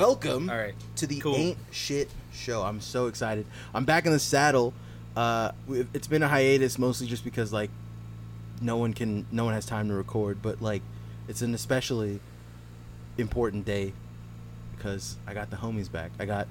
Welcome 0.00 0.48
All 0.48 0.56
right. 0.56 0.74
to 0.96 1.06
the 1.06 1.20
Cool. 1.20 1.36
Ain't 1.36 1.58
Shit 1.70 2.08
Show. 2.32 2.62
I'm 2.62 2.80
so 2.80 3.06
excited. 3.06 3.44
I'm 3.74 3.84
back 3.84 4.06
in 4.06 4.12
the 4.12 4.18
saddle. 4.18 4.72
Uh, 5.14 5.52
it's 5.92 6.06
been 6.06 6.22
a 6.22 6.28
hiatus 6.28 6.78
mostly 6.78 7.06
just 7.06 7.22
because 7.22 7.52
like 7.52 7.68
no 8.62 8.78
one 8.78 8.94
can, 8.94 9.26
no 9.30 9.44
one 9.44 9.52
has 9.52 9.66
time 9.66 9.88
to 9.88 9.94
record. 9.94 10.40
But 10.40 10.62
like, 10.62 10.80
it's 11.28 11.42
an 11.42 11.52
especially 11.52 12.18
important 13.18 13.66
day 13.66 13.92
because 14.74 15.18
I 15.26 15.34
got 15.34 15.50
the 15.50 15.58
homies 15.58 15.92
back. 15.92 16.12
I 16.18 16.24
got, 16.24 16.48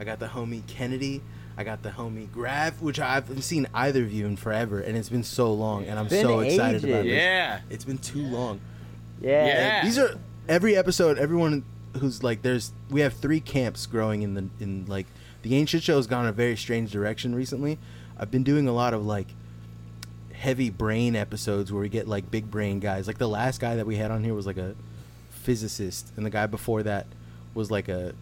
I 0.00 0.04
got 0.04 0.18
the 0.18 0.26
homie 0.26 0.66
Kennedy. 0.66 1.22
I 1.56 1.62
got 1.62 1.84
the 1.84 1.90
homie 1.90 2.28
Grav, 2.32 2.82
which 2.82 2.98
I 2.98 3.14
haven't 3.14 3.42
seen 3.42 3.68
either 3.74 4.02
of 4.02 4.12
you 4.12 4.26
in 4.26 4.36
forever, 4.36 4.80
and 4.80 4.96
it's 4.96 5.08
been 5.08 5.22
so 5.24 5.52
long, 5.52 5.84
and 5.86 6.00
I'm 6.00 6.08
Been 6.08 6.24
so 6.24 6.40
excited 6.40 6.78
ages. 6.78 6.90
about 6.90 7.06
it. 7.06 7.12
Yeah. 7.14 7.60
It's 7.70 7.84
been 7.84 7.98
too 7.98 8.22
long. 8.22 8.60
Yeah. 9.20 9.46
Yeah. 9.46 9.84
These 9.84 9.98
are 9.98 10.18
every 10.48 10.76
episode. 10.76 11.16
Everyone 11.18 11.64
who's 11.96 12.22
like, 12.22 12.42
there's 12.42 12.72
we 12.90 13.00
have 13.00 13.14
three 13.14 13.40
camps 13.40 13.86
growing 13.86 14.22
in 14.22 14.34
the 14.34 14.48
in 14.60 14.84
like 14.86 15.06
the 15.42 15.56
ancient 15.56 15.82
show 15.82 15.96
has 15.96 16.06
gone 16.06 16.26
a 16.26 16.32
very 16.32 16.56
strange 16.56 16.90
direction 16.90 17.34
recently. 17.34 17.78
I've 18.18 18.30
been 18.30 18.42
doing 18.42 18.68
a 18.68 18.72
lot 18.72 18.94
of 18.94 19.04
like 19.04 19.28
heavy 20.32 20.70
brain 20.70 21.16
episodes 21.16 21.72
where 21.72 21.80
we 21.80 21.88
get 21.88 22.06
like 22.06 22.30
big 22.30 22.50
brain 22.50 22.80
guys. 22.80 23.06
Like 23.06 23.18
the 23.18 23.28
last 23.28 23.60
guy 23.60 23.76
that 23.76 23.86
we 23.86 23.96
had 23.96 24.10
on 24.10 24.24
here 24.24 24.34
was 24.34 24.46
like 24.46 24.56
a 24.56 24.74
physicist, 25.30 26.12
and 26.16 26.24
the 26.24 26.30
guy 26.30 26.46
before 26.46 26.82
that 26.82 27.06
was 27.54 27.70
like 27.70 27.88
a 27.88 28.14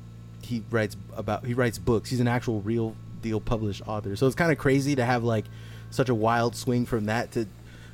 he 0.43 0.63
writes 0.71 0.97
about 1.15 1.45
he 1.45 1.55
writes 1.55 1.79
books. 1.79 2.11
He's 2.11 2.21
an 2.21 2.29
actual 2.29 2.61
real 2.61 2.95
deal 3.23 3.41
published 3.41 3.83
author. 3.87 4.17
So 4.17 4.27
it's 4.27 4.37
kind 4.37 4.53
of 4.53 4.59
crazy 4.59 4.95
to 4.97 5.05
have 5.05 5.25
like 5.25 5.47
such 5.91 6.09
a 6.09 6.15
wild 6.15 6.57
swing 6.57 6.87
from 6.87 7.07
that 7.07 7.33
to 7.33 7.47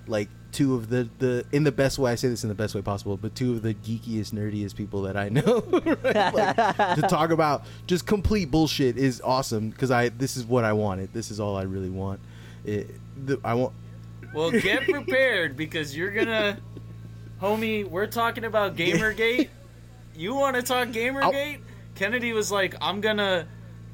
like 0.07 0.29
two 0.53 0.75
of 0.75 0.91
the 0.91 1.09
the 1.19 1.45
in 1.51 1.65
the 1.65 1.73
best 1.73 1.99
way 1.99 2.13
I 2.13 2.15
say 2.15 2.29
this 2.29 2.45
in 2.45 2.49
the 2.49 2.55
best 2.55 2.75
way 2.75 2.83
possible, 2.83 3.17
but 3.17 3.35
two 3.35 3.53
of 3.53 3.63
the 3.63 3.75
geekiest 3.75 4.33
nerdiest 4.33 4.77
people 4.77 5.03
that 5.03 5.17
I 5.17 5.29
know. 5.31 5.65
right? 6.05 6.35
like, 6.35 6.95
to 6.97 7.07
talk 7.09 7.31
about 7.31 7.65
just 7.87 8.07
complete 8.07 8.51
bullshit 8.51 8.97
is 8.97 9.21
awesome 9.25 9.71
because 9.71 9.91
I 9.91 10.11
this 10.11 10.37
is 10.37 10.45
what 10.45 10.65
I 10.65 10.73
wanted. 10.75 11.13
This 11.13 11.31
is 11.31 11.41
all 11.41 11.57
I 11.57 11.63
really 11.63 11.91
want. 11.91 12.21
It, 12.65 12.91
the, 13.27 13.41
I 13.43 13.55
want 13.55 13.73
Well, 14.33 14.51
get 14.51 14.85
prepared 14.85 15.57
because 15.57 15.97
you're 15.97 16.13
gonna, 16.13 16.59
homie. 17.41 17.89
We're 17.89 18.07
talking 18.07 18.45
about 18.45 18.77
GamerGate. 18.77 19.49
You 20.15 20.35
want 20.35 20.57
to 20.57 20.63
talk 20.63 20.89
GamerGate? 20.89 21.61
Kennedy 21.95 22.33
was 22.33 22.53
like, 22.53 22.75
"I'm 22.81 23.01
gonna, 23.01 23.49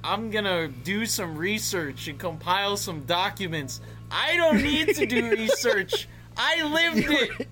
I'm 0.04 0.30
gonna 0.30 0.68
do 0.68 1.06
some 1.06 1.36
research 1.36 2.08
and 2.08 2.18
compile 2.18 2.76
some 2.76 3.04
documents. 3.04 3.80
I 4.10 4.36
don't 4.36 4.62
need 4.62 4.94
to 4.96 5.06
do 5.06 5.30
research. 5.30 6.08
I 6.38 6.62
lived 6.62 7.10
it. 7.10 7.48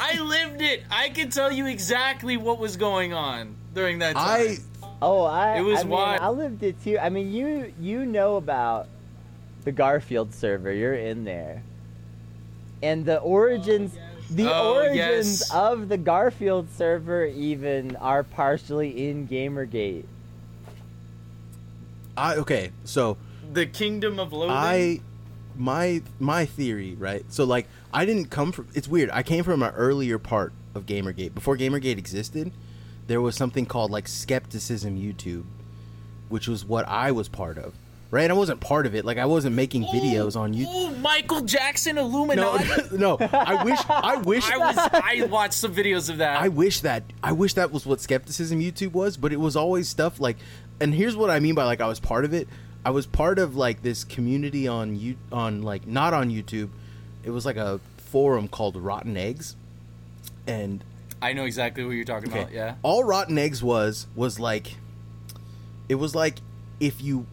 I 0.00 0.20
lived 0.20 0.62
it. 0.62 0.84
I 0.90 1.10
can 1.10 1.28
tell 1.30 1.52
you 1.52 1.66
exactly 1.66 2.36
what 2.36 2.58
was 2.58 2.76
going 2.76 3.12
on 3.12 3.54
during 3.74 3.98
that 4.00 4.14
time." 4.14 4.24
I 4.40 4.56
Oh, 5.00 5.24
I. 5.24 5.58
It 5.58 5.62
was 5.62 5.80
I 5.80 5.82
mean, 5.82 5.90
wild. 5.90 6.20
I 6.20 6.28
lived 6.30 6.62
it 6.62 6.82
too. 6.82 6.98
I 6.98 7.08
mean, 7.10 7.32
you 7.32 7.72
you 7.80 8.06
know 8.06 8.36
about 8.36 8.88
the 9.64 9.72
Garfield 9.72 10.32
server. 10.32 10.72
You're 10.72 10.94
in 10.94 11.24
there, 11.24 11.62
and 12.82 13.04
the 13.04 13.18
origins. 13.18 13.96
Oh, 13.98 14.34
the 14.34 14.48
Oh, 14.50 14.74
origins 14.76 15.40
yes. 15.40 15.50
of 15.52 15.88
the 15.88 15.98
Garfield 15.98 16.68
server 16.70 17.26
even 17.26 17.96
are 17.96 18.22
partially 18.22 19.08
in 19.08 19.28
GamerGate. 19.28 20.04
I 22.16 22.36
okay 22.36 22.70
so. 22.84 23.16
the 23.52 23.66
Kingdom 23.66 24.18
of 24.18 24.32
Loathing. 24.32 24.56
I 24.56 25.00
my 25.56 26.02
my 26.20 26.46
theory, 26.46 26.94
right? 26.94 27.24
So 27.28 27.44
like 27.44 27.66
I 27.92 28.04
didn't 28.04 28.26
come 28.26 28.52
from 28.52 28.68
it's 28.74 28.88
weird. 28.88 29.10
I 29.12 29.22
came 29.22 29.44
from 29.44 29.62
an 29.62 29.74
earlier 29.74 30.18
part 30.18 30.52
of 30.74 30.86
Gamergate. 30.86 31.34
Before 31.34 31.56
Gamergate 31.56 31.98
existed, 31.98 32.52
there 33.06 33.20
was 33.20 33.36
something 33.36 33.66
called 33.66 33.90
like 33.90 34.08
skepticism 34.08 34.96
YouTube, 34.98 35.44
which 36.28 36.48
was 36.48 36.64
what 36.64 36.86
I 36.88 37.12
was 37.12 37.28
part 37.28 37.58
of. 37.58 37.74
Right? 38.10 38.30
I 38.30 38.34
wasn't 38.34 38.60
part 38.60 38.84
of 38.84 38.94
it. 38.94 39.06
Like 39.06 39.16
I 39.16 39.24
wasn't 39.24 39.56
making 39.56 39.84
videos 39.84 40.36
on 40.36 40.52
YouTube. 40.52 40.92
Ooh, 40.92 40.96
Michael 40.98 41.40
Jackson 41.40 41.96
No, 41.96 42.02
Illuminati. 42.04 42.68
no. 42.98 43.16
I 43.18 43.64
wish 43.64 43.78
I 43.88 44.16
wish 44.16 44.50
I 44.50 44.58
was. 44.58 44.76
I 44.76 45.26
watched 45.30 45.54
some 45.54 45.74
videos 45.74 46.10
of 46.10 46.18
that. 46.18 46.38
I 46.38 46.48
wish 46.48 46.80
that 46.80 47.04
I 47.22 47.32
wish 47.32 47.54
that 47.54 47.72
was 47.72 47.86
what 47.86 48.02
skepticism 48.02 48.60
YouTube 48.60 48.92
was, 48.92 49.16
but 49.16 49.32
it 49.32 49.40
was 49.40 49.56
always 49.56 49.88
stuff 49.88 50.20
like 50.20 50.36
and 50.78 50.92
here's 50.92 51.16
what 51.16 51.30
I 51.30 51.40
mean 51.40 51.54
by 51.54 51.64
like 51.64 51.80
I 51.80 51.88
was 51.88 52.00
part 52.00 52.26
of 52.26 52.34
it. 52.34 52.48
I 52.84 52.90
was 52.90 53.06
part 53.06 53.38
of 53.38 53.56
like 53.56 53.82
this 53.82 54.04
community 54.04 54.68
on 54.68 54.98
you 54.98 55.16
on 55.30 55.62
like 55.62 55.86
not 55.86 56.12
on 56.12 56.28
YouTube. 56.28 56.68
It 57.24 57.30
was 57.30 57.46
like 57.46 57.56
a 57.56 57.80
forum 57.96 58.48
called 58.48 58.76
Rotten 58.76 59.16
Eggs. 59.16 59.56
And 60.46 60.82
I 61.20 61.32
know 61.32 61.44
exactly 61.44 61.84
what 61.84 61.92
you're 61.92 62.04
talking 62.04 62.30
okay, 62.30 62.42
about. 62.42 62.52
Yeah. 62.52 62.74
all 62.82 63.04
Rotten 63.04 63.38
Eggs 63.38 63.62
was 63.62 64.06
was 64.14 64.40
like 64.40 64.76
it 65.88 65.94
was 65.96 66.14
like 66.14 66.38
if 66.80 67.00
you 67.00 67.26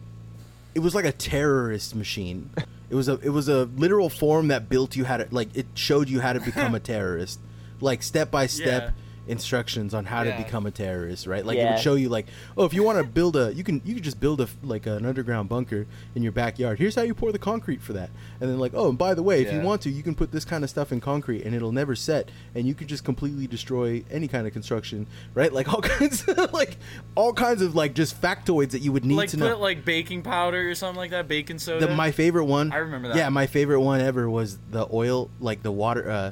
it 0.74 0.80
was 0.80 0.94
like 0.94 1.04
a 1.04 1.12
terrorist 1.12 1.94
machine. 1.94 2.50
It 2.88 2.94
was 2.94 3.08
a 3.08 3.14
it 3.20 3.30
was 3.30 3.48
a 3.48 3.64
literal 3.76 4.08
form 4.08 4.48
that 4.48 4.68
built 4.68 4.96
you 4.96 5.04
how 5.04 5.18
to 5.18 5.28
like 5.30 5.56
it 5.56 5.66
showed 5.74 6.08
you 6.08 6.20
how 6.20 6.32
to 6.32 6.40
become 6.40 6.74
a 6.74 6.80
terrorist, 6.92 7.38
like 7.80 8.02
step 8.02 8.30
by 8.30 8.46
step 8.46 8.82
Yeah. 8.82 8.90
Instructions 9.30 9.94
on 9.94 10.04
how 10.04 10.22
Yeah. 10.22 10.36
to 10.36 10.42
become 10.44 10.66
a 10.66 10.70
terrorist. 10.70 11.26
Right, 11.26 11.44
like 11.46 11.58
it 11.58 11.64
would 11.70 11.78
show 11.80 11.94
you 11.94 12.08
like 12.08 12.26
oh 12.56 12.64
if 12.64 12.74
you 12.74 12.82
want 12.82 12.98
to 12.98 13.04
build 13.04 13.36
a 13.36 13.52
you 13.54 13.64
can 13.64 13.80
you 13.84 13.94
can 13.94 14.02
just 14.02 14.20
build 14.20 14.40
a 14.40 14.48
like 14.62 14.86
an 14.86 15.06
underground 15.06 15.48
bunker 15.48 15.86
in 16.14 16.22
your 16.22 16.32
backyard. 16.32 16.78
Here's 16.78 16.94
how 16.94 17.02
you 17.02 17.14
pour 17.14 17.32
the 17.32 17.38
concrete 17.38 17.80
for 17.80 17.92
that, 17.94 18.10
and 18.40 18.50
then 18.50 18.58
like 18.58 18.72
oh 18.74 18.88
and 18.90 18.98
by 18.98 19.14
the 19.14 19.22
way 19.22 19.42
if 19.42 19.52
you 19.52 19.60
want 19.60 19.82
to 19.82 19.90
you 19.90 20.02
can 20.02 20.14
put 20.14 20.32
this 20.32 20.44
kind 20.44 20.64
of 20.64 20.70
stuff 20.70 20.92
in 20.92 21.00
concrete 21.00 21.42
and 21.44 21.54
it'll 21.54 21.72
never 21.72 21.94
set 21.94 22.30
and 22.54 22.66
you 22.66 22.74
can 22.74 22.86
just 22.88 23.04
completely 23.04 23.46
destroy 23.46 24.02
any 24.10 24.28
kind 24.28 24.46
of 24.46 24.52
construction. 24.52 25.06
Right, 25.34 25.52
like 25.52 25.72
all 25.72 25.80
kinds 25.96 26.26
of 26.28 26.52
like 26.52 26.76
all 27.14 27.32
kinds 27.32 27.62
of 27.62 27.74
like 27.74 27.94
just 27.94 28.20
factoids 28.20 28.70
that 28.70 28.80
you 28.82 28.92
would 28.92 29.04
need 29.04 29.16
like 29.16 29.30
to 29.30 29.38
put 29.38 29.50
know. 29.50 29.58
like 29.58 29.84
baking 29.84 30.22
powder 30.22 30.68
or 30.68 30.74
something 30.74 30.96
like 30.98 31.10
that, 31.12 31.28
baking 31.28 31.58
soda. 31.58 31.86
The, 31.86 31.94
my 31.94 32.10
favorite 32.10 32.44
one. 32.46 32.72
I 32.72 32.78
remember 32.78 33.08
that. 33.08 33.16
Yeah, 33.16 33.28
my 33.28 33.46
favorite 33.46 33.80
one 33.80 34.00
ever 34.00 34.28
was 34.28 34.58
the 34.70 34.86
oil, 34.92 35.30
like 35.40 35.62
the 35.62 35.72
water, 35.72 36.10
uh, 36.10 36.30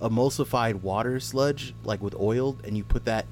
emulsified 0.00 0.82
water 0.82 1.20
sludge, 1.20 1.74
like 1.84 2.02
with 2.02 2.14
oil, 2.14 2.56
and 2.64 2.76
you 2.76 2.84
put 2.84 3.04
that, 3.04 3.26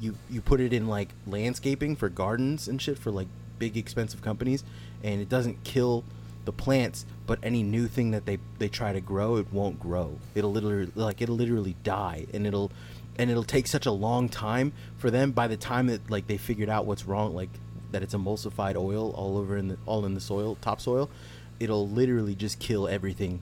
you 0.00 0.16
you 0.28 0.40
put 0.40 0.60
it 0.60 0.72
in 0.72 0.86
like 0.86 1.10
landscaping 1.26 1.96
for 1.96 2.08
gardens 2.08 2.68
and 2.68 2.80
shit 2.80 2.98
for 2.98 3.10
like 3.10 3.28
big 3.58 3.76
expensive 3.76 4.22
companies, 4.22 4.64
and 5.02 5.20
it 5.20 5.28
doesn't 5.28 5.62
kill 5.64 6.04
the 6.44 6.52
plants, 6.52 7.04
but 7.26 7.38
any 7.42 7.62
new 7.62 7.86
thing 7.86 8.10
that 8.10 8.26
they 8.26 8.38
they 8.58 8.68
try 8.68 8.92
to 8.92 9.00
grow, 9.00 9.36
it 9.36 9.52
won't 9.52 9.78
grow. 9.78 10.18
It'll 10.34 10.52
literally 10.52 10.90
like 10.94 11.20
it'll 11.20 11.36
literally 11.36 11.76
die, 11.84 12.26
and 12.32 12.46
it'll 12.46 12.72
and 13.18 13.30
it'll 13.30 13.44
take 13.44 13.66
such 13.66 13.86
a 13.86 13.92
long 13.92 14.28
time 14.28 14.72
for 14.96 15.10
them. 15.10 15.32
By 15.32 15.46
the 15.46 15.56
time 15.56 15.86
that 15.88 16.10
like 16.10 16.26
they 16.26 16.38
figured 16.38 16.68
out 16.68 16.86
what's 16.86 17.06
wrong, 17.06 17.34
like 17.34 17.50
that 17.92 18.02
it's 18.02 18.14
emulsified 18.14 18.76
oil 18.76 19.12
all 19.12 19.36
over 19.36 19.56
in 19.56 19.68
the 19.68 19.78
all 19.86 20.04
in 20.04 20.14
the 20.14 20.20
soil, 20.20 20.56
topsoil, 20.60 21.10
it'll 21.58 21.88
literally 21.88 22.34
just 22.34 22.58
kill 22.58 22.88
everything. 22.88 23.40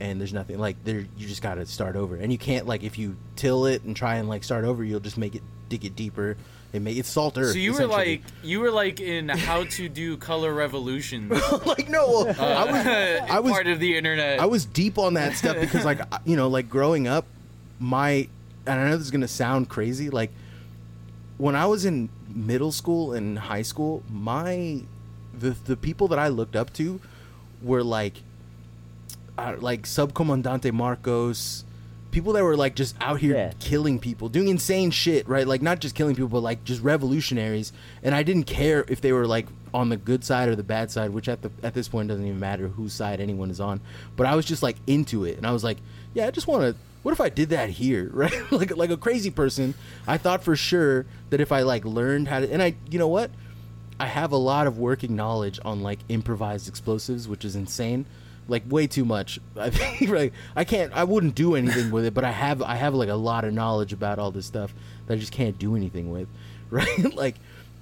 And 0.00 0.20
there's 0.20 0.32
nothing 0.32 0.58
like 0.58 0.76
there. 0.84 1.06
You 1.16 1.26
just 1.26 1.42
got 1.42 1.54
to 1.54 1.66
start 1.66 1.96
over, 1.96 2.16
and 2.16 2.30
you 2.30 2.38
can't 2.38 2.66
like 2.66 2.84
if 2.84 2.98
you 2.98 3.16
till 3.34 3.66
it 3.66 3.82
and 3.82 3.96
try 3.96 4.16
and 4.16 4.28
like 4.28 4.44
start 4.44 4.64
over, 4.64 4.84
you'll 4.84 5.00
just 5.00 5.18
make 5.18 5.34
it 5.34 5.42
dig 5.68 5.84
it 5.84 5.96
deeper. 5.96 6.36
It 6.72 6.82
make 6.82 6.98
it's 6.98 7.08
salt 7.08 7.38
earth. 7.38 7.52
so 7.52 7.58
you 7.58 7.72
were 7.72 7.86
like 7.86 8.22
you 8.42 8.60
were 8.60 8.70
like 8.70 9.00
in 9.00 9.28
how 9.28 9.64
to 9.64 9.88
do 9.88 10.16
color 10.16 10.52
revolutions. 10.52 11.30
like 11.66 11.88
no, 11.88 12.06
well, 12.06 12.28
uh, 12.28 12.42
I 12.42 12.64
was 12.70 12.86
I 13.30 13.40
was 13.40 13.52
part 13.52 13.66
of 13.66 13.80
the 13.80 13.96
internet. 13.96 14.38
I 14.38 14.46
was 14.46 14.66
deep 14.66 14.98
on 14.98 15.14
that 15.14 15.34
stuff 15.34 15.56
because, 15.60 15.84
like, 15.84 16.00
you 16.24 16.36
know, 16.36 16.48
like 16.48 16.68
growing 16.68 17.08
up, 17.08 17.26
my 17.78 18.28
and 18.66 18.80
I 18.80 18.84
know 18.84 18.96
this 18.96 19.06
is 19.06 19.10
gonna 19.10 19.26
sound 19.26 19.68
crazy, 19.68 20.10
like 20.10 20.30
when 21.38 21.56
I 21.56 21.66
was 21.66 21.84
in 21.84 22.10
middle 22.28 22.72
school 22.72 23.14
and 23.14 23.38
high 23.38 23.62
school, 23.62 24.02
my 24.10 24.82
the 25.32 25.50
the 25.50 25.76
people 25.76 26.08
that 26.08 26.18
I 26.18 26.28
looked 26.28 26.54
up 26.54 26.72
to 26.74 27.00
were 27.62 27.82
like, 27.82 28.22
uh, 29.38 29.56
like 29.60 29.82
Subcomandante 29.82 30.72
Marcos, 30.72 31.64
people 32.10 32.32
that 32.32 32.42
were 32.42 32.56
like 32.56 32.74
just 32.74 32.96
out 33.00 33.20
here 33.20 33.34
Yeah. 33.36 33.52
killing 33.60 33.98
people, 33.98 34.28
doing 34.28 34.48
insane 34.48 34.90
shit, 34.90 35.28
right? 35.28 35.46
Like 35.46 35.62
not 35.62 35.78
just 35.80 35.94
killing 35.94 36.14
people, 36.14 36.28
but 36.28 36.40
like 36.40 36.64
just 36.64 36.82
revolutionaries. 36.82 37.72
And 38.02 38.14
I 38.14 38.22
didn't 38.22 38.44
care 38.44 38.84
if 38.88 39.00
they 39.00 39.12
were 39.12 39.26
like 39.26 39.46
on 39.72 39.90
the 39.90 39.96
good 39.96 40.24
side 40.24 40.48
or 40.48 40.56
the 40.56 40.62
bad 40.64 40.90
side, 40.90 41.10
which 41.10 41.28
at 41.28 41.42
the 41.42 41.50
at 41.62 41.74
this 41.74 41.88
point 41.88 42.08
doesn't 42.08 42.24
even 42.26 42.40
matter 42.40 42.68
whose 42.68 42.92
side 42.92 43.20
anyone 43.20 43.50
is 43.50 43.60
on. 43.60 43.80
But 44.16 44.26
I 44.26 44.34
was 44.34 44.44
just 44.44 44.62
like 44.62 44.76
into 44.86 45.24
it, 45.24 45.36
and 45.36 45.46
I 45.46 45.52
was 45.52 45.62
like, 45.64 45.78
yeah, 46.14 46.26
I 46.26 46.30
just 46.30 46.46
want 46.46 46.62
to. 46.62 46.74
What 47.04 47.12
if 47.12 47.20
I 47.20 47.28
did 47.28 47.50
that 47.50 47.70
here, 47.70 48.10
right? 48.12 48.50
like 48.52 48.76
like 48.76 48.90
a 48.90 48.96
crazy 48.96 49.30
person. 49.30 49.74
I 50.06 50.18
thought 50.18 50.42
for 50.42 50.56
sure 50.56 51.06
that 51.30 51.40
if 51.40 51.52
I 51.52 51.62
like 51.62 51.84
learned 51.84 52.26
how 52.28 52.40
to, 52.40 52.52
and 52.52 52.60
I, 52.62 52.74
you 52.90 52.98
know 52.98 53.08
what, 53.08 53.30
I 54.00 54.06
have 54.06 54.32
a 54.32 54.36
lot 54.36 54.66
of 54.66 54.78
working 54.78 55.14
knowledge 55.14 55.60
on 55.64 55.82
like 55.82 56.00
improvised 56.08 56.66
explosives, 56.68 57.28
which 57.28 57.44
is 57.44 57.54
insane. 57.54 58.04
Like 58.48 58.62
way 58.68 58.86
too 58.86 59.04
much. 59.04 59.38
I 59.56 59.70
think 59.70 60.10
like 60.10 60.32
I 60.56 60.64
can't 60.64 60.92
I 60.94 61.04
wouldn't 61.04 61.34
do 61.34 61.54
anything 61.54 61.90
with 61.90 62.06
it, 62.06 62.14
but 62.14 62.24
I 62.24 62.30
have 62.32 62.62
I 62.62 62.74
have 62.76 62.94
like 62.94 63.10
a 63.10 63.14
lot 63.14 63.44
of 63.44 63.52
knowledge 63.52 63.92
about 63.92 64.18
all 64.18 64.30
this 64.30 64.46
stuff 64.46 64.74
that 65.06 65.14
I 65.14 65.16
just 65.18 65.32
can't 65.32 65.58
do 65.58 65.76
anything 65.76 66.10
with. 66.10 66.28
Right? 66.70 67.14
like 67.16 67.36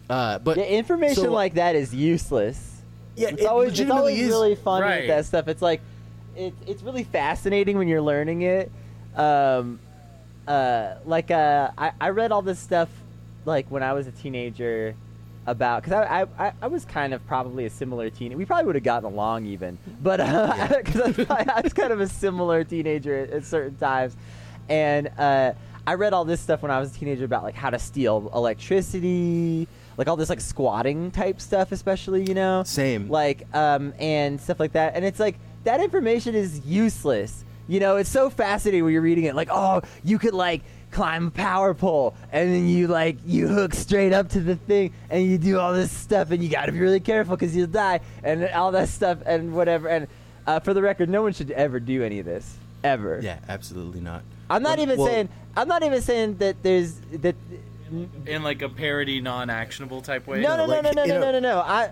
uh 0.08 0.38
but 0.38 0.56
Yeah, 0.58 0.64
information 0.64 1.24
so- 1.24 1.32
like 1.32 1.54
that 1.54 1.74
is 1.74 1.92
useless. 1.94 2.82
Yeah, 3.16 3.28
it's 3.28 3.42
it 3.42 3.46
always 3.46 3.78
it's 3.80 3.90
always 3.90 4.18
is. 4.20 4.28
really 4.28 4.54
fun 4.56 4.82
Right. 4.82 5.00
with 5.00 5.08
that 5.08 5.24
stuff. 5.24 5.48
It's 5.48 5.62
like 5.62 5.80
it, 6.36 6.52
it's 6.66 6.82
really 6.82 7.02
fascinating 7.04 7.78
when 7.78 7.88
you're 7.88 8.02
learning 8.02 8.42
it. 8.42 8.70
Um, 9.16 9.78
uh, 10.46 10.96
like 11.06 11.30
uh, 11.30 11.70
I, 11.78 11.92
I 12.00 12.08
read 12.10 12.30
all 12.30 12.42
this 12.42 12.58
stuff 12.60 12.88
like 13.44 13.66
when 13.70 13.82
I 13.82 13.92
was 13.94 14.06
a 14.06 14.12
teenager 14.12 14.94
about 15.46 15.82
because 15.82 15.92
I, 16.08 16.22
I 16.22 16.46
I- 16.48 16.52
I 16.62 16.66
was 16.66 16.84
kind 16.84 17.14
of 17.14 17.24
probably 17.26 17.66
a 17.66 17.70
similar 17.70 18.10
teen. 18.10 18.36
We 18.36 18.44
probably 18.44 18.66
would 18.66 18.74
have 18.74 18.84
gotten 18.84 19.10
along 19.12 19.46
even, 19.46 19.78
but 20.02 20.16
because 20.18 21.00
I, 21.00 21.06
was 21.06 21.26
probably- 21.26 21.48
I 21.54 21.60
was 21.62 21.72
kind 21.72 21.92
of 21.92 22.00
a 22.00 22.08
similar 22.08 22.64
teenager 22.64 23.16
at, 23.16 23.30
at 23.30 23.44
certain 23.44 23.76
times, 23.76 24.16
and 24.68 25.08
uh, 25.18 25.52
I 25.86 25.94
read 25.94 26.12
all 26.12 26.24
this 26.24 26.40
stuff 26.40 26.62
when 26.62 26.70
I 26.70 26.80
was 26.80 26.94
a 26.96 26.98
teenager 26.98 27.24
about 27.24 27.44
like 27.44 27.54
how 27.54 27.70
to 27.70 27.78
steal 27.78 28.30
electricity, 28.34 29.68
like 29.96 30.08
all 30.08 30.16
this 30.16 30.28
like 30.28 30.40
squatting 30.40 31.10
type 31.10 31.40
stuff, 31.40 31.72
especially 31.72 32.24
you 32.24 32.34
know 32.34 32.62
Same. 32.64 33.08
like 33.08 33.46
um 33.54 33.92
and 33.98 34.40
stuff 34.40 34.58
like 34.60 34.72
that 34.72 34.94
and 34.96 35.04
it's 35.04 35.20
like 35.20 35.36
that 35.64 35.80
information 35.80 36.34
is 36.34 36.60
useless 36.66 37.44
you 37.68 37.80
know 37.80 37.96
it's 37.96 38.10
so 38.10 38.30
fascinating 38.30 38.84
when 38.84 38.92
you're 38.92 39.02
reading 39.02 39.24
it 39.24 39.34
like 39.34 39.48
oh 39.50 39.80
you 40.04 40.18
could 40.18 40.34
like 40.34 40.62
climb 40.96 41.26
a 41.26 41.30
power 41.30 41.74
pole 41.74 42.14
and 42.32 42.50
then 42.54 42.66
you 42.66 42.86
like 42.88 43.18
you 43.26 43.46
hook 43.46 43.74
straight 43.74 44.14
up 44.14 44.30
to 44.30 44.40
the 44.40 44.56
thing 44.56 44.90
and 45.10 45.26
you 45.26 45.36
do 45.36 45.58
all 45.58 45.74
this 45.74 45.92
stuff 45.92 46.30
and 46.30 46.42
you 46.42 46.48
got 46.48 46.64
to 46.64 46.72
be 46.72 46.78
really 46.80 47.00
careful 47.00 47.36
because 47.36 47.54
you'll 47.54 47.66
die 47.66 48.00
and 48.24 48.48
all 48.48 48.72
that 48.72 48.88
stuff 48.88 49.18
and 49.26 49.52
whatever 49.54 49.88
and 49.88 50.08
uh, 50.46 50.58
for 50.58 50.72
the 50.72 50.80
record 50.80 51.10
no 51.10 51.20
one 51.20 51.34
should 51.34 51.50
ever 51.50 51.78
do 51.78 52.02
any 52.02 52.18
of 52.18 52.24
this 52.24 52.56
ever 52.82 53.20
Yeah, 53.22 53.38
absolutely 53.46 54.00
not. 54.00 54.22
i'm 54.48 54.62
not 54.62 54.78
Well- 54.78 54.86
even 54.86 54.98
well, 54.98 55.06
saying 55.06 55.28
i'm 55.54 55.68
not 55.68 55.82
even 55.82 56.00
saying 56.00 56.38
that 56.38 56.62
there's 56.62 56.94
that 57.12 57.36
in 58.24 58.42
like 58.42 58.62
a 58.62 58.68
parody, 58.70 59.20
non-actionable 59.20 60.00
type 60.00 60.26
way. 60.26 60.40
No, 60.40 60.56
no, 60.56 60.64
no, 60.64 60.72
like, 60.72 60.82
no, 60.82 60.90
no, 60.92 61.02
you 61.04 61.12
no, 61.12 61.20
know- 61.20 61.32
no, 61.32 61.38
no, 61.40 61.54
no. 61.56 61.60
I. 61.60 61.90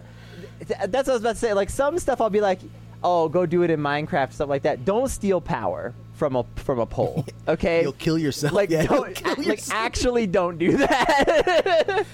th- 0.67 0.81
That's 0.89 1.07
what 1.07 1.11
I 1.11 1.13
was 1.13 1.21
about 1.23 1.33
to 1.35 1.39
say. 1.39 1.53
Like 1.53 1.71
some 1.71 1.99
stuff, 2.01 2.21
I'll 2.21 2.31
be 2.31 2.41
like, 2.41 2.59
"Oh, 3.05 3.29
go 3.29 3.47
do 3.47 3.63
it 3.63 3.71
in 3.71 3.79
Minecraft, 3.81 4.33
stuff 4.33 4.49
like 4.49 4.63
that." 4.63 4.85
Don't 4.85 5.07
steal 5.09 5.41
power 5.41 5.95
from 6.15 6.37
a 6.37 6.45
from 6.57 6.79
a 6.79 6.87
pole. 6.87 7.25
Okay. 7.47 7.83
You'll 7.83 7.93
kill 7.93 8.17
yourself. 8.19 8.55
like, 8.55 8.71
yeah, 8.71 8.87
don't, 8.87 9.15
kill 9.15 9.35
like 9.37 9.47
yourself. 9.47 9.79
actually 9.79 10.27
don't 10.27 10.57
do 10.57 10.79
that. 10.79 12.07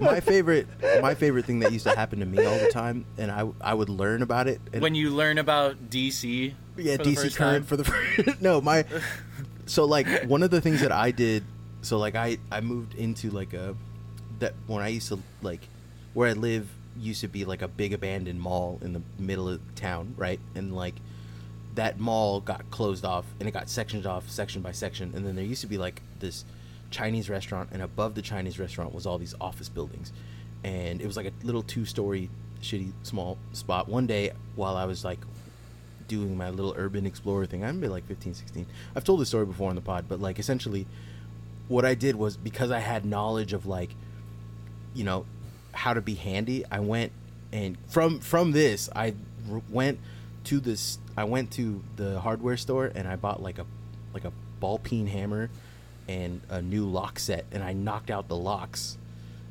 my 0.00 0.20
favorite 0.20 0.66
my 1.00 1.14
favorite 1.14 1.44
thing 1.44 1.58
that 1.60 1.72
used 1.72 1.84
to 1.86 1.94
happen 1.96 2.20
to 2.20 2.26
me 2.26 2.44
all 2.44 2.58
the 2.58 2.70
time 2.70 3.04
and 3.18 3.30
I 3.30 3.48
I 3.60 3.74
would 3.74 3.88
learn 3.88 4.22
about 4.22 4.46
it 4.48 4.60
and 4.72 4.80
When 4.82 4.94
you 4.94 5.10
learn 5.10 5.38
about 5.38 5.90
DC, 5.90 6.54
yeah 6.76 6.96
for 6.96 7.04
the 7.04 7.10
DC 7.10 7.14
first 7.16 7.36
current 7.36 7.54
time. 7.56 7.64
for 7.64 7.76
the 7.76 7.84
first 7.84 8.40
no 8.40 8.60
my 8.60 8.84
so 9.66 9.84
like 9.84 10.06
one 10.24 10.42
of 10.42 10.50
the 10.50 10.60
things 10.60 10.80
that 10.80 10.92
I 10.92 11.10
did 11.10 11.44
so 11.82 11.98
like 11.98 12.14
I 12.14 12.38
I 12.50 12.60
moved 12.60 12.94
into 12.94 13.30
like 13.30 13.52
a 13.54 13.74
that 14.38 14.54
when 14.66 14.82
I 14.82 14.88
used 14.88 15.08
to 15.08 15.18
like 15.42 15.66
where 16.14 16.28
I 16.28 16.32
live 16.34 16.68
used 16.98 17.22
to 17.22 17.28
be 17.28 17.44
like 17.44 17.62
a 17.62 17.68
big 17.68 17.92
abandoned 17.92 18.40
mall 18.40 18.78
in 18.82 18.92
the 18.92 19.02
middle 19.18 19.48
of 19.48 19.60
town 19.74 20.14
right 20.16 20.38
and 20.54 20.74
like 20.76 20.94
that 21.74 21.98
mall 21.98 22.40
got 22.40 22.70
closed 22.70 23.04
off 23.04 23.24
and 23.38 23.48
it 23.48 23.52
got 23.52 23.68
sectioned 23.68 24.06
off 24.06 24.28
section 24.28 24.62
by 24.62 24.72
section. 24.72 25.12
And 25.14 25.26
then 25.26 25.36
there 25.36 25.44
used 25.44 25.62
to 25.62 25.66
be 25.66 25.78
like 25.78 26.02
this 26.20 26.44
Chinese 26.90 27.30
restaurant 27.30 27.70
and 27.72 27.82
above 27.82 28.14
the 28.14 28.22
Chinese 28.22 28.58
restaurant 28.58 28.94
was 28.94 29.06
all 29.06 29.18
these 29.18 29.34
office 29.40 29.68
buildings. 29.68 30.12
And 30.64 31.00
it 31.00 31.06
was 31.06 31.16
like 31.16 31.26
a 31.26 31.32
little 31.42 31.62
two 31.62 31.84
story 31.84 32.30
shitty 32.60 32.92
small 33.02 33.38
spot. 33.52 33.88
One 33.88 34.06
day 34.06 34.32
while 34.54 34.76
I 34.76 34.84
was 34.84 35.04
like 35.04 35.18
doing 36.08 36.36
my 36.36 36.50
little 36.50 36.74
urban 36.76 37.06
explorer 37.06 37.46
thing 37.46 37.64
I'm 37.64 37.80
like 37.80 38.06
15 38.06 38.34
16 38.34 38.66
I've 38.94 39.04
told 39.04 39.20
this 39.20 39.28
story 39.28 39.46
before 39.46 39.70
on 39.70 39.76
the 39.76 39.80
pod 39.80 40.06
but 40.08 40.20
like 40.20 40.38
essentially 40.38 40.86
what 41.68 41.86
I 41.86 41.94
did 41.94 42.16
was 42.16 42.36
because 42.36 42.70
I 42.70 42.80
had 42.80 43.06
knowledge 43.06 43.54
of 43.54 43.64
like 43.64 43.94
you 44.94 45.04
know 45.04 45.24
how 45.72 45.94
to 45.94 46.00
be 46.00 46.14
handy 46.14 46.64
i 46.70 46.80
went 46.80 47.12
and 47.52 47.76
from 47.88 48.20
from 48.20 48.52
this 48.52 48.88
i 48.94 49.14
went 49.70 49.98
to 50.44 50.60
this 50.60 50.98
i 51.16 51.24
went 51.24 51.50
to 51.50 51.82
the 51.96 52.20
hardware 52.20 52.56
store 52.56 52.86
and 52.94 53.06
i 53.06 53.16
bought 53.16 53.42
like 53.42 53.58
a 53.58 53.66
like 54.14 54.24
a 54.24 54.32
ball 54.60 54.78
peen 54.78 55.06
hammer 55.06 55.50
and 56.08 56.40
a 56.48 56.60
new 56.60 56.84
lock 56.84 57.18
set 57.18 57.44
and 57.52 57.62
i 57.62 57.72
knocked 57.72 58.10
out 58.10 58.28
the 58.28 58.36
locks 58.36 58.98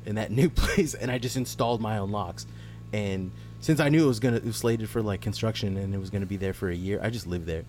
in 0.06 0.16
that 0.16 0.30
new 0.40 0.48
place 0.48 0.94
and 0.94 1.10
i 1.10 1.18
just 1.18 1.36
installed 1.36 1.80
my 1.80 1.98
own 1.98 2.10
locks 2.10 2.46
and 2.92 3.30
since 3.60 3.80
i 3.80 3.88
knew 3.88 4.04
it 4.04 4.08
was 4.08 4.20
gonna 4.20 4.36
it 4.36 4.44
was 4.44 4.56
slated 4.56 4.88
for 4.88 5.02
like 5.02 5.20
construction 5.20 5.76
and 5.76 5.94
it 5.94 5.98
was 5.98 6.10
gonna 6.10 6.26
be 6.26 6.36
there 6.36 6.52
for 6.52 6.68
a 6.68 6.74
year 6.76 7.00
i 7.02 7.10
just 7.10 7.26
lived 7.26 7.46
there 7.46 7.64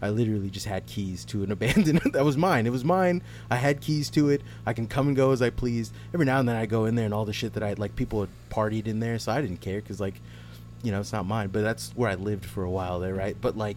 I 0.00 0.10
literally 0.10 0.50
just 0.50 0.66
had 0.66 0.86
keys 0.86 1.24
to 1.26 1.42
an 1.42 1.52
abandoned. 1.52 2.00
that 2.12 2.24
was 2.24 2.36
mine. 2.36 2.66
It 2.66 2.70
was 2.70 2.84
mine. 2.84 3.22
I 3.50 3.56
had 3.56 3.80
keys 3.80 4.10
to 4.10 4.28
it. 4.28 4.42
I 4.66 4.72
can 4.72 4.86
come 4.86 5.08
and 5.08 5.16
go 5.16 5.32
as 5.32 5.40
I 5.40 5.50
pleased. 5.50 5.92
Every 6.12 6.26
now 6.26 6.38
and 6.38 6.48
then 6.48 6.56
I 6.56 6.66
go 6.66 6.84
in 6.84 6.94
there 6.94 7.06
and 7.06 7.14
all 7.14 7.24
the 7.24 7.32
shit 7.32 7.54
that 7.54 7.62
I 7.62 7.72
like 7.74 7.96
people 7.96 8.20
had 8.20 8.28
partied 8.50 8.86
in 8.86 9.00
there, 9.00 9.18
so 9.18 9.32
I 9.32 9.40
didn't 9.40 9.60
care 9.60 9.80
because 9.80 10.00
like, 10.00 10.20
you 10.82 10.92
know, 10.92 11.00
it's 11.00 11.12
not 11.12 11.26
mine. 11.26 11.48
But 11.48 11.62
that's 11.62 11.90
where 11.92 12.10
I 12.10 12.14
lived 12.14 12.44
for 12.44 12.64
a 12.64 12.70
while 12.70 13.00
there, 13.00 13.14
right? 13.14 13.36
But 13.40 13.56
like, 13.56 13.76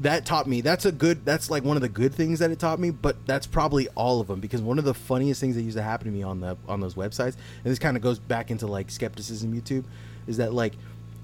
that 0.00 0.24
taught 0.24 0.46
me. 0.46 0.60
That's 0.60 0.84
a 0.84 0.92
good. 0.92 1.24
That's 1.24 1.50
like 1.50 1.64
one 1.64 1.76
of 1.76 1.82
the 1.82 1.88
good 1.88 2.14
things 2.14 2.38
that 2.38 2.50
it 2.50 2.58
taught 2.58 2.78
me. 2.78 2.90
But 2.90 3.26
that's 3.26 3.46
probably 3.46 3.88
all 3.88 4.20
of 4.20 4.28
them 4.28 4.40
because 4.40 4.62
one 4.62 4.78
of 4.78 4.84
the 4.84 4.94
funniest 4.94 5.40
things 5.40 5.56
that 5.56 5.62
used 5.62 5.76
to 5.76 5.82
happen 5.82 6.06
to 6.06 6.12
me 6.12 6.22
on 6.22 6.40
the 6.40 6.56
on 6.68 6.80
those 6.80 6.94
websites, 6.94 7.34
and 7.34 7.64
this 7.64 7.78
kind 7.78 7.96
of 7.96 8.02
goes 8.02 8.18
back 8.18 8.50
into 8.50 8.66
like 8.66 8.90
skepticism 8.90 9.52
YouTube, 9.52 9.84
is 10.26 10.36
that 10.36 10.52
like 10.52 10.74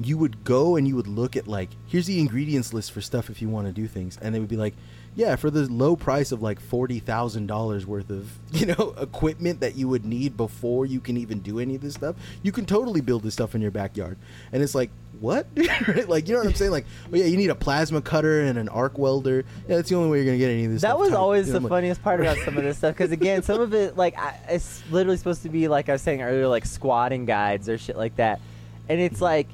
you 0.01 0.19
would 0.19 0.45
go 0.45 0.77
and 0.77 0.89
you 0.89 0.97
would 0.97 1.07
look 1.07 1.37
at 1.37 1.47
like 1.47 1.71
here's 1.87 2.07
the 2.07 2.19
ingredients 2.19 2.73
list 2.73 2.91
for 2.91 3.01
stuff 3.01 3.31
if 3.31 3.41
you 3.41 3.49
want 3.49 3.67
to 3.67 3.73
do 3.73 3.87
things 3.87 4.19
and 4.21 4.35
they 4.35 4.41
would 4.41 4.49
be 4.49 4.57
like 4.57 4.75
yeah 5.15 5.37
for 5.37 5.51
the 5.51 5.71
low 5.73 5.95
price 5.95 6.33
of 6.33 6.43
like 6.43 6.61
$40,000 6.61 7.85
worth 7.85 8.11
of 8.11 8.33
you 8.53 8.67
know 8.67 8.95
equipment 8.99 9.61
that 9.61 9.77
you 9.77 9.89
would 9.89 10.05
need 10.05 10.37
before 10.37 10.85
you 10.85 11.01
can 11.01 11.17
even 11.17 11.39
do 11.41 11.61
any 11.61 11.77
of 11.77 11.81
this 11.81 11.95
stuff 11.95 12.17
you 12.43 12.51
can 12.51 12.67
totally 12.67 13.01
build 13.01 13.23
this 13.23 13.35
stuff 13.35 13.55
in 13.55 13.63
your 13.63 13.71
backyard 13.71 14.19
and 14.53 14.63
it's 14.63 14.75
like 14.75 14.91
what 15.25 15.47
Right? 15.89 16.09
like 16.09 16.29
you 16.29 16.35
know 16.35 16.41
what 16.41 16.49
I'm 16.49 16.55
saying 16.55 16.71
like 16.71 16.85
oh 17.13 17.17
yeah 17.17 17.25
you 17.25 17.37
need 17.39 17.49
a 17.51 17.55
plasma 17.55 18.03
cutter 18.03 18.43
and 18.43 18.59
an 18.59 18.69
arc 18.69 18.99
welder 18.99 19.45
yeah 19.67 19.77
that's 19.77 19.89
the 19.89 19.97
only 19.97 20.11
way 20.11 20.19
you're 20.19 20.27
gonna 20.27 20.39
get 20.39 20.51
any 20.51 20.67
of 20.67 20.73
this 20.73 20.83
that 20.83 20.99
was 20.99 21.09
typed. 21.09 21.19
always 21.19 21.47
You 21.47 21.55
know, 21.55 21.59
the 21.61 21.65
like, 21.65 21.71
funniest 21.71 22.03
part 22.03 22.21
about 22.21 22.37
some 22.39 22.57
of 22.59 22.63
this 22.63 22.77
stuff 22.79 22.95
because 22.95 23.11
again, 23.11 23.43
some 23.43 23.61
of 23.61 23.73
it 23.75 23.97
like 23.97 24.17
I, 24.19 24.39
it's 24.51 24.83
literally 24.91 25.17
supposed 25.17 25.43
to 25.43 25.49
be 25.49 25.67
like 25.69 25.89
I 25.89 25.93
was 25.93 26.03
saying 26.03 26.21
earlier, 26.23 26.47
like 26.47 26.67
squatting 26.67 27.25
guides 27.25 27.69
or 27.69 27.79
shit 27.79 27.97
like 27.97 28.17
that, 28.17 28.41
and 28.89 29.01
it's 29.01 29.21
like 29.21 29.49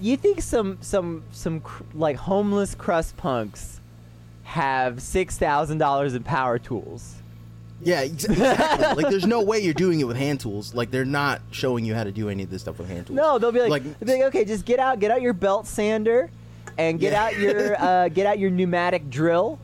you 0.00 0.16
think 0.16 0.42
some 0.42 0.78
some 0.82 1.22
some 1.32 1.60
cr- 1.60 1.82
like 1.94 2.16
homeless 2.16 2.74
crust 2.74 3.16
punks 3.16 3.80
have 4.42 5.00
six 5.00 5.38
thousand 5.38 5.78
dollars 5.78 6.14
in 6.14 6.22
power 6.22 6.58
tools. 6.58 7.16
Yeah 7.84 8.00
exactly 8.00 9.02
like 9.02 9.10
there's 9.10 9.26
no 9.26 9.42
way 9.42 9.58
you're 9.60 9.74
doing 9.74 10.00
it 10.00 10.04
with 10.04 10.16
hand 10.16 10.40
tools 10.40 10.74
like 10.74 10.90
they're 10.90 11.04
not 11.04 11.40
showing 11.50 11.84
you 11.84 11.94
how 11.94 12.02
to 12.04 12.12
do 12.12 12.28
any 12.28 12.42
of 12.42 12.50
this 12.50 12.62
stuff 12.62 12.78
with 12.78 12.88
hand 12.88 13.06
tools 13.06 13.16
No, 13.16 13.38
they'll 13.38 13.52
be 13.52 13.60
like, 13.60 13.70
Like- 13.70 13.82
they'll 14.00 14.06
be 14.16 14.22
like, 14.22 14.34
okay, 14.34 14.44
just 14.44 14.64
get 14.64 14.78
out, 14.80 14.98
get 15.00 15.10
out 15.10 15.20
your 15.22 15.32
belt 15.34 15.66
sander, 15.66 16.30
and 16.78 16.98
get 16.98 17.12
Yeah. 17.12 17.24
out 17.24 17.38
your 17.38 17.76
uh, 17.80 18.08
get 18.08 18.26
out 18.26 18.38
your 18.38 18.50
pneumatic 18.50 19.10
drill. 19.10 19.58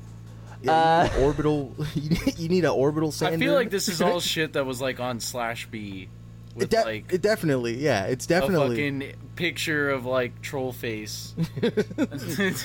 Yeah, 0.63 1.05
you 1.05 1.11
Uh, 1.11 1.17
need 1.17 1.25
orbital. 1.25 1.75
You 1.95 2.11
need, 2.11 2.39
you 2.39 2.49
need 2.51 2.65
an 2.65 2.71
orbital 2.71 3.11
sander. 3.13 3.37
I 3.37 3.39
feel 3.39 3.55
like 3.55 3.71
this 3.71 3.89
is 3.89 4.03
all 4.03 4.21
shit 4.35 4.53
that 4.53 4.67
was 4.67 4.81
like 4.81 5.01
on 5.01 5.19
Slash 5.21 5.67
B, 5.71 6.09
with 6.55 6.65
It, 6.65 6.71
de- 6.71 6.85
like 6.85 7.13
it 7.13 7.23
definitely, 7.23 7.79
yeah, 7.79 8.05
it's 8.05 8.27
definitely 8.27 8.57
a 8.57 8.69
definitely. 8.91 9.09
fucking 9.13 9.21
picture 9.37 9.89
of 9.91 10.05
like 10.05 10.43
troll 10.43 10.73
face. 10.73 11.35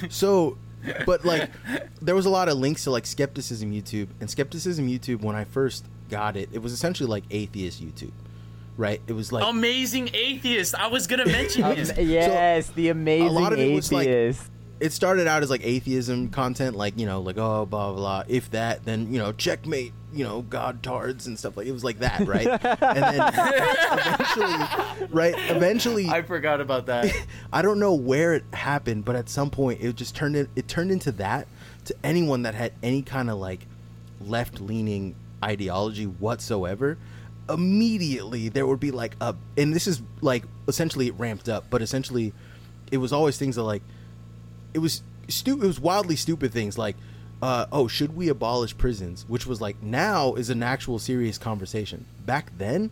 So, 0.09 0.57
but 1.05 1.25
like, 1.25 1.49
there 2.01 2.15
was 2.15 2.25
a 2.25 2.29
lot 2.29 2.49
of 2.49 2.57
links 2.57 2.83
to 2.85 2.91
like 2.91 3.05
skepticism 3.05 3.71
YouTube 3.71 4.07
and 4.19 4.29
skepticism 4.29 4.87
YouTube. 4.87 5.21
When 5.21 5.35
I 5.35 5.43
first 5.43 5.85
got 6.09 6.35
it, 6.37 6.49
it 6.51 6.59
was 6.61 6.71
essentially 6.73 7.07
like 7.09 7.23
atheist 7.31 7.83
YouTube, 7.83 8.11
right? 8.77 9.01
It 9.07 9.13
was 9.13 9.31
like 9.31 9.43
Amazing 9.47 10.09
atheist. 10.13 10.75
I 10.75 10.87
was 10.87 11.07
gonna 11.07 11.25
mention 11.25 11.63
Um, 11.65 11.75
his. 11.75 11.93
yes, 11.97 12.69
the 12.69 12.89
amazing 12.89 13.33
lot 13.33 13.53
of 13.53 13.59
it 13.59 13.73
was, 13.73 13.91
like, 13.91 14.07
atheist. 14.07 14.49
It 14.79 14.91
started 14.91 15.27
out 15.27 15.41
as 15.41 15.49
like 15.49 15.61
atheism 15.63 16.29
content, 16.29 16.75
like 16.75 16.99
you 16.99 17.05
know, 17.05 17.21
like 17.21 17.37
oh 17.37 17.65
blah 17.65 17.91
blah. 17.91 17.95
blah. 17.95 18.23
If 18.27 18.51
that, 18.51 18.85
then 18.85 19.11
you 19.11 19.19
know, 19.19 19.31
checkmate. 19.31 19.93
You 20.13 20.23
know, 20.23 20.43
god 20.43 20.81
tards 20.81 21.27
and 21.27 21.37
stuff 21.37 21.57
like 21.57 21.67
it 21.67 21.73
was 21.73 21.83
like 21.83 21.99
that, 21.99 22.25
right? 22.25 22.47
and 22.47 23.03
then 23.03 23.33
eventually, 23.97 25.07
right? 25.11 25.35
Eventually, 25.49 26.07
I 26.07 26.21
forgot 26.21 26.61
about 26.61 26.85
that. 26.85 27.13
I 27.51 27.61
don't 27.61 27.79
know 27.79 27.93
where 27.93 28.33
it 28.33 28.45
happened, 28.53 29.03
but 29.03 29.17
at 29.17 29.27
some 29.27 29.49
point 29.49 29.81
it 29.81 29.93
just 29.97 30.15
turned 30.15 30.37
it, 30.37 30.49
it 30.55 30.69
turned 30.69 30.89
into 30.89 31.11
that 31.13 31.49
to 31.85 31.95
anyone 32.01 32.43
that 32.43 32.55
had 32.55 32.71
any 32.81 33.01
kind 33.01 33.29
of 33.29 33.39
like 33.39 33.67
left 34.21 34.61
leaning 34.61 35.15
ideology 35.43 36.05
whatsoever. 36.05 36.97
Immediately 37.49 38.47
there 38.49 38.65
would 38.65 38.79
be 38.79 38.91
like 38.91 39.17
a 39.19 39.35
and 39.57 39.73
this 39.73 39.85
is 39.85 40.01
like 40.21 40.45
essentially 40.69 41.07
it 41.07 41.15
ramped 41.17 41.49
up, 41.49 41.65
but 41.69 41.81
essentially 41.81 42.31
it 42.89 42.97
was 42.97 43.11
always 43.11 43.37
things 43.37 43.57
that 43.57 43.63
like 43.63 43.81
it 44.75 44.79
was 44.79 45.01
stu- 45.27 45.61
it 45.63 45.65
was 45.65 45.79
wildly 45.79 46.15
stupid 46.15 46.51
things 46.53 46.77
like 46.77 46.95
uh, 47.41 47.65
oh 47.71 47.87
should 47.87 48.15
we 48.15 48.29
abolish 48.29 48.77
prisons 48.77 49.25
which 49.27 49.47
was 49.47 49.59
like 49.59 49.81
now 49.81 50.35
is 50.35 50.49
an 50.51 50.61
actual 50.61 50.99
serious 50.99 51.37
conversation 51.39 52.05
back 52.25 52.51
then 52.57 52.91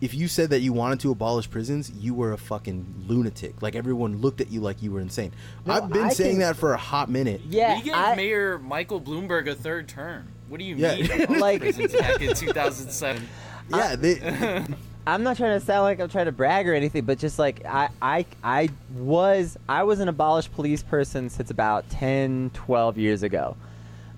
if 0.00 0.12
you 0.14 0.28
said 0.28 0.50
that 0.50 0.60
you 0.60 0.72
wanted 0.72 1.00
to 1.00 1.10
abolish 1.10 1.50
prisons 1.50 1.90
you 1.90 2.12
were 2.14 2.32
a 2.32 2.38
fucking 2.38 3.04
lunatic 3.08 3.60
like 3.62 3.74
everyone 3.74 4.20
looked 4.20 4.40
at 4.40 4.50
you 4.50 4.60
like 4.60 4.82
you 4.82 4.90
were 4.92 5.00
insane 5.00 5.32
No, 5.64 5.74
i've 5.74 5.88
been 5.90 6.04
I 6.04 6.08
saying 6.10 6.32
think- 6.32 6.40
that 6.40 6.56
for 6.56 6.72
a 6.72 6.76
hot 6.78 7.08
minute 7.10 7.40
Yeah, 7.48 7.76
we 7.76 7.82
gave 7.84 7.94
I, 7.94 8.14
Mayor 8.14 8.58
Michael 8.58 9.00
Bloomberg 9.00 9.48
a 9.48 9.54
third 9.54 9.88
term. 9.88 10.28
What 10.48 10.58
do 10.60 10.64
you 10.64 10.76
Yeah. 10.76 10.94
mean? 10.96 11.38
Like- 11.40 11.60
prisons 11.60 11.92
back 11.92 12.20
in 12.20 12.34
2007. 12.34 13.28
yeah 13.70 13.96
they, 13.96 14.14
I'm 15.06 15.22
not 15.22 15.36
trying 15.36 15.58
to 15.58 15.64
sound 15.64 15.82
like 15.84 16.00
I'm 16.00 16.08
trying 16.08 16.24
to 16.26 16.32
brag 16.32 16.68
or 16.68 16.74
anything, 16.74 17.04
but 17.04 17.18
just 17.18 17.38
like 17.38 17.64
I, 17.64 17.90
I, 18.02 18.26
I 18.42 18.68
was, 18.94 19.56
I 19.68 19.84
was 19.84 20.00
an 20.00 20.08
abolished 20.08 20.52
police 20.52 20.82
person 20.82 21.30
since 21.30 21.50
about 21.50 21.88
10, 21.90 22.50
12 22.54 22.98
years 22.98 23.22
ago. 23.22 23.56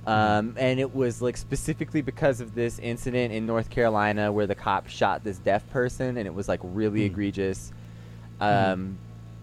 Um, 0.07 0.55
and 0.57 0.81
it 0.81 0.95
was 0.95 1.21
like 1.21 1.37
specifically 1.37 2.01
because 2.01 2.41
of 2.41 2.55
this 2.55 2.79
incident 2.79 3.35
in 3.35 3.45
North 3.45 3.69
Carolina 3.69 4.33
where 4.33 4.47
the 4.47 4.55
cop 4.55 4.89
shot 4.89 5.23
this 5.25 5.37
deaf 5.39 5.69
person, 5.71 6.17
and 6.17 6.27
it 6.27 6.33
was 6.35 6.49
like 6.49 6.61
really 6.63 7.01
Mm. 7.01 7.07
egregious. 7.07 7.73
Um, 8.41 8.97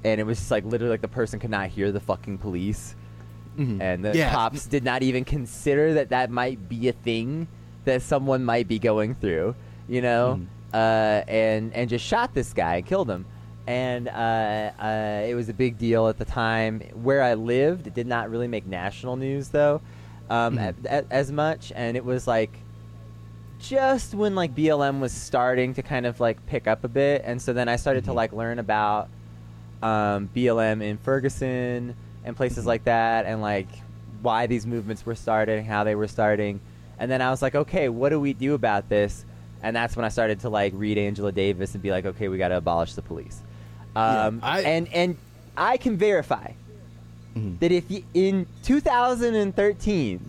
and 0.04 0.20
it 0.20 0.24
was 0.26 0.40
just 0.40 0.50
like 0.50 0.64
literally 0.66 0.90
like 0.92 1.02
the 1.02 1.08
person 1.08 1.40
could 1.40 1.52
not 1.52 1.68
hear 1.68 1.92
the 1.92 2.00
fucking 2.00 2.40
police, 2.40 2.96
Mhm. 3.60 3.80
and 3.80 4.04
the 4.06 4.18
Yeah. 4.18 4.32
cops 4.32 4.66
did 4.66 4.84
not 4.84 5.04
even 5.04 5.24
consider 5.24 5.94
that 5.94 6.10
that 6.10 6.32
might 6.32 6.68
be 6.68 6.88
a 6.88 6.94
thing 6.94 7.48
that 7.84 8.02
someone 8.02 8.44
might 8.44 8.68
be 8.68 8.80
going 8.80 9.14
through, 9.14 9.54
you 9.88 10.02
know, 10.02 10.40
Mhm. 10.40 10.46
Uh, 10.76 11.24
and 11.28 11.74
and 11.74 11.90
just 11.90 12.06
shot 12.06 12.34
this 12.34 12.52
guy 12.54 12.76
and 12.78 12.86
killed 12.86 13.10
him. 13.10 13.26
And 13.68 14.08
uh, 14.10 14.12
uh, 14.80 15.26
it 15.28 15.34
was 15.34 15.50
a 15.50 15.54
big 15.54 15.78
deal 15.78 16.08
at 16.08 16.18
the 16.18 16.26
time. 16.26 16.82
Where 16.94 17.24
I 17.24 17.34
lived, 17.34 17.88
it 17.88 17.94
did 17.96 18.06
not 18.08 18.30
really 18.30 18.48
make 18.48 18.66
national 18.68 19.16
news 19.16 19.50
though, 19.50 19.82
um, 20.30 20.58
Mhm. 20.58 20.76
a- 20.86 20.98
a- 21.00 21.06
as 21.10 21.32
much. 21.32 21.72
And 21.76 21.96
it 21.98 22.04
was 22.06 22.28
like 22.28 22.52
just 23.60 24.14
when 24.14 24.36
like 24.36 24.54
BLM 24.54 25.00
was 25.00 25.12
starting 25.14 25.74
to 25.76 25.82
kind 25.82 26.06
of 26.06 26.20
like 26.20 26.46
pick 26.46 26.68
up 26.68 26.84
a 26.84 26.88
bit, 26.88 27.24
and 27.26 27.42
so 27.42 27.54
then 27.54 27.68
I 27.70 27.78
started 27.78 28.04
to 28.06 28.12
Mhm. 28.12 28.16
like 28.16 28.34
learn 28.34 28.60
about 28.60 29.08
um, 29.82 30.30
BLM 30.34 30.82
in 30.82 30.98
Ferguson 30.98 31.96
and 32.24 32.36
places 32.36 32.64
Mhm. 32.64 32.68
like 32.68 32.84
that, 32.86 33.26
and 33.26 33.42
like 33.42 33.68
why 34.22 34.48
these 34.48 34.66
movements 34.66 35.06
were 35.06 35.14
started, 35.16 35.64
how 35.66 35.84
they 35.84 35.96
were 35.96 36.08
starting, 36.08 36.60
and 36.98 37.12
then 37.12 37.22
I 37.22 37.30
was 37.30 37.42
like, 37.42 37.54
okay, 37.56 37.88
what 37.90 38.10
do 38.10 38.20
we 38.20 38.34
do 38.34 38.54
about 38.56 38.90
this? 38.90 39.26
And 39.64 39.76
that's 39.76 39.96
when 39.96 40.06
I 40.06 40.10
started 40.10 40.42
to 40.42 40.50
like 40.50 40.74
read 40.76 40.98
Angela 40.98 41.32
Davis 41.32 41.74
and 41.74 41.82
be 41.82 41.92
like, 41.92 42.06
okay, 42.06 42.28
we 42.28 42.38
got 42.38 42.50
to 42.50 42.58
abolish 42.58 42.94
the 42.94 43.02
police. 43.02 43.42
Yeah, 43.96 44.26
Um, 44.28 44.40
I- 44.44 44.62
and 44.62 44.88
and 44.94 45.18
I 45.58 45.78
can 45.78 45.98
verify 45.98 46.52
Mhm. 47.36 47.60
that 47.60 47.72
if 47.72 47.90
you, 47.90 48.04
in 48.14 48.46
2013 48.64 50.20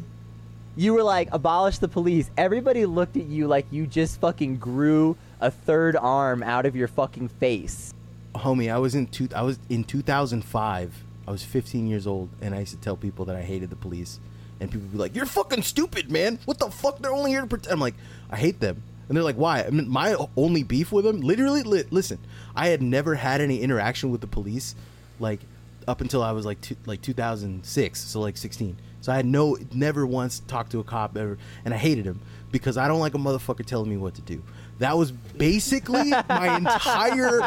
you 0.79 0.93
were 0.93 1.03
like 1.03 1.29
abolish 1.33 1.79
the 1.79 1.89
police, 1.89 2.31
everybody 2.37 2.85
looked 2.85 3.17
at 3.17 3.25
you 3.25 3.47
like 3.47 3.67
you 3.71 3.87
just 3.87 4.21
fucking 4.21 4.57
grew 4.59 5.17
a 5.41 5.51
third 5.51 5.97
arm 5.97 6.43
out 6.43 6.67
of 6.67 6.77
your 6.77 6.89
fucking 6.89 7.29
face. 7.29 7.93
homie, 8.35 8.71
I 8.71 8.79
was 8.79 8.95
in 8.95 9.07
two. 9.07 9.29
I 9.35 9.41
was 9.43 9.59
in 9.71 9.83
2005. 9.85 11.03
I 11.27 11.31
was 11.31 11.43
15 11.43 11.87
years 11.89 12.07
old, 12.07 12.29
and 12.43 12.55
I 12.55 12.61
used 12.61 12.73
to 12.73 12.79
tell 12.81 12.95
people 12.97 13.25
that 13.25 13.35
I 13.35 13.41
hated 13.41 13.71
the 13.71 13.77
police, 13.77 14.21
and 14.61 14.71
people 14.71 14.83
would 14.87 14.93
be 14.93 14.99
like, 14.99 15.17
"You're 15.17 15.25
fucking 15.25 15.63
stupid, 15.63 16.11
man. 16.13 16.39
What 16.45 16.59
the 16.59 16.71
fuck? 16.71 16.99
They're 16.99 17.13
only 17.15 17.31
here 17.31 17.41
to 17.41 17.47
protect." 17.47 17.73
I'm 17.73 17.81
like, 17.81 17.95
I 18.31 18.37
hate 18.37 18.61
them, 18.61 18.83
and 19.09 19.17
they're 19.17 19.25
like, 19.25 19.37
"Why?" 19.37 19.63
I 19.63 19.71
mean, 19.71 19.89
my 19.89 20.17
only 20.37 20.63
beef 20.63 20.93
with 20.93 21.05
them, 21.05 21.21
literally. 21.21 21.63
Li- 21.63 21.85
listen, 21.91 22.19
I 22.55 22.69
had 22.69 22.83
never 22.83 23.15
had 23.15 23.41
any 23.41 23.61
interaction 23.61 24.11
with 24.11 24.21
the 24.21 24.27
police, 24.27 24.75
like 25.21 25.41
up 25.89 26.01
until 26.01 26.23
I 26.23 26.33
was 26.33 26.45
like 26.47 26.59
like 26.87 27.03
2006, 27.03 28.01
so 28.01 28.21
like 28.21 28.37
16. 28.37 28.77
So 29.01 29.13
I 29.13 29.17
had 29.17 29.27
no, 29.27 29.57
never 29.73 30.05
once 30.05 30.41
talked 30.41 30.73
to 30.73 30.81
a 30.81 30.85
cop 30.85 31.17
ever, 31.17 31.39
and 31.65 31.73
I 31.73 31.77
hated 31.77 32.05
him 32.05 32.21
because 32.51 32.77
I 32.77 32.89
don't 32.89 32.99
like 32.99 33.15
a 33.15 33.19
motherfucker 33.19 33.65
telling 33.65 33.89
me 33.89 33.97
what 33.97 34.15
to 34.17 34.23
do. 34.23 34.43
That 34.79 34.97
was 34.99 35.13
basically 35.13 36.11
my 36.11 36.57
entire 36.57 37.39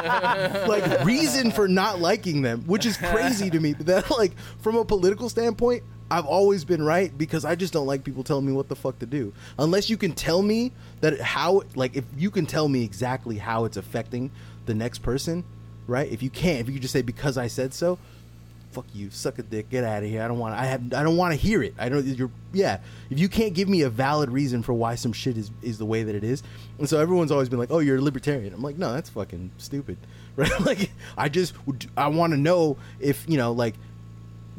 like 0.68 1.04
reason 1.04 1.52
for 1.52 1.68
not 1.68 2.00
liking 2.00 2.42
them, 2.42 2.64
which 2.66 2.86
is 2.86 2.96
crazy 2.98 3.50
to 3.50 3.60
me. 3.60 3.74
But 3.74 3.86
that 3.88 4.12
like 4.12 4.34
from 4.60 4.78
a 4.78 4.86
political 4.86 5.30
standpoint, 5.30 5.84
I've 6.12 6.26
always 6.26 6.64
been 6.66 6.84
right 6.84 7.16
because 7.16 7.46
I 7.46 7.56
just 7.56 7.74
don't 7.74 7.88
like 7.88 8.04
people 8.04 8.24
telling 8.24 8.46
me 8.46 8.52
what 8.52 8.68
the 8.68 8.76
fuck 8.76 9.00
to 9.00 9.06
do. 9.06 9.34
Unless 9.58 9.90
you 9.90 9.98
can 9.98 10.14
tell 10.14 10.42
me 10.42 10.72
that 11.02 11.20
how 11.22 11.64
like 11.76 11.96
if 11.96 12.06
you 12.18 12.32
can 12.32 12.46
tell 12.46 12.68
me 12.68 12.84
exactly 12.84 13.38
how 13.38 13.66
it's 13.66 13.78
affecting 13.78 14.32
the 14.66 14.74
next 14.74 15.00
person, 15.00 15.44
right? 15.88 16.12
If 16.12 16.24
you 16.24 16.30
can't, 16.30 16.68
if 16.68 16.74
you 16.74 16.80
just 16.80 16.94
say 16.94 17.02
because 17.02 17.38
I 17.38 17.48
said 17.48 17.74
so, 17.74 18.00
fuck 18.72 18.86
you, 18.94 19.10
suck 19.10 19.40
a 19.40 19.44
dick, 19.44 19.70
get 19.70 19.84
out 19.84 20.04
of 20.04 20.10
here. 20.10 20.22
I 20.22 20.28
don't 20.28 20.40
want. 20.40 20.56
I 20.56 20.66
have. 20.66 20.94
I 20.94 21.04
don't 21.04 21.18
want 21.18 21.34
to 21.34 21.40
hear 21.40 21.62
it. 21.62 21.74
I 21.78 21.90
don't. 21.90 22.06
You're. 22.06 22.32
Yeah. 22.54 22.80
If 23.10 23.20
you 23.20 23.30
can't 23.30 23.54
give 23.54 23.68
me 23.68 23.82
a 23.82 23.90
valid 23.90 24.30
reason 24.30 24.64
for 24.64 24.74
why 24.74 24.96
some 24.96 25.14
shit 25.14 25.38
is 25.38 25.52
is 25.62 25.78
the 25.78 25.86
way 25.86 26.04
that 26.04 26.16
it 26.16 26.24
is, 26.24 26.44
and 26.78 26.88
so 26.88 27.00
everyone's 27.00 27.32
always 27.32 27.50
been 27.50 27.60
like, 27.60 27.72
"Oh, 27.72 27.80
you're 27.80 27.98
a 27.98 28.02
libertarian." 28.02 28.54
I'm 28.54 28.62
like, 28.62 28.78
no, 28.78 28.94
that's 28.94 29.10
fucking 29.10 29.52
stupid, 29.58 29.98
right? 30.36 30.60
like, 30.62 30.92
I 31.18 31.30
just 31.30 31.54
I 31.98 32.08
want 32.08 32.34
to 32.34 32.38
know 32.38 32.78
if 33.00 33.26
you 33.28 33.38
know, 33.38 33.52
like, 33.52 33.76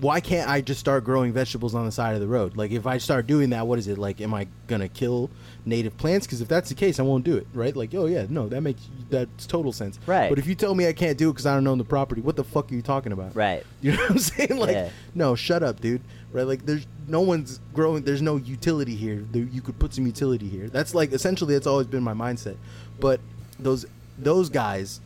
why 0.00 0.21
can't 0.21 0.49
I 0.49 0.61
just 0.61 0.80
start 0.80 1.04
growing 1.04 1.33
vegetables 1.33 1.75
on 1.75 1.85
the 1.85 1.92
side 1.92 2.14
of 2.14 2.21
the 2.21 2.26
road? 2.26 2.57
Like, 2.57 2.71
if 2.71 2.87
I 2.87 2.99
start 2.99 3.26
doing 3.26 3.50
that, 3.50 3.66
what 3.66 3.78
is 3.78 3.87
it 3.87 3.99
like? 3.99 4.21
Am 4.21 4.33
I 4.33 4.47
gonna 4.66 4.88
kill 4.88 5.30
native 5.66 5.97
plants? 5.99 6.26
Because 6.26 6.40
if 6.40 6.49
that's 6.49 6.69
the 6.71 6.75
case, 6.75 6.99
I 6.99 7.02
won't 7.02 7.25
do 7.25 7.37
it, 7.37 7.47
right? 7.52 7.76
Like, 7.76 7.95
oh 7.95 8.07
yeah, 8.07 8.26
no, 8.28 8.49
that 8.49 8.62
makes 8.62 8.83
that's 9.11 9.47
total 9.47 9.73
sense, 9.73 9.99
Right. 10.07 10.30
But 10.30 10.38
if 10.38 10.47
you 10.47 10.54
tell 10.54 10.75
me 10.75 10.87
I 10.87 10.92
can't 10.92 11.19
do 11.19 11.28
it 11.28 11.33
because 11.35 11.47
I 11.47 11.54
don't 11.54 11.66
own 11.66 11.78
the 11.78 11.85
property, 11.85 12.21
what 12.21 12.37
the 12.37 12.45
fuck 12.45 12.71
are 12.73 12.75
you 12.75 12.83
talking 12.83 13.12
about? 13.12 13.35
Right. 13.37 13.64
You 13.83 13.92
know 13.92 13.99
what 14.02 14.11
I'm 14.12 14.19
saying? 14.19 14.57
Like, 14.59 14.71
Yeah. 14.73 14.90
no, 15.14 15.35
shut 15.35 15.62
up, 15.62 15.80
dude. 15.80 16.02
Right? 16.33 16.47
Like, 16.47 16.64
there's 16.66 16.87
no 17.09 17.21
one's 17.23 17.61
growing. 17.75 18.04
There's 18.04 18.23
no 18.23 18.37
utility 18.37 18.95
here. 18.95 19.25
You 19.33 19.61
could 19.62 19.78
put 19.78 19.92
some 19.95 20.07
utility 20.07 20.49
here. 20.49 20.69
That's 20.69 20.95
like 20.95 21.12
essentially 21.12 21.54
that's 21.54 21.66
always 21.66 21.87
been 21.88 22.02
my 22.02 22.14
mindset. 22.14 22.57
But 23.00 23.21
those 23.59 23.85
those 24.19 24.49
guys, 24.49 25.00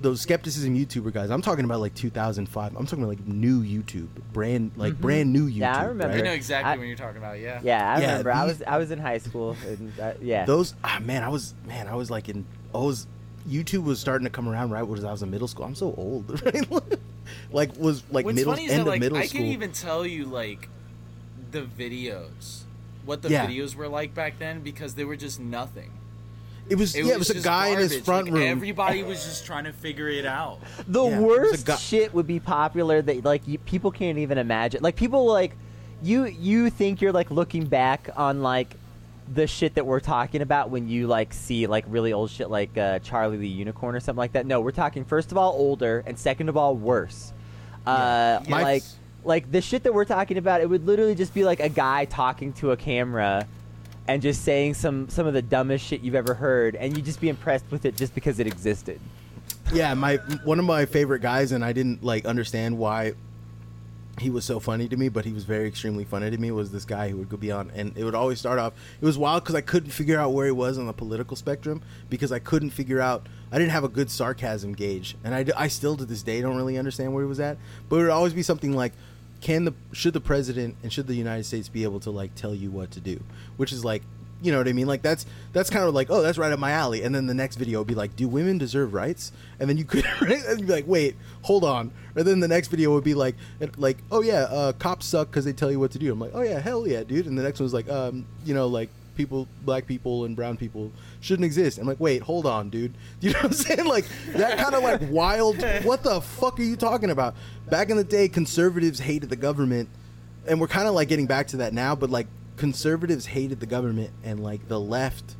those 0.00 0.20
skepticism 0.22 0.74
YouTuber 0.76 1.12
guys. 1.12 1.30
I'm 1.30 1.42
talking 1.42 1.64
about 1.64 1.80
like 1.80 1.94
2005. 1.94 2.74
I'm 2.76 2.86
talking 2.86 3.04
about 3.04 3.10
like 3.18 3.26
new 3.26 3.62
YouTube, 3.62 4.08
brand 4.32 4.72
like 4.76 4.94
Mhm. 4.94 5.00
brand 5.00 5.32
new 5.32 5.48
YouTube. 5.48 5.56
Yeah, 5.58 5.76
I 5.78 5.84
remember. 5.84 6.16
I 6.16 6.20
know 6.22 6.32
exactly 6.32 6.72
I- 6.72 6.76
what 6.76 6.86
you're 6.86 6.96
talking 6.96 7.18
about. 7.18 7.38
Yeah. 7.38 7.60
Yeah, 7.62 7.94
I 7.94 8.00
Yeah, 8.00 8.08
remember. 8.10 8.32
I 8.32 8.44
was 8.46 8.62
I 8.66 8.78
was 8.78 8.90
in 8.90 8.98
high 8.98 9.18
school, 9.18 9.56
and 9.66 9.92
uh, 10.00 10.12
yeah, 10.22 10.46
Those 10.46 10.74
ah 10.82 10.98
man, 11.02 11.22
I 11.22 11.28
was 11.28 11.54
man, 11.66 11.86
I 11.86 11.94
was 11.94 12.10
like 12.10 12.28
in 12.28 12.46
I 12.74 12.78
was 12.78 13.06
YouTube 13.48 13.84
was 13.84 14.00
starting 14.00 14.24
to 14.24 14.30
come 14.30 14.48
around 14.48 14.70
right 14.70 14.82
when 14.82 15.04
I 15.04 15.10
was 15.12 15.22
in 15.22 15.30
middle 15.30 15.48
school. 15.48 15.64
I'm 15.66 15.74
so 15.74 15.94
old, 15.96 16.42
right? 16.46 16.66
like 17.52 17.76
was 17.76 18.02
like 18.10 18.24
What's 18.24 18.36
middle 18.36 18.52
funny 18.54 18.66
is 18.66 18.70
end 18.72 18.78
that 18.80 18.82
of 18.82 18.88
like 18.88 19.00
middle 19.00 19.18
I 19.18 19.26
school. 19.26 19.40
can 19.40 19.48
even 19.50 19.72
tell 19.72 20.06
you 20.06 20.24
like 20.26 20.68
the 21.50 21.62
videos, 21.62 22.62
what 23.04 23.22
the 23.22 23.30
Yeah. 23.30 23.46
videos 23.46 23.74
were 23.74 23.88
like 23.88 24.14
back 24.14 24.38
then 24.38 24.60
because 24.60 24.94
they 24.94 25.04
were 25.04 25.16
just 25.16 25.40
nothing. 25.40 25.90
It 26.70 26.78
was 26.78 26.96
yeah, 26.96 27.12
it 27.14 27.18
was 27.18 27.30
a 27.30 27.34
just 27.34 27.44
guy 27.44 27.68
in 27.68 27.78
his 27.78 28.00
front 28.00 28.26
Like, 28.26 28.34
room. 28.34 28.42
Everybody 28.48 29.02
was 29.02 29.24
just 29.24 29.44
trying 29.44 29.64
to 29.64 29.72
figure 29.72 30.08
it 30.08 30.24
out. 30.24 30.60
the 30.88 31.02
Yeah, 31.04 31.16
it 31.18 31.20
was 31.20 31.22
a 31.22 31.26
worst 31.26 31.66
guy- 31.66 31.76
shit 31.76 32.14
would 32.14 32.26
be 32.26 32.40
popular 32.40 33.02
that 33.02 33.24
like 33.24 33.46
you, 33.46 33.58
people 33.58 33.90
can't 33.90 34.18
even 34.18 34.38
imagine. 34.38 34.82
Like 34.82 34.96
people 34.96 35.26
like 35.26 35.52
you 36.02 36.24
you 36.24 36.70
think 36.70 37.00
you're 37.02 37.12
like 37.12 37.30
looking 37.30 37.66
back 37.66 38.08
on 38.16 38.42
like 38.42 38.74
the 39.32 39.46
shit 39.46 39.74
that 39.74 39.86
we're 39.86 40.00
talking 40.00 40.42
about 40.42 40.70
when 40.70 40.88
you 40.88 41.06
like 41.06 41.32
see 41.32 41.66
like 41.66 41.84
really 41.88 42.12
old 42.12 42.30
shit 42.30 42.50
like 42.50 42.76
uh, 42.78 42.98
Charlie 43.00 43.36
the 43.36 43.46
Unicorn 43.48 43.94
or 43.94 44.00
something 44.00 44.18
like 44.18 44.32
that. 44.32 44.46
No, 44.46 44.60
we're 44.60 44.70
talking 44.72 45.04
first 45.04 45.30
of 45.30 45.38
all 45.38 45.52
older 45.52 46.02
and 46.06 46.18
second 46.18 46.48
of 46.48 46.56
all 46.56 46.74
worse. 46.74 47.32
Uh, 47.86 48.40
My- 48.48 48.62
like 48.62 48.82
like 49.22 49.52
the 49.52 49.60
shit 49.60 49.82
that 49.82 49.92
we're 49.92 50.06
talking 50.06 50.38
about, 50.38 50.62
it 50.62 50.68
would 50.70 50.86
literally 50.86 51.14
just 51.14 51.34
be 51.34 51.44
like 51.44 51.60
a 51.60 51.68
guy 51.68 52.06
talking 52.06 52.52
to 52.54 52.70
a 52.70 52.76
camera 52.76 53.46
and 54.10 54.20
just 54.20 54.42
saying 54.42 54.74
some 54.74 55.08
some 55.08 55.28
of 55.28 55.34
the 55.34 55.42
dumbest 55.42 55.84
shit 55.84 56.00
you've 56.00 56.16
ever 56.16 56.34
heard, 56.34 56.74
and 56.74 56.96
you 56.96 57.02
just 57.02 57.20
be 57.20 57.28
impressed 57.28 57.64
with 57.70 57.84
it 57.84 57.96
just 57.96 58.12
because 58.12 58.40
it 58.40 58.46
existed. 58.46 59.00
yeah, 59.72 59.94
my 59.94 60.16
one 60.44 60.58
of 60.58 60.64
my 60.64 60.84
favorite 60.84 61.22
guys, 61.22 61.52
and 61.52 61.64
I 61.64 61.72
didn't 61.72 62.02
like 62.02 62.26
understand 62.26 62.76
why 62.76 63.14
he 64.18 64.28
was 64.28 64.44
so 64.44 64.58
funny 64.58 64.88
to 64.88 64.96
me, 64.96 65.08
but 65.08 65.24
he 65.24 65.32
was 65.32 65.44
very 65.44 65.68
extremely 65.68 66.04
funny 66.04 66.28
to 66.28 66.36
me. 66.36 66.50
Was 66.50 66.72
this 66.72 66.84
guy 66.84 67.08
who 67.08 67.18
would 67.18 67.28
go 67.28 67.36
be 67.36 67.52
on, 67.52 67.70
and 67.72 67.96
it 67.96 68.02
would 68.02 68.16
always 68.16 68.40
start 68.40 68.58
off. 68.58 68.72
It 69.00 69.04
was 69.04 69.16
wild 69.16 69.44
because 69.44 69.54
I 69.54 69.60
couldn't 69.60 69.90
figure 69.90 70.18
out 70.18 70.32
where 70.32 70.46
he 70.46 70.52
was 70.52 70.76
on 70.76 70.88
the 70.88 70.92
political 70.92 71.36
spectrum 71.36 71.80
because 72.08 72.32
I 72.32 72.40
couldn't 72.40 72.70
figure 72.70 73.00
out. 73.00 73.28
I 73.52 73.58
didn't 73.58 73.70
have 73.72 73.84
a 73.84 73.88
good 73.88 74.10
sarcasm 74.10 74.74
gauge, 74.74 75.16
and 75.22 75.36
I, 75.36 75.46
I 75.56 75.68
still 75.68 75.96
to 75.96 76.04
this 76.04 76.22
day 76.22 76.40
don't 76.40 76.56
really 76.56 76.78
understand 76.78 77.14
where 77.14 77.22
he 77.22 77.28
was 77.28 77.40
at. 77.40 77.58
But 77.88 77.96
it 77.96 78.02
would 78.02 78.10
always 78.10 78.32
be 78.32 78.42
something 78.42 78.74
like, 78.74 78.92
"Can 79.40 79.64
the 79.64 79.74
should 79.92 80.12
the 80.12 80.20
president 80.20 80.76
and 80.82 80.92
should 80.92 81.06
the 81.06 81.14
United 81.14 81.44
States 81.44 81.68
be 81.68 81.84
able 81.84 82.00
to 82.00 82.10
like 82.10 82.34
tell 82.34 82.54
you 82.54 82.70
what 82.70 82.90
to 82.92 83.00
do?" 83.00 83.22
Which 83.56 83.72
is 83.72 83.84
like 83.84 84.02
you 84.42 84.52
know 84.52 84.58
what 84.58 84.68
I 84.68 84.72
mean? 84.72 84.86
Like 84.86 85.02
that's 85.02 85.26
that's 85.52 85.70
kind 85.70 85.84
of 85.86 85.94
like, 85.94 86.08
oh, 86.10 86.22
that's 86.22 86.38
right 86.38 86.52
up 86.52 86.58
my 86.58 86.72
alley. 86.72 87.02
And 87.02 87.14
then 87.14 87.26
the 87.26 87.34
next 87.34 87.56
video 87.56 87.78
would 87.78 87.88
be 87.88 87.94
like, 87.94 88.16
do 88.16 88.28
women 88.28 88.58
deserve 88.58 88.94
rights? 88.94 89.32
And 89.58 89.68
then 89.68 89.76
you 89.76 89.84
could 89.84 90.04
and 90.20 90.66
be 90.66 90.72
like, 90.72 90.86
wait, 90.86 91.16
hold 91.42 91.64
on. 91.64 91.90
And 92.16 92.26
then 92.26 92.40
the 92.40 92.48
next 92.48 92.68
video 92.68 92.92
would 92.94 93.04
be 93.04 93.14
like, 93.14 93.36
like, 93.76 93.98
oh 94.10 94.22
yeah, 94.22 94.44
uh, 94.44 94.72
cops 94.72 95.06
suck 95.06 95.30
because 95.30 95.44
they 95.44 95.52
tell 95.52 95.70
you 95.70 95.78
what 95.78 95.90
to 95.92 95.98
do. 95.98 96.12
I'm 96.12 96.18
like, 96.18 96.32
oh 96.34 96.42
yeah, 96.42 96.58
hell 96.58 96.86
yeah, 96.86 97.02
dude. 97.04 97.26
And 97.26 97.36
the 97.36 97.42
next 97.42 97.60
one 97.60 97.64
was 97.64 97.74
like, 97.74 97.88
um, 97.88 98.26
you 98.44 98.54
know, 98.54 98.66
like 98.66 98.88
people, 99.20 99.46
black 99.66 99.86
people 99.86 100.24
and 100.24 100.34
brown 100.34 100.56
people 100.56 100.90
shouldn't 101.20 101.44
exist. 101.44 101.76
I'm 101.78 101.86
like, 101.86 102.00
wait, 102.00 102.22
hold 102.22 102.46
on, 102.46 102.70
dude. 102.70 102.94
You 103.20 103.32
know 103.32 103.40
what 103.40 103.44
I'm 103.46 103.52
saying? 103.52 103.84
Like 103.86 104.06
that 104.32 104.56
kind 104.56 104.74
of 104.74 104.82
like 104.82 105.02
wild. 105.10 105.62
What 105.84 106.02
the 106.02 106.22
fuck 106.22 106.58
are 106.58 106.62
you 106.62 106.76
talking 106.76 107.10
about? 107.10 107.34
Back 107.68 107.90
in 107.90 107.98
the 107.98 108.04
day, 108.04 108.28
conservatives 108.28 108.98
hated 109.00 109.28
the 109.28 109.36
government, 109.36 109.90
and 110.46 110.58
we're 110.58 110.68
kind 110.68 110.88
of 110.88 110.94
like 110.94 111.08
getting 111.08 111.26
back 111.26 111.48
to 111.48 111.58
that 111.58 111.74
now. 111.74 111.94
But 111.94 112.08
like 112.08 112.28
conservatives 112.56 113.26
hated 113.26 113.60
the 113.60 113.66
government, 113.66 114.10
and 114.24 114.42
like 114.42 114.68
the 114.68 114.80
left. 114.80 115.36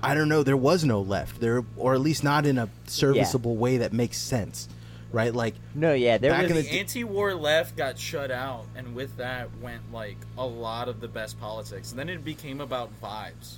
I 0.00 0.14
don't 0.14 0.28
know. 0.28 0.44
There 0.44 0.56
was 0.56 0.84
no 0.84 1.00
left 1.00 1.40
there, 1.40 1.64
or 1.76 1.94
at 1.94 2.00
least 2.00 2.22
not 2.22 2.46
in 2.46 2.58
a 2.58 2.68
serviceable 2.86 3.56
way 3.56 3.78
that 3.78 3.92
makes 3.92 4.18
sense, 4.18 4.68
right? 5.12 5.34
Like 5.34 5.54
No, 5.74 5.92
yeah, 5.94 6.18
there 6.18 6.30
Back 6.32 6.42
was 6.42 6.50
in 6.52 6.56
The 6.58 6.62
the- 6.64 6.78
anti-war 6.80 7.34
left 7.34 7.76
got 7.76 7.98
shut 7.98 8.30
out, 8.30 8.66
and 8.76 8.94
with 8.94 9.16
that 9.16 9.48
went 9.60 9.92
like 9.92 10.18
a 10.36 10.46
lot 10.46 10.88
of 10.88 11.00
the 11.00 11.08
best 11.08 11.38
politics. 11.40 11.90
And 11.90 11.98
then 11.98 12.08
it 12.08 12.24
became 12.24 12.60
about 12.60 12.90
vibes. 13.02 13.56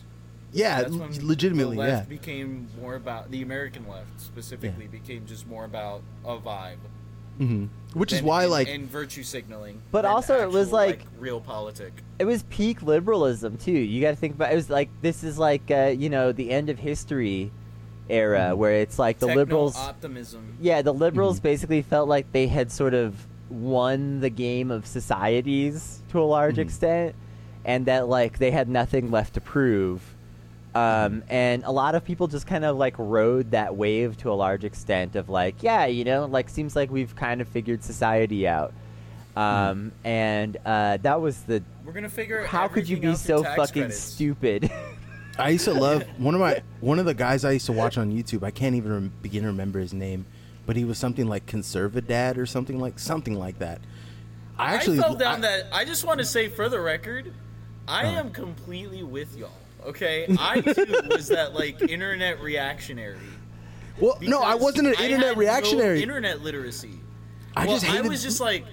yeah, 0.53 0.83
That's 0.83 0.95
when 0.95 1.27
legitimately, 1.27 1.77
the 1.77 1.83
yeah. 1.83 1.89
left 1.97 2.09
became 2.09 2.69
more 2.81 2.95
about 2.97 3.31
the 3.31 3.43
American 3.43 3.87
left 3.89 4.21
specifically 4.21 4.87
became 4.89 5.27
just 5.27 5.47
more 5.47 5.65
about 5.65 6.03
a 6.25 6.37
vibe. 6.39 6.77
hmm 7.39 7.67
Which 7.95 8.13
is 8.13 8.21
why, 8.23 8.43
and- 8.43 8.51
like, 8.53 8.69
and 8.69 8.89
virtue 8.91 9.23
signaling. 9.23 9.81
But 9.91 10.03
than 10.03 10.11
also 10.11 10.43
it 10.43 10.51
was 10.51 10.69
actual, 10.69 10.77
like- 10.79 11.05
real 11.19 11.41
politic. 11.41 11.93
it 12.19 12.25
was 12.27 12.43
peak 12.45 12.83
liberalism 12.83 13.57
too. 13.57 13.73
You 13.73 14.01
got 14.01 14.11
to 14.11 14.17
think 14.17 14.35
about 14.35 14.53
it 14.53 14.57
was 14.57 14.69
like 14.71 14.89
this 15.03 15.25
is 15.25 15.39
like 15.39 15.71
uh, 15.71 15.95
you 15.97 16.11
know 16.11 16.33
the 16.33 16.51
end 16.51 16.69
of 16.69 16.79
history 16.79 17.51
era 18.11 18.51
Mhm. 18.53 18.57
where 18.59 18.73
it's 18.75 18.99
like 18.99 19.19
the 19.19 19.27
Techno 19.27 19.41
liberals 19.43 19.77
optimism. 19.77 20.55
yeah 20.61 20.83
the 20.83 20.93
liberals 20.95 21.39
Mhm. 21.41 21.43
basically 21.45 21.83
felt 21.83 22.09
like 22.09 22.31
they 22.33 22.47
had 22.47 22.71
sort 22.73 22.95
of 22.95 23.15
won 23.49 24.21
the 24.21 24.31
game 24.31 24.71
of 24.71 24.87
societies 24.87 26.01
to 26.11 26.21
a 26.21 26.25
large 26.25 26.57
Mhm. 26.57 26.63
extent 26.63 27.15
and 27.65 27.87
that 27.87 28.09
like 28.09 28.39
they 28.39 28.51
had 28.51 28.69
nothing 28.69 29.11
left 29.11 29.35
to 29.35 29.41
prove 29.41 30.03
um, 30.73 31.25
and 31.29 31.65
a 31.65 31.73
lot 31.73 31.97
of 31.97 32.05
people 32.05 32.29
just 32.29 32.47
kind 32.47 32.65
of 32.65 32.77
like 32.77 32.95
rode 32.97 33.51
that 33.51 33.75
wave 33.77 34.17
to 34.19 34.31
a 34.31 34.35
large 34.35 34.63
extent 34.65 35.17
of 35.17 35.29
like 35.29 35.57
yeah 35.63 35.87
you 35.87 36.05
know 36.05 36.27
like 36.27 36.49
seems 36.49 36.77
like 36.77 36.91
we've 36.93 37.17
kind 37.17 37.41
of 37.41 37.49
figured 37.49 37.83
society 37.83 38.47
out 38.47 38.73
um, 39.37 39.93
and 40.05 40.57
uh, 40.67 40.97
that 40.99 41.21
was 41.21 41.41
the 41.43 41.63
We're 41.85 41.93
gonna 41.93 42.09
figure. 42.09 42.45
how 42.45 42.69
could 42.69 42.89
you 42.89 42.97
be 42.99 43.15
so 43.15 43.43
fucking 43.43 43.83
credits. 43.83 43.99
stupid? 43.99 44.71
I 45.39 45.51
used 45.51 45.65
to 45.65 45.73
love 45.73 46.03
one 46.19 46.35
of 46.35 46.41
my 46.41 46.63
one 46.81 46.99
of 46.99 47.07
the 47.07 47.15
guys 47.15 47.45
I 47.45 47.53
used 47.53 47.67
to 47.67 47.73
watch 47.73 47.97
on 47.99 48.13
YouTube. 48.13 48.43
I 48.43 48.51
can't 48.51 48.75
even 48.75 48.93
rem- 48.93 49.13
begin 49.23 49.43
to 49.43 49.49
remember 49.49 49.79
his 49.79 49.93
name, 49.95 50.27
but 50.67 50.77
he 50.77 50.85
was 50.85 50.99
something 50.99 51.27
like 51.27 51.47
Conservadad 51.47 52.37
or 52.37 52.47
something 52.47 52.79
like 52.79 52.99
something 52.99 53.35
like 53.39 53.59
that. 53.61 53.81
I 54.59 54.75
actually 54.75 54.99
I 54.99 55.03
fell 55.03 55.15
down 55.15 55.39
I- 55.39 55.41
that. 55.49 55.67
I 55.73 55.85
just 55.85 56.05
want 56.05 56.19
to 56.19 56.27
say 56.27 56.49
for 56.49 56.69
the 56.69 56.81
record, 56.81 57.33
I 57.89 58.05
Uh-huh. 58.07 58.19
am 58.21 58.31
completely 58.31 59.03
with 59.03 59.37
y'all. 59.37 59.51
Okay, 59.87 60.27
I 60.39 60.61
too 60.61 61.01
was 61.11 61.29
that 61.29 61.55
like 61.55 61.81
internet 61.81 62.41
reactionary. 62.43 63.17
Well, 63.99 64.19
no, 64.21 64.43
I 64.43 64.55
wasn't 64.55 64.89
an 64.89 64.95
I 64.99 65.05
internet 65.05 65.29
had 65.29 65.37
no 65.37 65.41
reactionary. 65.41 66.03
internet 66.03 66.43
literacy. 66.43 67.01
I 67.57 67.65
well, 67.67 67.77
just 67.77 67.87
hated. 67.87 68.05
I 68.05 68.09
was 68.09 68.23
just 68.23 68.41
like, 68.41 68.65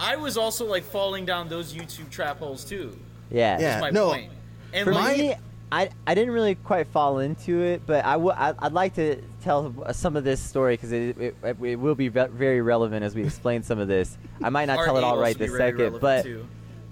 I 0.00 0.16
was 0.16 0.36
also 0.36 0.66
like 0.66 0.82
falling 0.82 1.24
down 1.24 1.48
those 1.48 1.72
YouTube 1.72 2.10
trap 2.10 2.38
holes 2.40 2.64
too. 2.64 2.96
yeah. 3.30 3.58
Yeah. 3.60 3.76
Is 3.76 3.80
my 3.82 3.90
no. 3.90 4.10
point. 4.10 4.32
And 4.72 4.84
For 4.84 4.92
like, 4.94 5.18
me, 5.18 5.34
I, 5.70 5.90
I 6.06 6.14
didn't 6.14 6.32
really 6.32 6.54
quite 6.54 6.86
fall 6.86 7.18
into 7.18 7.60
it, 7.62 7.82
but 7.86 8.04
I 8.04 8.12
w- 8.12 8.30
I, 8.34 8.54
I'd 8.58 8.72
like 8.72 8.94
to 8.94 9.20
tell 9.42 9.74
some 9.92 10.16
of 10.16 10.24
this 10.24 10.40
story 10.40 10.74
because 10.74 10.92
it, 10.92 11.18
it, 11.18 11.36
it 11.62 11.78
will 11.78 11.94
be 11.94 12.08
ve- 12.08 12.26
very 12.32 12.62
relevant 12.62 13.04
as 13.04 13.14
we 13.14 13.22
explain 13.22 13.62
some 13.62 13.78
of 13.78 13.86
this. 13.88 14.16
I 14.42 14.48
might 14.48 14.64
not 14.66 14.76
tell 14.86 14.96
it 14.96 15.04
all 15.04 15.18
right 15.22 15.36
this 15.38 15.50
second, 15.58 15.92
but 16.00 16.22
too. 16.24 16.46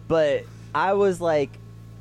but 0.08 0.44
I 0.74 0.92
was 0.92 1.20
like 1.22 1.50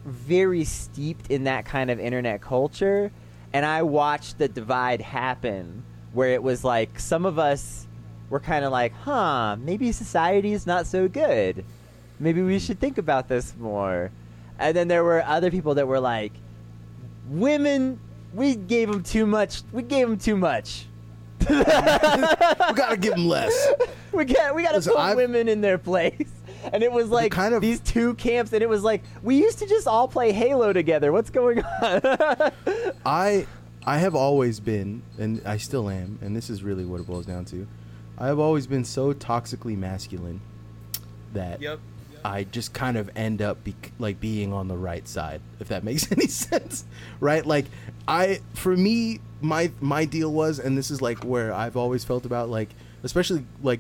very 0.05 0.65
steeped 0.65 1.32
in 1.32 1.46
that 1.46 1.65
kind 1.65 1.89
of 1.89 2.00
internet 2.00 2.41
culture, 2.41 3.10
and 3.53 3.65
I 3.65 3.84
watched 3.84 4.38
the 4.38 4.48
divide 4.50 5.00
happen 5.01 5.84
where 6.12 6.29
it 6.34 6.44
was 6.44 6.63
like 6.65 7.00
some 7.00 7.25
of 7.25 7.39
us 7.39 7.88
were 8.29 8.39
kind 8.41 8.65
of 8.65 8.72
like, 8.74 8.91
huh, 9.03 9.55
maybe 9.60 9.91
society 9.94 10.51
is 10.51 10.67
not 10.67 10.88
so 10.88 11.08
good. 11.08 11.63
Maybe 12.20 12.41
we 12.41 12.60
should 12.60 12.79
think 12.79 12.98
about 12.98 13.27
this 13.29 13.55
more. 13.58 14.12
And 14.60 14.75
then 14.75 14.88
there 14.88 15.03
were 15.03 15.24
other 15.25 15.51
people 15.51 15.75
that 15.75 15.88
were 15.88 16.00
like, 16.00 16.32
women, 17.29 18.00
we 18.34 18.55
gave 18.55 18.89
them 18.91 19.03
too 19.03 19.25
much. 19.25 19.62
We 19.72 19.82
gave 19.84 20.08
them 20.08 20.17
too 20.17 20.36
much. 20.38 20.86
we 21.48 21.55
gotta 21.55 22.98
give 23.00 23.13
them 23.13 23.27
less. 23.27 23.53
we 24.12 24.25
got 24.25 24.55
we 24.55 24.63
got 24.63 24.70
to 24.72 24.75
Listen, 24.77 24.94
put 24.94 25.00
I've- 25.00 25.15
women 25.15 25.48
in 25.48 25.62
their 25.62 25.77
place. 25.77 26.27
And 26.74 26.82
it 26.82 26.91
was 26.91 27.10
like 27.10 27.32
kind 27.32 27.53
of- 27.53 27.62
these 27.62 27.79
two 27.79 28.16
camps, 28.16 28.51
and 28.51 28.64
it 28.64 28.68
was 28.70 28.81
like 28.81 29.03
we 29.22 29.35
used 29.38 29.59
to 29.59 29.68
just 29.68 29.85
all 29.88 30.07
play 30.07 30.31
Halo 30.31 30.74
together. 30.74 31.11
What's 31.11 31.29
going 31.29 31.61
on? 31.61 32.01
I 33.05 33.46
I 33.85 34.00
have 34.00 34.16
always 34.16 34.59
been, 34.59 35.03
and 35.20 35.44
I 35.46 35.57
still 35.57 35.92
am, 35.92 36.18
and 36.24 36.35
this 36.35 36.50
is 36.50 36.64
really 36.64 36.83
what 36.83 37.00
it 37.00 37.05
boils 37.05 37.27
down 37.27 37.46
to. 37.46 37.68
I 38.18 38.25
have 38.25 38.40
always 38.40 38.66
been 38.66 38.83
so 38.83 39.14
toxically 39.14 39.77
masculine 39.77 40.42
that 41.33 41.61
Yep. 41.61 41.79
I 42.25 42.44
just 42.44 42.74
kind 42.74 42.98
of 42.98 43.11
end 43.16 43.40
up 43.40 43.64
be- 43.64 43.75
like 44.00 44.20
being 44.20 44.51
on 44.51 44.68
the 44.68 44.75
right 44.75 45.07
side, 45.07 45.42
if 45.59 45.68
that 45.68 45.83
makes 45.90 46.11
any 46.11 46.25
sense, 46.25 46.83
right? 47.20 47.46
Like 47.46 47.66
I, 48.07 48.42
for 48.55 48.75
me, 48.75 49.20
my 49.42 49.72
my 49.79 50.05
deal 50.05 50.33
was, 50.33 50.57
and 50.57 50.75
this 50.75 50.90
is 50.90 51.03
like 51.03 51.24
where 51.24 51.53
I've 51.53 51.77
always 51.77 52.03
felt 52.03 52.25
about 52.25 52.50
like, 52.50 52.70
especially 53.03 53.46
like 53.61 53.79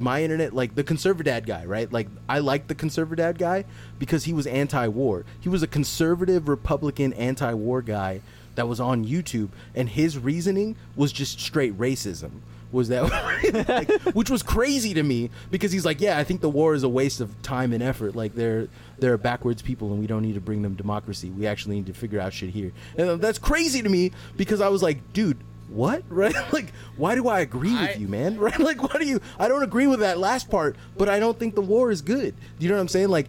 my 0.00 0.24
internet, 0.24 0.52
like 0.52 0.74
the 0.74 0.82
conservadad 0.82 1.46
guy, 1.46 1.64
right? 1.66 1.90
Like 1.92 2.08
I 2.28 2.40
liked 2.40 2.66
the 2.66 2.74
conservadad 2.74 3.38
guy 3.38 3.64
because 4.00 4.24
he 4.24 4.32
was 4.32 4.48
anti-war. 4.48 5.24
He 5.40 5.48
was 5.48 5.62
a 5.62 5.68
conservative 5.68 6.48
Republican 6.48 7.12
anti-war 7.12 7.80
guy 7.80 8.22
that 8.56 8.66
was 8.66 8.80
on 8.80 9.04
YouTube, 9.04 9.50
and 9.72 9.88
his 9.88 10.18
reasoning 10.18 10.74
was 10.96 11.12
just 11.12 11.40
straight 11.40 11.78
racism 11.78 12.40
was 12.74 12.88
that 12.88 13.04
like, 13.68 13.90
which 14.14 14.28
was 14.28 14.42
crazy 14.42 14.92
to 14.94 15.02
me 15.02 15.30
because 15.50 15.72
he's 15.72 15.84
like 15.86 16.00
yeah 16.00 16.18
i 16.18 16.24
think 16.24 16.40
the 16.42 16.50
war 16.50 16.74
is 16.74 16.82
a 16.82 16.88
waste 16.88 17.20
of 17.20 17.40
time 17.42 17.72
and 17.72 17.82
effort. 17.82 18.14
Like 18.14 18.34
they're 18.34 18.68
they're 18.98 19.16
backwards 19.16 19.62
people 19.62 19.92
and 19.92 20.00
we 20.00 20.06
don't 20.06 20.22
need 20.22 20.34
to 20.34 20.40
bring 20.40 20.62
them 20.62 20.74
democracy. 20.74 21.30
We 21.30 21.46
actually 21.46 21.76
need 21.76 21.86
to 21.86 21.94
figure 21.94 22.20
out 22.20 22.32
shit 22.32 22.50
here. 22.50 22.72
And 22.98 23.20
that's 23.20 23.38
crazy 23.38 23.82
to 23.82 23.88
me 23.88 24.12
because 24.36 24.60
i 24.60 24.68
was 24.68 24.82
like 24.82 25.12
dude 25.12 25.38
what? 25.68 26.02
Right? 26.10 26.34
Like 26.52 26.72
why 26.96 27.14
do 27.14 27.28
i 27.28 27.40
agree 27.40 27.72
with 27.72 27.90
I- 27.90 27.94
you 27.94 28.08
man? 28.08 28.38
Right? 28.46 28.58
Like 28.58 28.82
what 28.82 28.98
do 29.00 29.06
you 29.06 29.20
i 29.38 29.48
don't 29.48 29.62
agree 29.62 29.86
with 29.86 30.00
that 30.00 30.18
last 30.18 30.50
part 30.50 30.76
but 30.98 31.08
i 31.08 31.18
don't 31.18 31.38
think 31.38 31.54
the 31.54 31.62
war 31.62 31.90
is 31.90 32.02
good. 32.02 32.34
You 32.58 32.68
know 32.68 32.74
what 32.74 32.80
i'm 32.82 32.88
saying? 32.88 33.08
Like 33.08 33.28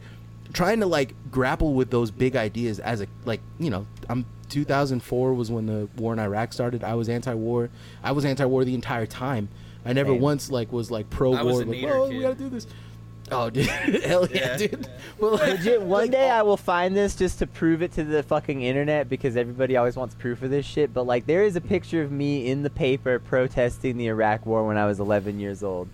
trying 0.53 0.79
to 0.79 0.85
like 0.85 1.13
grapple 1.31 1.73
with 1.73 1.89
those 1.91 2.11
big 2.11 2.35
ideas 2.35 2.79
as 2.79 3.01
a 3.01 3.07
like 3.25 3.41
you 3.59 3.69
know 3.69 3.85
i'm 4.09 4.25
2004 4.49 5.33
was 5.33 5.51
when 5.51 5.65
the 5.65 5.87
war 5.97 6.13
in 6.13 6.19
iraq 6.19 6.53
started 6.53 6.83
i 6.83 6.93
was 6.93 7.09
anti-war 7.09 7.69
i 8.03 8.11
was 8.11 8.25
anti-war 8.25 8.63
the 8.65 8.73
entire 8.75 9.05
time 9.05 9.47
i 9.85 9.93
never 9.93 10.11
Same. 10.13 10.21
once 10.21 10.51
like 10.51 10.71
was 10.71 10.91
like 10.91 11.09
pro-war 11.09 11.43
was 11.43 11.59
a 11.61 11.65
like 11.65 11.77
Nader 11.79 11.91
oh 11.91 12.09
we 12.09 12.21
gotta 12.21 12.35
do 12.35 12.49
this 12.49 12.67
oh 13.31 13.49
dude 13.49 13.65
hell 14.03 14.27
yeah, 14.31 14.51
Yeah. 14.51 14.57
dude 14.57 14.87
well, 15.19 15.31
like, 15.31 15.57
Legit, 15.59 15.81
one 15.81 16.01
like, 16.03 16.11
day 16.11 16.29
I 16.29 16.41
will 16.43 16.57
find 16.57 16.95
this 16.95 17.15
just 17.15 17.39
to 17.39 17.47
prove 17.47 17.81
it 17.81 17.91
to 17.93 18.03
the 18.03 18.21
fucking 18.23 18.61
internet 18.61 19.09
because 19.09 19.35
everybody 19.35 19.77
always 19.77 19.95
wants 19.95 20.13
proof 20.15 20.41
of 20.43 20.49
this 20.51 20.65
shit. 20.65 20.93
But 20.93 21.03
like, 21.07 21.25
there 21.25 21.43
is 21.43 21.55
a 21.55 21.61
picture 21.61 22.01
of 22.03 22.11
me 22.11 22.47
in 22.49 22.61
the 22.63 22.69
paper 22.69 23.17
protesting 23.19 23.97
the 23.97 24.07
Iraq 24.07 24.45
War 24.45 24.67
when 24.67 24.77
I 24.77 24.85
was 24.85 24.99
11 24.99 25.39
years 25.39 25.63
old. 25.63 25.87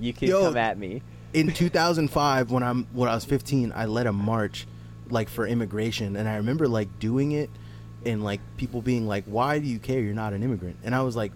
You 0.00 0.12
can 0.12 0.28
Yo, 0.28 0.42
come 0.42 0.56
at 0.58 0.76
me. 0.78 1.00
in 1.32 1.52
2005 1.54 2.50
when 2.50 2.62
I'm 2.62 2.86
when 2.92 3.08
I 3.08 3.14
was 3.14 3.24
15 3.24 3.72
I 3.74 3.86
led 3.86 4.06
a 4.06 4.12
march 4.12 4.66
like 5.08 5.28
for 5.30 5.46
immigration 5.46 6.16
and 6.16 6.28
I 6.28 6.36
remember 6.36 6.66
like 6.68 6.98
doing 6.98 7.32
it 7.32 7.48
and 8.06 8.24
like 8.24 8.40
people 8.56 8.80
being 8.80 9.06
like 9.06 9.24
why 9.24 9.58
do 9.58 9.66
you 9.66 9.78
care? 9.78 10.00
You're 10.00 10.14
not 10.14 10.32
an 10.32 10.42
immigrant. 10.42 10.76
And 10.84 10.94
I 10.94 11.02
was 11.02 11.16
like 11.16 11.32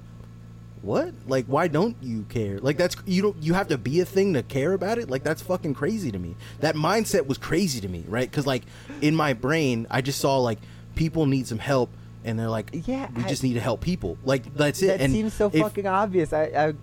what? 0.83 1.13
Like 1.27 1.45
why 1.47 1.69
don't 1.69 1.97
you 2.01 2.25
care? 2.31 2.59
Like 2.59 2.79
that's 2.79 2.97
you 3.05 3.21
don't 3.23 3.37
you 3.43 3.53
have 3.55 3.69
to 3.69 3.77
be 3.77 4.01
a 4.01 4.05
thing 4.07 4.33
to 4.35 4.43
care 4.43 4.73
about 4.73 4.99
it? 4.99 5.11
Like 5.11 5.23
that's 5.25 5.43
fucking 5.43 5.75
crazy 5.75 6.11
to 6.11 6.19
me. 6.19 6.37
That 6.61 6.75
mindset 6.75 7.27
was 7.27 7.37
crazy 7.39 7.81
to 7.83 7.89
me 7.89 8.05
right? 8.09 8.31
Because 8.31 8.47
like 8.47 8.63
in 9.03 9.15
my 9.15 9.33
brain 9.35 9.87
I 9.91 10.01
just 10.01 10.21
saw 10.21 10.39
like 10.39 10.59
people 10.95 11.27
need 11.27 11.47
some 11.47 11.59
help 11.59 11.91
and 12.25 12.39
they're 12.39 12.49
like 12.49 12.71
Yeah, 12.87 13.09
we 13.15 13.25
I- 13.25 13.29
just 13.29 13.43
need 13.43 13.55
to 13.55 13.61
help 13.61 13.81
people. 13.83 14.17
Like 14.25 14.55
that's 14.55 14.81
it 14.83 14.87
That 14.87 15.01
and 15.03 15.13
seems 15.13 15.35
so 15.35 15.51
if- 15.53 15.61
fucking 15.61 15.87
obvious. 15.87 16.33
I, 16.33 16.45
I 16.45 16.75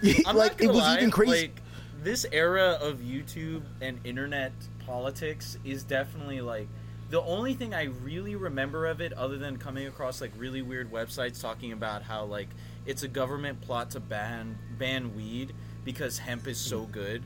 I'm 0.26 0.36
like 0.36 0.60
it 0.60 0.68
was 0.68 0.76
lie, 0.78 0.96
even 0.96 1.10
crazy. 1.10 1.42
Like, 1.42 1.62
this 2.02 2.24
era 2.30 2.78
of 2.80 2.98
YouTube 2.98 3.62
and 3.80 3.98
internet 4.04 4.52
politics 4.86 5.58
is 5.64 5.82
definitely 5.82 6.40
like 6.40 6.68
the 7.10 7.22
only 7.22 7.54
thing 7.54 7.74
I 7.74 7.84
really 7.84 8.36
remember 8.36 8.86
of 8.86 9.00
it, 9.00 9.12
other 9.12 9.38
than 9.38 9.56
coming 9.56 9.86
across 9.86 10.20
like 10.20 10.32
really 10.36 10.62
weird 10.62 10.92
websites 10.92 11.40
talking 11.40 11.72
about 11.72 12.02
how 12.02 12.24
like 12.24 12.48
it's 12.86 13.02
a 13.02 13.08
government 13.08 13.60
plot 13.60 13.90
to 13.92 14.00
ban 14.00 14.58
ban 14.78 15.14
weed 15.14 15.54
because 15.84 16.18
hemp 16.18 16.46
is 16.46 16.58
so 16.58 16.82
good 16.82 17.22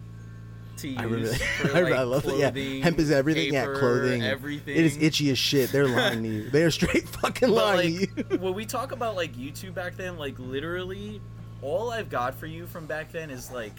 to 0.78 0.88
use 0.88 0.98
I 0.98 1.02
really, 1.04 1.36
for 1.36 1.68
I, 1.76 1.80
like 1.80 1.92
I 1.94 2.02
love 2.02 2.24
it. 2.26 2.38
Yeah, 2.38 2.50
clothing, 2.50 2.82
hemp 2.82 2.98
is 2.98 3.10
everything. 3.10 3.52
yeah, 3.52 3.64
clothing. 3.64 4.22
everything. 4.22 4.76
It 4.76 4.84
is 4.84 4.96
itchy 4.98 5.30
as 5.30 5.38
shit. 5.38 5.72
They're 5.72 5.88
lying 5.96 6.22
to 6.22 6.28
you. 6.28 6.50
They're 6.50 6.70
straight 6.70 7.08
fucking 7.08 7.48
lying 7.50 8.00
like, 8.00 8.14
to 8.14 8.34
you. 8.34 8.38
when 8.38 8.54
we 8.54 8.64
talk 8.64 8.92
about 8.92 9.16
like 9.16 9.34
YouTube 9.34 9.74
back 9.74 9.96
then, 9.96 10.16
like 10.16 10.38
literally, 10.38 11.20
all 11.60 11.90
I've 11.90 12.08
got 12.08 12.34
for 12.34 12.46
you 12.46 12.66
from 12.66 12.86
back 12.86 13.10
then 13.10 13.30
is 13.30 13.50
like 13.50 13.74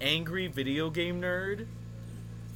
angry 0.00 0.48
video 0.48 0.90
game 0.90 1.20
nerd 1.20 1.66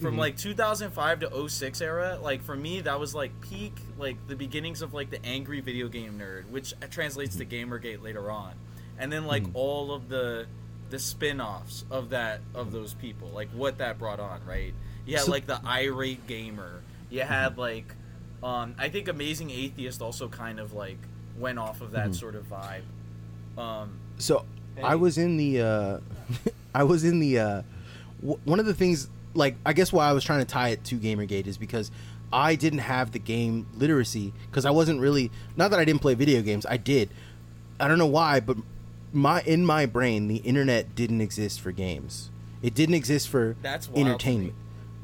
from 0.01 0.15
Mhm. 0.17 0.19
like 0.19 0.37
2005 0.37 1.21
to 1.21 1.35
06 1.49 1.81
era. 1.81 2.19
Like 2.23 2.43
for 2.43 2.57
me, 2.57 2.81
that 2.81 2.99
was 2.99 3.15
like 3.15 3.39
peak, 3.41 3.75
like 3.99 4.17
the 4.29 4.37
beginnings 4.37 4.83
of 4.83 4.95
like 4.95 5.11
the 5.11 5.25
angry 5.25 5.61
video 5.61 5.89
game 5.89 6.19
nerd, 6.19 6.49
which 6.51 6.75
translates 6.91 7.37
to 7.37 7.45
GamerGate 7.45 8.03
later 8.03 8.31
on, 8.31 8.55
and 8.99 9.13
then 9.13 9.27
like 9.27 9.45
Mhm. 9.45 9.51
all 9.55 9.93
of 9.93 10.09
the 10.09 10.47
the 10.91 10.99
spin-offs 10.99 11.85
of 11.89 12.11
that 12.11 12.41
of 12.53 12.73
those 12.73 12.95
people 12.95 13.29
like 13.33 13.49
what 13.51 13.79
that 13.79 13.97
brought 13.97 14.19
on 14.19 14.41
right 14.45 14.75
you 15.07 15.15
had 15.15 15.25
So- 15.25 15.31
like 15.31 15.47
the 15.47 15.65
irate 15.65 16.27
gamer 16.27 16.81
you 17.11 17.21
had 17.23 17.57
like 17.59 17.95
um 18.43 18.75
i 18.77 18.89
think 18.89 19.07
amazing 19.07 19.51
atheist 19.51 20.03
also 20.03 20.27
kind 20.29 20.59
of 20.59 20.73
like 20.73 20.99
went 21.39 21.61
off 21.61 21.81
of 21.81 21.93
that 21.93 22.09
Mhm. 22.09 22.15
sort 22.17 22.35
of 22.35 22.47
vibe 22.51 22.83
um 23.57 24.01
So 24.19 24.45
I 24.83 24.97
was 24.97 25.17
in 25.17 25.37
the 25.37 25.61
uh 25.61 26.01
I 26.75 26.83
was 26.83 27.05
in 27.05 27.21
the 27.21 27.39
uh 27.39 27.63
w- 28.21 28.41
one 28.45 28.59
of 28.59 28.67
the 28.67 28.75
things 28.75 29.09
like 29.35 29.57
I 29.65 29.73
guess 29.73 29.93
why 29.93 30.09
I 30.09 30.13
was 30.13 30.25
trying 30.25 30.41
to 30.41 30.45
tie 30.45 30.71
it 30.71 30.85
to 30.85 30.97
Gamergate 30.97 31.47
is 31.47 31.59
because 31.59 31.91
I 32.33 32.55
didn't 32.55 32.81
have 32.81 33.13
the 33.13 33.19
game 33.19 33.67
literacy 33.75 34.33
because 34.51 34.65
I 34.65 34.71
wasn't 34.71 35.01
really 35.01 35.31
not 35.57 35.71
that 35.71 35.81
I 35.81 35.85
didn't 35.85 36.01
play 36.01 36.15
video 36.15 36.43
games 36.43 36.67
I 36.67 36.77
did 36.77 37.11
I 37.79 37.89
don't 37.89 37.99
know 37.99 38.07
why 38.07 38.41
but 38.41 38.57
my 39.13 39.41
in 39.43 39.65
my 39.65 39.87
brain 39.87 40.29
the 40.29 40.37
internet 40.37 40.95
didn't 40.95 41.21
exist 41.21 41.61
for 41.61 41.73
games. 41.73 42.31
It 42.63 42.75
didn't 42.75 42.95
exist 42.95 43.29
for 43.29 43.57
That's 43.63 43.89
entertainment. 43.95 44.55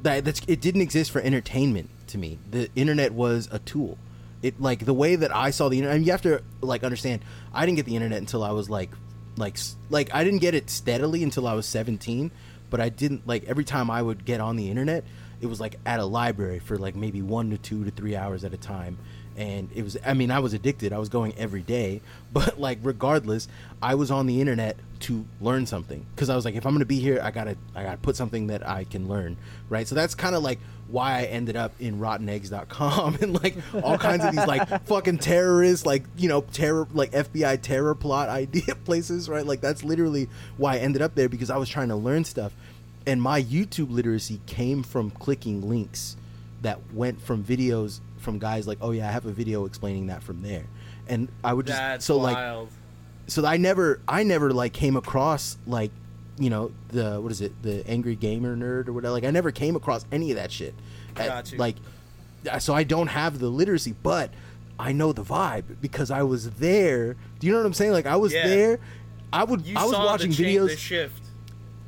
That 0.03 0.25
that's 0.25 0.41
it 0.47 0.61
didn't 0.61 0.83
exist 0.83 1.11
for 1.11 1.21
entertainment 1.21 1.91
to 2.09 2.19
me. 2.19 2.39
The 2.51 2.71
internet 2.77 3.13
was 3.13 3.49
a 3.51 3.59
tool. 3.59 3.99
It 4.43 4.61
like 4.61 4.85
the 4.85 4.95
way 4.95 5.17
that 5.17 5.35
I 5.35 5.51
saw 5.51 5.69
the 5.69 5.79
internet. 5.79 5.95
I 5.95 5.99
mean, 5.99 6.07
you 6.07 6.13
have 6.13 6.23
to 6.23 6.43
like 6.61 6.85
understand. 6.85 7.23
I 7.53 7.65
didn't 7.67 7.77
get 7.77 7.87
the 7.87 7.97
internet 7.97 8.19
until 8.19 8.45
I 8.45 8.51
was 8.51 8.69
like, 8.69 8.91
like, 9.37 9.57
like 9.91 10.15
I 10.15 10.23
didn't 10.23 10.41
get 10.41 10.55
it 10.55 10.71
steadily 10.71 11.23
until 11.23 11.47
I 11.47 11.55
was 11.55 11.67
seventeen. 11.67 12.31
But 12.71 12.81
I 12.81 12.89
didn't 12.89 13.27
like 13.27 13.45
every 13.45 13.65
time 13.65 13.91
I 13.91 14.03
would 14.03 14.25
get 14.25 14.41
on 14.41 14.57
the 14.57 14.71
internet, 14.71 15.05
it 15.41 15.47
was 15.47 15.61
like 15.61 15.79
at 15.87 16.01
a 16.01 16.05
library 16.05 16.59
for 16.59 16.79
like 16.79 16.97
maybe 16.97 17.23
one 17.23 17.51
to 17.51 17.59
two 17.59 17.85
to 17.85 17.91
three 17.91 18.17
hours 18.17 18.45
at 18.45 18.53
a 18.53 18.57
time. 18.57 18.99
And 19.37 19.69
it 19.75 19.83
was, 19.83 19.99
I 20.05 20.15
mean, 20.15 20.31
I 20.31 20.39
was 20.39 20.55
addicted. 20.55 20.93
I 20.93 20.99
was 20.99 21.09
going 21.09 21.35
every 21.37 21.63
day. 21.63 22.01
But 22.33 22.61
like, 22.61 22.81
regardless, 22.83 23.49
I 23.81 23.95
was 23.95 24.11
on 24.11 24.27
the 24.27 24.43
internet 24.43 24.77
to 25.01 25.25
learn 25.41 25.65
something 25.65 26.05
because 26.15 26.29
I 26.29 26.37
was 26.37 26.45
like, 26.45 26.55
if 26.55 26.67
I'm 26.67 26.75
gonna 26.75 26.85
be 26.85 27.01
here, 27.01 27.19
I 27.23 27.31
gotta, 27.31 27.57
I 27.75 27.83
gotta 27.83 27.97
put 27.97 28.15
something 28.15 28.49
that 28.49 28.67
I 28.69 28.85
can 28.85 29.09
learn, 29.09 29.39
right? 29.71 29.89
So 29.89 29.95
that's 29.95 30.15
kind 30.15 30.35
of 30.35 30.43
like 30.43 30.59
why 30.89 31.21
I 31.21 31.23
ended 31.25 31.57
up 31.57 31.73
in 31.81 31.99
RottenEggs.com 31.99 33.19
and 33.23 33.43
like 33.43 33.57
all 33.83 33.97
kinds 33.97 34.25
of 34.25 34.33
these 34.33 34.47
like 34.47 34.85
fucking 34.87 35.19
terrorists, 35.19 35.87
like 35.87 36.05
you 36.17 36.29
know, 36.29 36.43
terror, 36.43 36.87
like 36.93 37.13
FBI 37.13 37.61
terror 37.63 37.95
plot 37.95 38.29
idea 38.45 38.75
places, 38.75 39.29
right? 39.29 39.47
Like 39.47 39.61
that's 39.61 39.83
literally 39.83 40.29
why 40.57 40.75
I 40.75 40.79
ended 40.79 41.03
up 41.03 41.15
there 41.15 41.29
because 41.29 41.51
I 41.51 41.57
was 41.57 41.69
trying 41.69 41.89
to 41.89 41.97
learn 41.97 42.25
stuff, 42.25 42.53
and 43.07 43.23
my 43.23 43.43
YouTube 43.43 43.91
literacy 43.91 44.41
came 44.47 44.83
from 44.83 45.11
clicking 45.11 45.69
links 45.69 46.17
that 46.63 46.81
went 46.93 47.21
from 47.21 47.45
videos 47.45 48.01
from 48.27 48.39
guys 48.39 48.67
like, 48.67 48.79
oh 48.83 48.91
yeah, 48.91 49.09
I 49.09 49.13
have 49.13 49.25
a 49.25 49.31
video 49.33 49.65
explaining 49.65 50.09
that 50.09 50.23
from 50.23 50.43
there, 50.43 50.65
and 51.09 51.29
I 51.43 51.55
would 51.55 51.67
just 51.67 51.79
That's 51.79 52.05
so 52.05 52.19
like 52.19 52.69
so 53.29 53.47
I 53.47 53.57
never 53.57 54.01
I 54.07 54.23
never 54.25 54.53
like 54.53 54.75
came 54.75 54.97
across 54.97 55.57
like 55.67 55.91
you 56.39 56.51
know 56.51 56.73
the 56.89 57.19
what 57.21 57.33
is 57.33 57.41
it 57.41 57.53
the 57.63 57.83
angry 57.89 58.15
gamer 58.17 58.55
nerd 58.57 58.89
or 58.89 58.93
whatever 58.93 59.13
like 59.13 59.25
I 59.25 59.31
never 59.31 59.51
came 59.51 59.75
across 59.77 60.05
any 60.13 60.31
of 60.33 60.37
that 60.37 60.53
shit 60.53 60.75
uh, 61.17 61.23
At- 61.23 61.53
you. 61.53 61.57
like 61.59 61.77
uh, 62.51 62.59
so 62.59 62.75
I 62.75 62.83
don't 62.85 63.07
have 63.07 63.39
the 63.39 63.49
literacy 63.49 63.95
but 64.03 64.31
I 64.79 64.93
know 64.93 65.13
the 65.15 65.23
vibe 65.25 65.81
because 65.81 66.11
I 66.11 66.23
was 66.25 66.51
there 66.51 67.17
do 67.39 67.47
you 67.47 67.53
know 67.55 67.59
what 67.61 67.67
I'm 67.67 67.73
saying 67.73 67.93
like 67.93 68.05
I 68.07 68.17
was 68.17 68.35
Yeah. 68.35 68.47
there 68.47 68.79
I 69.33 69.45
would 69.45 69.65
You 69.67 69.77
I 69.79 69.85
was 69.85 69.93
watching 69.95 70.31
the, 70.31 70.37
cha- 70.37 70.43
videos 70.43 70.77
shift. 70.77 71.23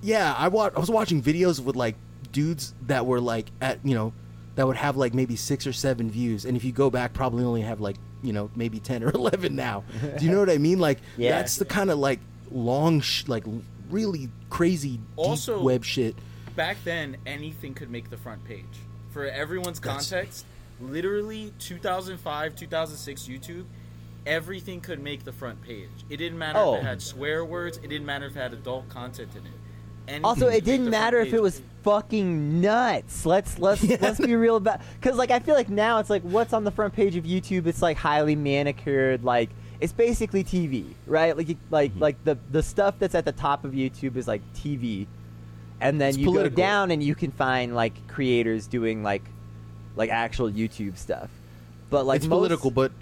yeah, 0.03 0.35
I 0.37 0.48
wa- 0.48 0.70
I 0.74 0.81
was 0.81 0.90
watching 0.90 1.20
videos 1.22 1.61
with 1.61 1.77
like 1.77 1.96
dudes 2.33 2.74
that 2.87 3.05
were 3.07 3.20
like 3.20 3.51
at 3.61 3.79
you 3.85 3.94
know 3.94 4.12
that 4.59 4.66
would 4.66 4.77
have 4.77 4.97
like 4.97 5.14
maybe 5.14 5.37
six 5.37 5.68
or 5.68 5.73
seven 5.73 6.11
views, 6.11 6.44
and 6.44 6.57
if 6.57 6.64
you 6.64 6.73
go 6.73 6.90
back, 6.90 7.12
probably 7.12 7.44
only 7.44 7.61
have 7.61 7.81
like 7.81 7.94
you 8.25 8.33
know 8.33 8.51
maybe 8.57 8.81
ten 8.81 9.05
or 9.05 9.11
eleven 9.14 9.55
now. 9.55 9.85
Do 10.18 10.25
you 10.25 10.33
know 10.33 10.40
what 10.40 10.51
I 10.51 10.59
mean? 10.59 10.81
Like 10.81 10.99
Yeah. 11.16 11.31
that's 11.31 11.57
the 11.57 11.64
kind 11.64 11.90
of 11.92 11.99
like 12.01 12.18
long, 12.51 13.01
sh- 13.01 13.29
like 13.29 13.44
really 13.88 14.31
crazy 14.51 14.97
deep 14.97 15.01
Also- 15.16 15.62
web 15.62 15.85
shit. 15.85 16.16
Back 16.57 16.79
then, 16.83 17.18
anything 17.25 17.73
could 17.73 17.88
make 17.88 18.11
the 18.11 18.16
front 18.16 18.44
page. 18.44 18.64
For 19.12 19.27
everyone's 19.27 19.79
That's- 19.79 20.11
context, 20.11 20.44
literally 20.81 21.53
2005, 21.61 22.57
2006 22.57 23.23
YouTube, 23.29 23.64
everything 24.27 24.81
could 24.81 25.01
make 25.01 25.23
the 25.25 25.33
front 25.33 25.62
page. 25.62 25.88
It 26.11 26.16
didn't 26.16 26.37
matter 26.38 26.59
Oh. 26.59 26.75
if 26.75 26.81
it 26.81 26.83
oh. 26.83 26.88
had 26.88 27.01
swear 27.01 27.44
words. 27.44 27.77
It 27.79 27.87
didn't 27.88 28.07
matter 28.07 28.27
if 28.27 28.37
it 28.37 28.40
had 28.40 28.53
adult 28.55 28.88
content 28.88 29.31
in 29.37 29.47
it. 29.47 29.53
Anything 30.09 30.25
Also, 30.25 30.49
it 30.49 30.64
didn't 30.64 30.90
matter 30.90 31.18
if 31.21 31.33
it 31.35 31.42
was 31.42 31.61
fucking 31.83 32.61
nuts. 32.61 33.25
Let's 33.27 33.59
let's 33.59 33.83
Yeah. 33.85 33.99
let's 34.01 34.18
be 34.18 34.35
real 34.37 34.57
about 34.57 34.81
because 35.01 35.16
like 35.16 35.31
I 35.31 35.38
feel 35.38 35.55
like 35.55 35.68
now 35.68 35.99
it's 35.99 36.11
like 36.11 36.23
what's 36.23 36.53
on 36.53 36.64
the 36.64 36.71
front 36.71 36.94
page 36.94 37.16
of 37.16 37.25
YouTube. 37.25 37.66
It's 37.66 37.83
like 37.83 37.97
highly 37.97 38.35
manicured. 38.37 39.23
Like 39.25 39.51
it's 39.81 39.92
basically 39.92 40.42
TV, 40.44 40.87
right? 41.07 41.37
Like 41.37 41.57
like 41.71 41.90
Mm-hmm. 41.92 42.01
like 42.01 42.25
the 42.25 42.38
the 42.51 42.62
stuff 42.62 42.94
that's 42.99 43.14
at 43.14 43.25
the 43.25 43.33
top 43.33 43.64
of 43.64 43.73
YouTube 43.73 44.16
is 44.16 44.27
like 44.27 44.42
TV, 44.55 45.07
and 45.81 46.01
then 46.01 46.09
It's 46.11 46.18
you 46.18 46.25
political. 46.27 46.57
go 46.57 46.62
down 46.62 46.90
and 46.90 47.03
you 47.03 47.14
can 47.14 47.31
find 47.31 47.75
like 47.75 48.09
creators 48.09 48.66
doing 48.66 49.03
like 49.03 49.23
like 49.94 50.11
actual 50.11 50.51
YouTube 50.51 50.97
stuff. 50.97 51.29
But 51.90 52.07
like 52.07 52.16
it's 52.18 52.27
most- 52.27 52.38
political, 52.38 52.71
but 52.71 52.92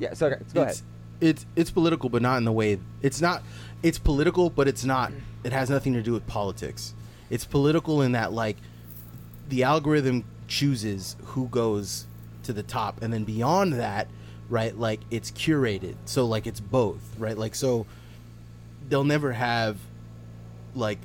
Yeah. 0.00 0.14
So 0.14 0.26
okay, 0.28 0.42
go 0.54 0.62
ahead. 0.62 0.72
it's, 0.72 0.82
it's 1.20 1.46
it's 1.56 1.70
political, 1.70 2.08
but 2.08 2.22
not 2.22 2.38
in 2.38 2.44
the 2.44 2.52
way 2.52 2.78
it's 3.02 3.20
not. 3.20 3.42
It's 3.82 3.98
political, 3.98 4.50
but 4.50 4.66
it's 4.66 4.84
not. 4.84 5.12
It 5.44 5.52
has 5.52 5.70
nothing 5.70 5.92
to 5.94 6.02
do 6.02 6.12
with 6.12 6.26
politics. 6.26 6.94
It's 7.30 7.44
political 7.44 8.02
in 8.02 8.12
that 8.12 8.32
like 8.32 8.56
the 9.48 9.62
algorithm 9.62 10.24
chooses 10.46 11.16
who 11.24 11.48
goes 11.48 12.06
to 12.42 12.52
the 12.52 12.62
top, 12.62 13.02
and 13.02 13.12
then 13.12 13.24
beyond 13.24 13.74
that, 13.74 14.08
right? 14.48 14.76
Like 14.76 15.00
it's 15.10 15.30
curated, 15.30 15.94
so 16.06 16.26
like 16.26 16.46
it's 16.46 16.60
both, 16.60 17.02
right? 17.18 17.36
Like 17.36 17.54
so, 17.54 17.86
they'll 18.88 19.04
never 19.04 19.32
have 19.32 19.78
like 20.74 20.98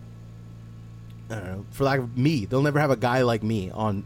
I 1.29 1.35
don't 1.35 1.45
know, 1.45 1.65
for 1.71 1.83
lack 1.85 1.99
of 1.99 2.17
me, 2.17 2.45
they'll 2.45 2.61
never 2.61 2.79
have 2.79 2.91
a 2.91 2.95
guy 2.97 3.21
like 3.21 3.43
me 3.43 3.69
on 3.71 4.03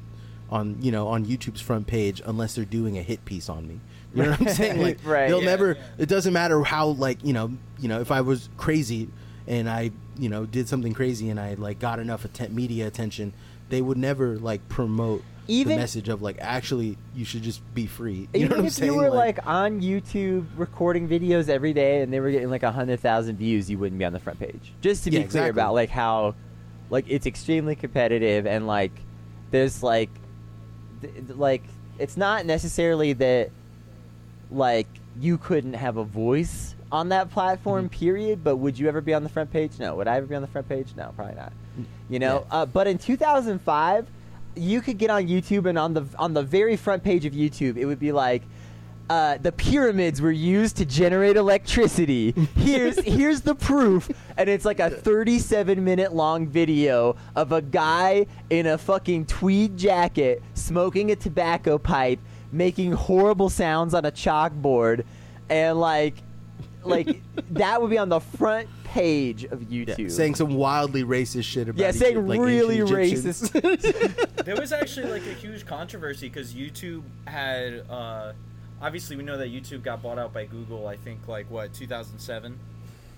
on 0.49 0.77
you 0.81 0.91
know 0.91 1.07
on 1.09 1.25
YouTube's 1.25 1.61
front 1.61 1.87
page 1.87 2.21
unless 2.25 2.55
they're 2.55 2.63
doing 2.65 2.97
a 2.97 3.01
hit 3.01 3.23
piece 3.25 3.49
on 3.49 3.67
me. 3.67 3.79
You 4.13 4.23
know 4.23 4.31
what 4.31 4.41
I'm 4.41 4.47
saying? 4.49 4.81
Like 4.81 4.99
Right. 5.03 5.27
they'll 5.27 5.39
Yeah, 5.41 5.45
never. 5.45 5.73
yeah. 5.73 5.83
It 5.99 6.09
doesn't 6.09 6.33
matter 6.33 6.63
how 6.63 6.87
like 6.87 7.23
you 7.23 7.33
know 7.33 7.51
you 7.79 7.87
know 7.89 7.99
if 8.01 8.11
I 8.11 8.21
was 8.21 8.49
crazy 8.57 9.09
and 9.45 9.69
I 9.69 9.91
you 10.19 10.29
know 10.29 10.45
did 10.45 10.67
something 10.67 10.93
crazy 10.93 11.29
and 11.29 11.39
I 11.39 11.53
like 11.55 11.79
got 11.79 11.99
enough 11.99 12.25
atten- 12.25 12.53
media 12.55 12.87
attention, 12.87 13.33
they 13.69 13.81
would 13.81 13.97
never 13.97 14.37
like 14.37 14.67
promote 14.69 15.23
Even- 15.47 15.75
the 15.75 15.79
message 15.81 16.09
of 16.09 16.21
like 16.21 16.37
actually 16.39 16.97
you 17.15 17.23
should 17.25 17.43
just 17.43 17.61
be 17.73 17.85
free. 17.85 18.27
You 18.33 18.39
know 18.41 18.45
Even 18.45 18.49
what 18.49 18.59
I'm 18.59 18.65
if 18.65 18.73
saying? 18.73 18.91
you 18.91 18.97
were 18.97 19.09
like, 19.09 19.39
on 19.47 19.81
YouTube 19.81 20.45
recording 20.57 21.07
videos 21.07 21.49
every 21.49 21.73
day 21.73 22.01
and 22.01 22.11
they 22.11 22.19
were 22.19 22.31
getting 22.31 22.49
like 22.49 22.63
a 22.63 22.71
hundred 22.71 22.99
thousand 22.99 23.37
views, 23.37 23.69
you 23.69 23.77
wouldn't 23.77 23.99
be 23.99 24.05
on 24.05 24.13
the 24.13 24.19
front 24.19 24.39
page. 24.39 24.73
Just 24.81 25.03
to 25.05 25.11
be 25.11 25.17
Yeah, 25.17 25.23
clear 25.23 25.43
exactly. 25.43 25.49
about 25.49 25.73
like 25.73 25.89
how, 25.89 26.35
like 26.89 27.05
it's 27.07 27.25
extremely 27.25 27.75
competitive 27.75 28.45
and 28.45 28.67
like 28.67 28.91
there's 29.51 29.81
like, 29.83 30.09
th- 31.01 31.13
like 31.35 31.63
it's 31.99 32.17
not 32.17 32.45
necessarily 32.45 33.13
that 33.13 33.49
like 34.51 34.87
you 35.19 35.37
couldn't 35.37 35.73
have 35.73 35.97
a 35.97 36.03
voice 36.03 36.75
on 36.91 37.09
that 37.09 37.29
platform 37.29 37.85
Mm-hmm. 37.85 37.99
period 37.99 38.43
but 38.43 38.57
would 38.57 38.77
you 38.79 38.87
ever 38.87 39.01
be 39.01 39.13
on 39.13 39.23
the 39.23 39.29
front 39.29 39.51
page 39.51 39.71
no 39.79 39.95
would 39.95 40.07
i 40.07 40.17
ever 40.17 40.25
be 40.25 40.35
on 40.35 40.41
the 40.41 40.47
front 40.47 40.67
page 40.69 40.87
no 40.95 41.11
probably 41.15 41.35
not 41.35 41.51
you 42.09 42.19
know 42.19 42.45
Yeah. 42.49 42.57
uh, 42.59 42.65
but 42.65 42.87
in 42.87 42.97
2005 42.97 44.07
you 44.55 44.81
could 44.81 44.97
get 44.97 45.09
on 45.09 45.27
youtube 45.27 45.65
and 45.67 45.77
on 45.77 45.93
the 45.93 46.05
on 46.17 46.33
the 46.33 46.43
very 46.43 46.75
front 46.77 47.03
page 47.03 47.25
of 47.25 47.33
youtube 47.33 47.77
it 47.77 47.85
would 47.85 47.99
be 47.99 48.11
like 48.11 48.43
uh, 49.09 49.37
the 49.37 49.53
pyramids 49.53 50.21
were 50.21 50.31
used 50.33 50.75
to 50.75 50.83
generate 50.85 51.37
electricity. 51.37 52.31
Here's 52.57 52.99
here's 53.05 53.39
the 53.39 53.55
proof, 53.55 54.09
and 54.35 54.49
it's 54.49 54.65
like 54.65 54.81
a 54.81 54.89
37 54.89 55.81
minute 55.81 56.13
long 56.13 56.45
video 56.45 57.15
of 57.33 57.53
a 57.53 57.61
guy 57.61 58.25
in 58.49 58.65
a 58.67 58.77
fucking 58.77 59.27
tweed 59.27 59.77
jacket 59.77 60.43
smoking 60.55 61.11
a 61.11 61.15
tobacco 61.15 61.77
pipe, 61.77 62.19
making 62.51 62.91
horrible 62.91 63.49
sounds 63.49 63.93
on 63.93 64.03
a 64.03 64.11
chalkboard, 64.11 65.05
and 65.49 65.79
like 65.79 66.15
like 66.87 67.21
that 67.51 67.81
would 67.81 67.89
be 67.89 67.97
on 67.97 68.09
the 68.09 68.19
front 68.19 68.67
page 68.83 69.43
of 69.43 69.71
Yeah, 69.71 69.85
YouTube. 69.95 70.11
saying 70.11 70.35
some 70.35 70.53
wildly 70.55 71.03
racist 71.03 71.43
shit 71.43 71.69
about 71.69 71.79
Yeah, 71.79 71.91
saying 71.91 72.13
Egypt, 72.13 72.27
like 72.27 72.39
really 72.39 72.79
ancient 72.79 73.25
Egyptians. 73.25 74.25
there 74.45 74.55
was 74.55 74.71
actually 74.71 75.11
like 75.11 75.25
a 75.27 75.33
huge 75.33 75.65
controversy 75.65 76.29
because 76.29 76.53
YouTube 76.53 77.03
had 77.25 77.83
uh, 77.89 78.33
obviously 78.81 79.15
we 79.15 79.23
know 79.23 79.37
that 79.37 79.49
YouTube 79.51 79.83
got 79.83 80.01
bought 80.01 80.17
out 80.19 80.33
by 80.33 80.45
Google. 80.45 80.87
I 80.87 80.95
think 80.97 81.27
like 81.27 81.49
what 81.51 81.73
2007. 81.73 82.57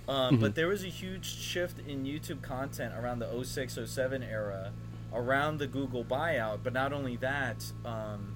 Um, 0.07 0.37
Mhm. 0.37 0.41
But 0.41 0.55
there 0.55 0.67
was 0.67 0.83
a 0.83 0.87
huge 0.87 1.25
shift 1.25 1.77
in 1.87 2.03
YouTube 2.03 2.41
content 2.41 2.93
around 2.99 3.19
the 3.19 3.27
06, 3.43 3.77
07 3.85 4.23
era, 4.23 4.71
around 5.13 5.59
the 5.59 5.67
Google 5.67 6.03
buyout. 6.03 6.59
But 6.63 6.73
not 6.73 6.91
only 6.93 7.15
that, 7.17 7.63
um, 7.85 8.33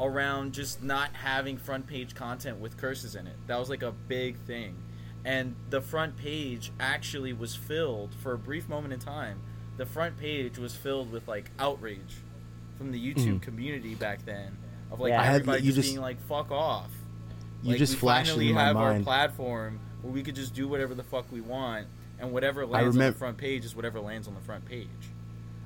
around 0.00 0.52
just 0.52 0.82
not 0.82 1.10
having 1.14 1.56
front 1.56 1.86
page 1.86 2.14
content 2.14 2.58
with 2.58 2.76
curses 2.76 3.14
in 3.14 3.26
it. 3.26 3.36
That 3.46 3.58
was 3.58 3.70
like 3.70 3.82
a 3.82 3.92
big 3.92 4.36
thing. 4.40 4.76
And 5.24 5.54
the 5.70 5.80
front 5.80 6.16
page 6.16 6.72
actually 6.80 7.32
was 7.32 7.54
filled 7.54 8.14
for 8.22 8.32
a 8.32 8.38
brief 8.38 8.68
moment 8.68 8.92
in 8.92 9.00
time. 9.00 9.40
The 9.76 9.86
front 9.86 10.18
page 10.18 10.58
was 10.58 10.74
filled 10.74 11.10
with 11.12 11.26
like 11.28 11.50
outrage 11.58 12.16
from 12.76 12.92
the 12.92 12.98
YouTube 13.14 13.38
Mhm. 13.38 13.42
community 13.42 13.94
back 13.94 14.24
then 14.24 14.56
of 14.90 15.00
like 15.00 15.10
Yeah. 15.10 15.20
I 15.20 15.24
had- 15.24 15.34
everybody 15.42 15.62
you 15.62 15.72
just, 15.72 15.76
just- 15.76 15.88
being 15.94 16.00
like 16.02 16.20
"fuck 16.22 16.50
off." 16.50 16.90
You 17.62 17.70
Like, 17.70 17.78
just 17.78 17.94
we 17.94 17.98
flashed 18.00 18.30
finally 18.32 18.48
in 18.50 18.54
my 18.56 18.64
have 18.64 18.76
our 18.76 19.00
platform 19.00 19.80
where 20.02 20.12
we 20.12 20.22
could 20.22 20.34
just 20.34 20.54
do 20.54 20.68
whatever 20.68 20.94
the 20.94 21.02
fuck 21.02 21.30
we 21.32 21.40
want, 21.40 21.86
and 22.18 22.30
whatever 22.32 22.66
lands 22.66 22.94
on 22.96 23.02
the 23.02 23.12
front 23.12 23.38
page 23.38 23.64
is 23.64 23.74
whatever 23.74 24.00
lands 24.00 24.28
on 24.28 24.34
the 24.34 24.40
front 24.40 24.66
page. 24.66 24.88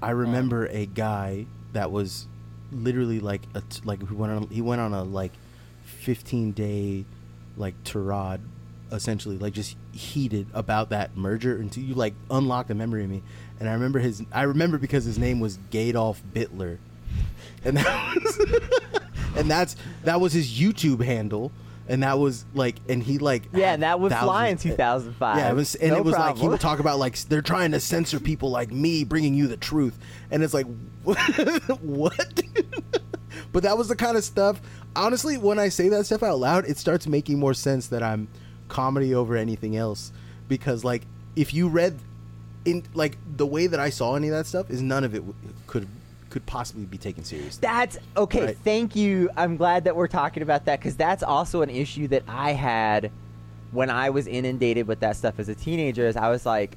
I 0.00 0.10
remember 0.10 0.66
a 0.66 0.86
guy 0.86 1.46
that 1.72 1.90
was 1.90 2.28
literally 2.72 3.20
like 3.20 3.42
a 3.54 3.60
t- 3.62 3.80
like 3.84 4.06
he 4.06 4.14
went 4.14 4.32
on 4.32 4.48
he 4.48 4.60
went 4.60 4.80
on 4.80 4.92
a 4.92 5.02
like 5.02 5.32
15 5.84 6.52
day 6.52 7.04
like 7.56 7.74
tirade 7.84 8.40
essentially 8.92 9.36
like 9.36 9.52
just 9.52 9.76
heated 9.92 10.46
about 10.54 10.90
that 10.90 11.16
merger 11.16 11.56
until 11.56 11.82
you 11.82 11.94
like 11.94 12.14
unlocked 12.30 12.70
a 12.70 12.74
memory 12.74 13.04
of 13.04 13.10
me. 13.10 13.22
And 13.60 13.68
I 13.68 13.72
remember 13.72 13.98
his 13.98 14.22
I 14.32 14.42
remember 14.42 14.78
because 14.78 15.04
his 15.04 15.18
name 15.18 15.40
was 15.40 15.58
Gadolf 15.70 16.20
Bitler. 16.34 16.78
And 17.64 17.76
that 17.76 18.14
was 18.14 18.38
and 19.36 19.50
that's 19.50 19.74
that 20.04 20.20
was 20.20 20.32
his 20.32 20.48
YouTube 20.48 21.04
handle. 21.04 21.50
And 21.88 22.02
that 22.02 22.18
was 22.18 22.44
like, 22.54 22.76
and 22.88 23.02
he 23.02 23.18
like 23.18 23.44
Yeah, 23.52 23.76
that 23.76 23.98
would 23.98 24.12
fly 24.12 24.48
in 24.48 24.58
2005. 24.58 25.38
Yeah, 25.38 25.50
it 25.50 25.54
was, 25.54 25.74
and 25.74 25.90
No 25.90 25.96
it 25.96 26.04
was 26.04 26.14
like 26.14 26.36
he 26.36 26.46
would 26.46 26.60
talk 26.60 26.78
about 26.80 26.98
like 26.98 27.18
they're 27.22 27.42
trying 27.42 27.72
to 27.72 27.80
censor 27.80 28.20
people 28.20 28.50
like 28.50 28.70
me, 28.70 29.04
bringing 29.04 29.34
you 29.34 29.46
the 29.48 29.56
truth, 29.56 29.98
and 30.30 30.42
it's 30.42 30.52
like, 30.52 30.66
what? 31.04 32.42
but 33.52 33.62
that 33.62 33.78
was 33.78 33.88
the 33.88 33.96
kind 33.96 34.16
of 34.16 34.24
stuff. 34.24 34.60
Honestly, 34.96 35.38
when 35.38 35.58
I 35.58 35.68
say 35.68 35.88
that 35.90 36.06
stuff 36.06 36.22
out 36.22 36.38
loud, 36.38 36.66
it 36.66 36.78
starts 36.78 37.06
making 37.06 37.38
more 37.38 37.54
sense 37.54 37.88
that 37.88 38.02
I'm 38.02 38.28
comedy 38.68 39.14
over 39.14 39.36
anything 39.36 39.76
else, 39.76 40.12
because 40.48 40.84
like 40.84 41.02
if 41.36 41.54
you 41.54 41.68
read 41.68 41.98
in 42.64 42.84
like 42.94 43.16
the 43.36 43.46
way 43.46 43.66
that 43.66 43.80
I 43.80 43.90
saw 43.90 44.16
any 44.16 44.28
of 44.28 44.34
that 44.34 44.46
stuff 44.46 44.70
is 44.70 44.82
none 44.82 45.04
of 45.04 45.14
it 45.14 45.18
w- 45.18 45.34
could 45.66 45.88
could 46.30 46.44
possibly 46.44 46.84
be 46.84 46.98
taken 46.98 47.24
seriously. 47.24 47.60
That's 47.62 47.98
okay. 48.16 48.46
Right. 48.46 48.58
Thank 48.62 48.94
you. 48.94 49.30
I'm 49.36 49.56
glad 49.56 49.84
that 49.84 49.96
we're 49.96 50.08
talking 50.08 50.42
about 50.42 50.66
that 50.66 50.78
because 50.78 50.96
that's 50.96 51.22
also 51.22 51.62
an 51.62 51.70
issue 51.70 52.08
that 52.08 52.24
I 52.28 52.52
had 52.52 53.10
when 53.72 53.88
I 53.88 54.10
was 54.10 54.26
inundated 54.26 54.86
with 54.86 55.00
that 55.00 55.16
stuff 55.16 55.38
as 55.38 55.48
a 55.48 55.54
teenager. 55.54 56.06
Is 56.06 56.16
I 56.16 56.28
was 56.28 56.44
like, 56.44 56.76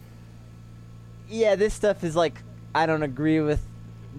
yeah, 1.29 1.55
this 1.55 1.73
stuff 1.73 2.03
is 2.03 2.15
like 2.15 2.41
I 2.73 2.85
don't 2.85 3.03
agree 3.03 3.41
with 3.41 3.61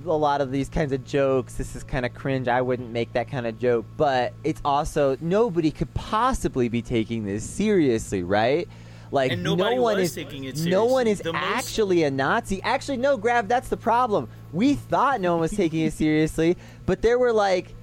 a 0.06 0.10
lot 0.12 0.40
of 0.40 0.50
these 0.50 0.68
kinds 0.68 0.92
of 0.92 1.04
jokes. 1.04 1.54
This 1.54 1.76
is 1.76 1.82
kind 1.84 2.04
of 2.06 2.14
cringe. 2.14 2.48
I 2.48 2.60
wouldn't 2.60 2.90
make 2.90 3.12
that 3.12 3.28
kind 3.28 3.46
of 3.46 3.58
joke. 3.58 3.84
But 3.96 4.32
it's 4.44 4.60
also 4.64 5.16
nobody 5.20 5.70
could 5.70 5.92
possibly 5.94 6.68
be 6.68 6.82
taking 6.82 7.24
this 7.24 7.44
seriously, 7.48 8.22
right? 8.22 8.68
Like 9.10 9.32
And 9.32 9.42
no 9.42 9.54
one 9.74 9.98
is 10.00 10.14
taking 10.14 10.44
it 10.44 10.58
no 10.60 10.86
one 10.86 11.06
is 11.06 11.20
The 11.20 11.32
most- 11.34 11.42
actually 11.44 12.02
a 12.04 12.10
Nazi. 12.10 12.62
Actually, 12.62 12.96
no, 12.96 13.16
Grav, 13.18 13.46
that's 13.46 13.68
the 13.68 13.76
problem. 13.76 14.28
We 14.52 14.74
thought 14.74 15.20
no 15.20 15.32
one 15.32 15.40
was 15.42 15.50
taking 15.52 15.80
it 15.80 15.92
seriously, 15.92 16.56
but 16.86 17.02
there 17.02 17.18
were 17.18 17.32
like 17.32 17.74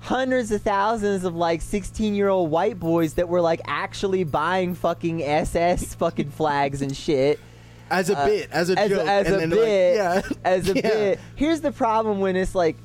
hundreds 0.00 0.52
of 0.52 0.62
thousands 0.62 1.24
of 1.24 1.34
like 1.34 1.60
16 1.60 2.14
year 2.14 2.28
old 2.28 2.50
white 2.52 2.78
boys 2.78 3.14
that 3.14 3.28
were 3.28 3.40
like 3.40 3.60
actually 3.66 4.22
buying 4.22 4.74
fucking 4.76 5.22
SS 5.24 5.94
fucking 5.96 6.30
flags 6.30 6.82
and 6.82 6.96
shit. 6.96 7.40
As 7.90 8.10
a 8.10 8.18
Uh, 8.18 8.26
bit, 8.26 8.48
as 8.50 8.70
a 8.70 8.78
as, 8.78 8.90
joke, 8.90 9.06
as 9.06 9.26
and 9.26 9.34
a 9.34 9.38
then 9.38 9.50
bit, 9.50 9.96
like, 9.98 10.24
yeah, 10.24 10.36
as 10.44 10.68
a 10.68 10.74
Yeah. 10.76 10.82
bit. 10.82 11.20
Here's 11.36 11.60
the 11.60 11.72
problem 11.72 12.20
when 12.20 12.34
it's 12.36 12.54
like, 12.54 12.76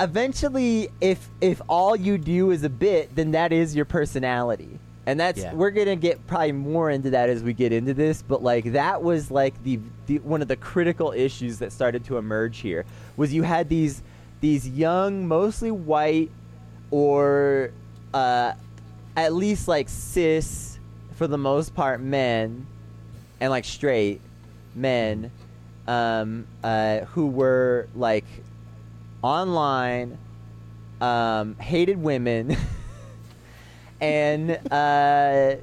eventually, 0.00 0.88
if 1.00 1.28
if 1.40 1.60
all 1.68 1.96
you 1.96 2.18
do 2.18 2.50
is 2.50 2.62
a 2.62 2.68
bit, 2.68 3.14
then 3.14 3.32
that 3.32 3.52
is 3.52 3.74
your 3.74 3.84
personality, 3.84 4.78
and 5.06 5.18
that's 5.18 5.40
Yeah. 5.40 5.54
we're 5.54 5.70
gonna 5.70 5.96
get 5.96 6.24
probably 6.26 6.52
more 6.52 6.90
into 6.90 7.10
that 7.10 7.28
as 7.28 7.42
we 7.42 7.52
get 7.52 7.72
into 7.72 7.94
this. 7.94 8.22
But 8.22 8.42
like 8.42 8.72
that 8.72 9.02
was 9.02 9.30
like 9.30 9.60
the, 9.64 9.80
the 10.06 10.18
one 10.20 10.42
of 10.42 10.48
the 10.48 10.56
critical 10.56 11.12
issues 11.12 11.58
that 11.58 11.72
started 11.72 12.04
to 12.06 12.16
emerge 12.18 12.58
here 12.58 12.84
was 13.16 13.32
you 13.34 13.42
had 13.42 13.68
these 13.68 14.02
these 14.40 14.68
young, 14.68 15.26
mostly 15.26 15.72
white, 15.72 16.30
or 16.92 17.72
uh, 18.14 18.52
at 19.16 19.32
least 19.34 19.66
like 19.66 19.88
cis, 19.88 20.78
for 21.14 21.26
the 21.26 21.38
most 21.38 21.74
part, 21.74 22.00
men 22.00 22.64
and 23.40 23.50
like 23.50 23.64
straight 23.64 24.20
men 24.74 25.30
um, 25.86 26.46
uh, 26.62 27.00
who 27.00 27.26
were 27.28 27.88
like 27.94 28.24
online, 29.22 30.18
um, 31.00 31.54
hated 31.56 31.98
women, 31.98 32.56
and 34.00 34.58
uh, 34.70 35.56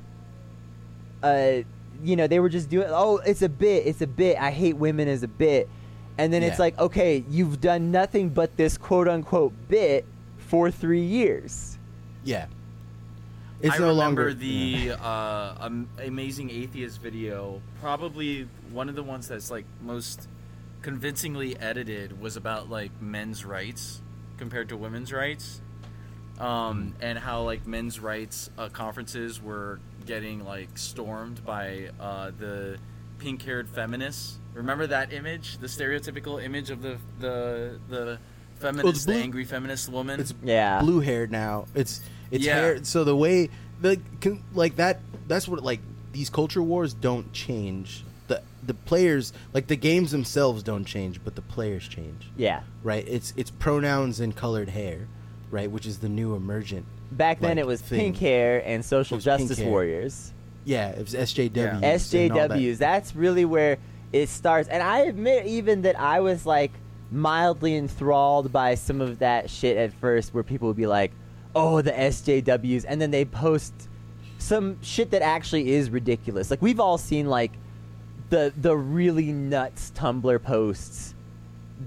uh, 1.23 1.61
you 2.03 2.15
know 2.15 2.27
they 2.27 2.39
were 2.39 2.49
just 2.49 2.69
doing. 2.69 2.88
Oh, 2.89 3.17
it's 3.17 3.41
a 3.41 3.49
bit. 3.49 3.85
It's 3.88 4.01
a 4.01 4.07
bit. 4.07 4.38
I 4.39 4.51
hate 4.51 4.75
women 4.77 5.07
as 5.07 5.23
a 5.23 5.27
bit, 5.27 5.69
and 6.17 6.31
then 6.33 6.43
it's 6.43 6.57
Yeah. 6.57 6.63
like, 6.63 6.79
okay, 6.79 7.23
you've 7.29 7.61
done 7.61 7.91
nothing 7.91 8.29
but 8.29 8.55
this 8.57 8.77
quote 8.77 9.07
unquote 9.07 9.53
bit 9.67 10.05
for 10.38 10.69
three 10.71 11.03
years. 11.05 11.77
yeah. 12.23 12.47
It's 13.61 13.75
I 13.75 13.77
no 13.79 13.89
remember 13.89 14.23
longer 14.29 14.33
the 14.33 14.91
uh, 15.01 15.55
um, 15.59 15.87
Amazing 16.03 16.49
Atheist 16.49 17.01
video. 17.01 17.61
Probably 17.81 18.47
one 18.71 18.89
of 18.89 18.95
the 18.95 19.03
ones 19.03 19.27
that's 19.27 19.49
like 19.49 19.65
most 19.81 20.27
convincingly 20.81 21.57
edited 21.57 22.19
was 22.19 22.35
about 22.37 22.69
like 22.69 22.91
men's 23.01 23.45
rights 23.45 24.01
compared 24.37 24.69
to 24.69 24.77
women's 24.77 25.13
rights, 25.13 25.61
um, 26.39 26.93
and 26.99 27.17
how 27.17 27.43
like 27.43 27.65
men's 27.65 27.99
rights 27.99 28.49
uh, 28.57 28.67
conferences 28.69 29.41
were 29.41 29.79
getting 30.05 30.43
like 30.43 30.77
stormed 30.77 31.43
by 31.45 31.89
uh, 31.99 32.31
the 32.37 32.77
pink-haired 33.19 33.69
feminists. 33.69 34.37
Remember 34.53 34.85
that 34.87 35.13
image, 35.13 35.57
the 35.59 35.67
stereotypical 35.67 36.43
image 36.43 36.69
of 36.69 36.81
the 36.81 36.97
the 37.19 37.79
the 37.89 38.19
feminist, 38.59 39.07
the 39.07 39.13
blue- 39.13 39.21
angry 39.21 39.45
feminist 39.45 39.87
woman. 39.89 40.19
It's 40.19 40.33
Yeah. 40.43 40.81
blue-haired 40.81 41.31
now. 41.31 41.65
It's 41.73 42.01
it's 42.31 42.45
Yeah. 42.45 42.55
hair. 42.55 42.83
So 42.83 43.03
the 43.03 43.15
way 43.15 43.49
the 43.81 43.99
can, 44.21 44.43
like 44.53 44.75
that 44.77 44.99
that's 45.27 45.47
what 45.47 45.63
like 45.63 45.79
these 46.11 46.29
culture 46.29 46.61
wars 46.61 46.93
don't 46.93 47.31
change. 47.33 48.03
The 48.27 48.41
the 48.65 48.73
players 48.73 49.33
like 49.53 49.67
the 49.67 49.75
games 49.75 50.11
themselves 50.11 50.63
don't 50.63 50.85
change, 50.85 51.21
but 51.23 51.35
the 51.35 51.41
players 51.41 51.88
change. 51.88 52.29
Yeah. 52.38 52.61
Right? 52.83 53.05
It's 53.07 53.33
it's 53.35 53.51
pronouns 53.51 54.19
and 54.19 54.35
colored 54.35 54.69
hair, 54.69 55.07
right? 55.51 55.69
Which 55.69 55.85
is 55.85 55.99
the 55.99 56.09
new 56.09 56.35
emergent. 56.35 56.85
Back 57.11 57.39
then 57.39 57.51
like, 57.51 57.57
it 57.59 57.67
was 57.67 57.81
thing. 57.81 57.99
pink 57.99 58.17
hair 58.17 58.61
and 58.65 58.83
social 58.83 59.15
It 59.15 59.25
was 59.25 59.25
pink 59.25 59.49
justice 59.49 59.65
warriors. 59.65 60.31
Yeah, 60.65 60.89
it 60.89 60.99
was 60.99 61.13
SJWs. 61.13 61.55
Yeah. 61.55 61.73
all 61.73 61.79
that. 61.79 61.99
SJWs. 62.57 62.77
That's 62.77 63.15
really 63.15 63.45
where 63.45 63.77
it 64.11 64.29
starts. 64.29 64.67
And 64.67 64.81
I 64.81 65.01
admit 65.01 65.45
even 65.45 65.83
that 65.83 65.99
I 65.99 66.21
was 66.21 66.45
like 66.45 66.71
mildly 67.11 67.75
enthralled 67.75 68.51
by 68.51 68.75
some 68.75 68.99
of 69.01 69.19
that 69.19 69.49
shit 69.49 69.77
at 69.77 69.93
first 69.93 70.33
where 70.33 70.43
people 70.43 70.67
would 70.67 70.77
be 70.77 70.88
like, 70.88 71.11
"Oh, 71.55 71.81
the 71.81 71.91
SJWs." 71.91 72.85
And 72.87 73.01
then 73.01 73.11
they 73.11 73.25
post 73.25 73.73
some 74.37 74.77
shit 74.81 75.11
that 75.11 75.21
actually 75.21 75.71
is 75.73 75.89
ridiculous. 75.89 76.51
Like 76.51 76.61
we've 76.61 76.79
all 76.79 76.97
seen 76.97 77.27
like 77.27 77.51
the 78.29 78.53
the 78.57 78.75
really 78.75 79.31
nuts 79.31 79.91
Tumblr 79.95 80.41
posts 80.43 81.13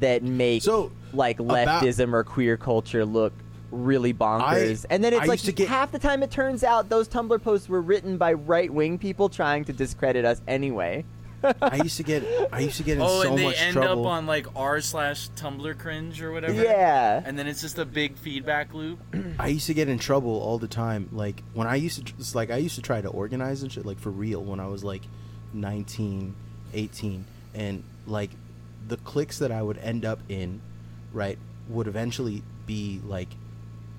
that 0.00 0.22
make 0.22 0.62
So, 0.62 0.90
like 1.12 1.38
leftism 1.38 2.12
or 2.12 2.24
queer 2.24 2.56
culture 2.56 3.04
look 3.04 3.32
really 3.70 4.14
bonkers. 4.14 4.86
and 4.88 5.04
then 5.04 5.12
it's 5.12 5.22
I 5.22 5.26
like 5.26 5.40
to 5.40 5.52
get- 5.52 5.68
half 5.68 5.92
the 5.92 5.98
time 5.98 6.22
it 6.22 6.30
turns 6.30 6.64
out 6.64 6.88
those 6.88 7.06
Tumblr 7.08 7.42
posts 7.42 7.68
were 7.68 7.82
written 7.82 8.16
by 8.16 8.32
right 8.32 8.72
wing 8.72 8.98
people 8.98 9.28
trying 9.28 9.64
to 9.66 9.72
discredit 9.72 10.24
us 10.24 10.40
anyway. 10.48 11.04
I 11.62 11.76
used 11.76 11.96
to 11.98 12.02
get 12.02 12.24
I 12.52 12.60
used 12.60 12.76
to 12.78 12.82
get 12.82 12.96
in 12.96 13.02
Oh, 13.02 13.22
so 13.22 13.28
and 13.30 13.38
they 13.38 13.44
much 13.44 13.60
end 13.60 13.74
trouble. 13.74 14.06
up 14.06 14.12
on 14.12 14.26
like 14.26 14.46
r 14.56 14.80
slash 14.80 15.28
Tumblr 15.30 15.78
cringe 15.78 16.20
or 16.22 16.32
whatever. 16.32 16.60
Yeah. 16.62 17.22
And 17.24 17.38
then 17.38 17.46
it's 17.46 17.60
just 17.60 17.78
a 17.78 17.84
big 17.84 18.16
feedback 18.16 18.74
loop. 18.74 18.98
I 19.38 19.48
used 19.48 19.66
to 19.68 19.74
get 19.74 19.88
in 19.88 19.98
trouble 19.98 20.30
all 20.40 20.58
the 20.58 20.68
time. 20.68 21.08
Like 21.12 21.42
when 21.54 21.66
I 21.66 21.76
used 21.76 22.04
to, 22.06 22.12
it's 22.18 22.34
like 22.34 22.50
I 22.50 22.56
used 22.56 22.74
to 22.76 22.82
try 22.82 23.00
to 23.00 23.08
organize 23.08 23.62
and 23.62 23.70
shit, 23.70 23.86
like 23.86 23.98
for 23.98 24.10
real, 24.10 24.42
when 24.42 24.60
I 24.60 24.66
was 24.66 24.82
like 24.82 25.02
19, 25.54 26.34
18, 26.74 27.24
and 27.54 27.84
like 28.06 28.30
the 28.86 28.96
clicks 28.98 29.38
that 29.38 29.52
I 29.52 29.62
would 29.62 29.78
end 29.78 30.04
up 30.04 30.18
in, 30.28 30.60
right, 31.12 31.38
would 31.68 31.86
eventually 31.86 32.42
be 32.66 33.00
like, 33.04 33.28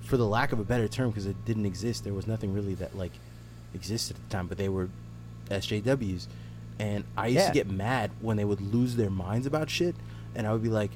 for 0.02 0.16
the 0.16 0.26
lack 0.26 0.52
of 0.52 0.58
a 0.58 0.64
better 0.64 0.88
term, 0.88 1.10
because 1.10 1.26
it 1.26 1.44
didn't 1.44 1.66
exist. 1.66 2.04
There 2.04 2.12
was 2.14 2.26
nothing 2.26 2.52
really 2.52 2.74
that 2.74 2.96
like 2.96 3.12
existed 3.74 4.16
at 4.16 4.22
the 4.28 4.30
time, 4.30 4.46
but 4.46 4.58
they 4.58 4.68
were 4.68 4.88
SJWs, 5.48 6.26
and 6.80 7.04
I 7.16 7.26
used 7.28 7.36
Yeah. 7.40 7.48
to 7.48 7.54
get 7.54 7.70
mad 7.70 8.10
when 8.20 8.36
they 8.36 8.44
would 8.44 8.60
lose 8.60 8.96
their 8.96 9.10
minds 9.10 9.46
about 9.46 9.70
shit, 9.70 9.94
and 10.34 10.46
I 10.46 10.52
would 10.52 10.62
be 10.62 10.68
like, 10.68 10.90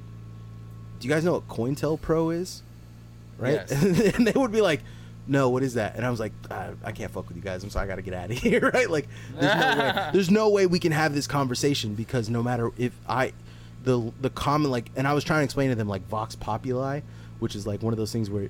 "Do 0.98 1.06
you 1.08 1.12
guys 1.14 1.24
know 1.24 1.32
what 1.34 1.48
COINTELPRO 1.48 2.34
is?" 2.34 2.62
right? 3.38 3.64
Yes. 3.68 3.72
and 4.16 4.26
they 4.26 4.32
would 4.32 4.52
be 4.52 4.60
like, 4.60 4.80
"No, 5.26 5.48
what 5.50 5.62
is 5.62 5.74
that?" 5.74 5.96
And 5.96 6.04
I 6.06 6.10
was 6.10 6.20
like, 6.20 6.32
I, 6.50 6.70
"I 6.84 6.92
can't 6.92 7.10
fuck 7.12 7.28
with 7.28 7.36
you 7.36 7.42
guys. 7.42 7.62
I'm 7.62 7.70
sorry, 7.70 7.84
I 7.84 7.88
gotta 7.88 8.02
get 8.02 8.14
out 8.14 8.30
of 8.30 8.38
here." 8.46 8.70
right? 8.72 8.88
Like, 8.90 9.08
there's 9.38 9.54
no 9.54 9.78
way. 9.78 10.08
There's 10.12 10.30
no 10.30 10.48
way 10.48 10.66
we 10.66 10.78
can 10.78 10.92
have 10.92 11.14
this 11.14 11.26
conversation 11.26 11.94
because 11.94 12.28
no 12.30 12.42
matter 12.42 12.70
if 12.78 12.92
I, 13.08 13.32
the 13.84 14.12
the 14.20 14.30
common 14.30 14.70
like, 14.70 14.90
and 14.96 15.06
I 15.06 15.12
was 15.12 15.24
trying 15.24 15.40
to 15.40 15.44
explain 15.44 15.68
to 15.70 15.74
them 15.76 15.88
like 15.88 16.06
vox 16.08 16.34
populi, 16.34 17.00
which 17.40 17.54
is 17.54 17.66
like 17.66 17.82
one 17.82 17.92
of 17.92 17.98
those 17.98 18.12
things 18.12 18.30
where 18.30 18.48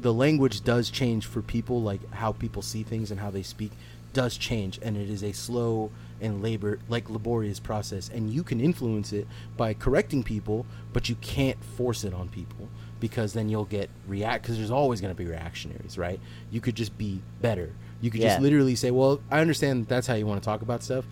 the 0.00 0.12
language 0.12 0.64
does 0.64 0.90
change 0.90 1.26
for 1.26 1.42
people, 1.42 1.80
like 1.82 2.00
how 2.12 2.32
people 2.32 2.62
see 2.62 2.82
things 2.82 3.10
and 3.12 3.20
how 3.20 3.30
they 3.30 3.42
speak 3.42 3.70
does 4.12 4.36
change, 4.36 4.78
and 4.82 4.96
it 4.96 5.08
is 5.08 5.22
a 5.22 5.32
slow 5.32 5.90
and 6.20 6.42
labor 6.42 6.78
like 6.88 7.10
laborious 7.10 7.58
process, 7.60 8.08
and 8.08 8.30
you 8.30 8.42
can 8.42 8.60
influence 8.60 9.12
it 9.12 9.26
by 9.56 9.74
correcting 9.74 10.22
people, 10.22 10.66
but 10.92 11.08
you 11.08 11.16
can't 11.16 11.62
force 11.64 12.04
it 12.04 12.14
on 12.14 12.28
people 12.28 12.68
because 13.00 13.32
then 13.32 13.48
you'll 13.48 13.64
get 13.64 13.90
react 14.06 14.44
because 14.44 14.56
there's 14.56 14.70
always 14.70 15.00
going 15.00 15.12
to 15.12 15.18
be 15.18 15.26
reactionaries 15.28 15.98
right? 15.98 16.20
You 16.52 16.60
could 16.60 16.76
just 16.76 16.96
be 16.96 17.20
better. 17.40 17.72
You 18.00 18.10
could 18.10 18.20
Yeah. 18.20 18.28
just 18.30 18.40
literally 18.42 18.74
say 18.76 18.90
well 18.92 19.20
i 19.30 19.40
understand 19.40 19.86
that's 19.88 20.06
how 20.06 20.14
you 20.14 20.26
want 20.26 20.40
to 20.42 20.44
talk 20.44 20.62
about 20.62 20.82
stuff. 20.84 21.04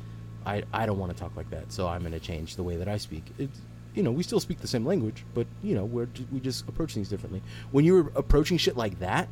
I 0.46 0.62
i 0.72 0.86
don't 0.86 0.98
want 0.98 1.12
to 1.12 1.18
talk 1.18 1.36
like 1.36 1.50
that 1.50 1.70
so 1.72 1.86
i'm 1.88 2.00
going 2.00 2.12
to 2.12 2.20
change 2.20 2.56
the 2.56 2.62
way 2.62 2.76
that 2.76 2.88
i 2.88 2.96
speak. 2.96 3.24
It's 3.38 3.60
you 3.94 4.02
know 4.04 4.12
we 4.12 4.22
still 4.22 4.38
speak 4.40 4.60
the 4.60 4.68
same 4.68 4.86
language 4.86 5.24
but 5.34 5.46
you 5.64 5.74
know 5.74 5.84
we're 5.84 6.08
we 6.32 6.38
just 6.38 6.68
approach 6.68 6.94
things 6.94 7.08
differently. 7.08 7.42
When 7.72 7.84
you 7.84 7.94
were 7.94 8.12
approaching 8.14 8.56
shit 8.56 8.76
like 8.76 9.00
that 9.00 9.28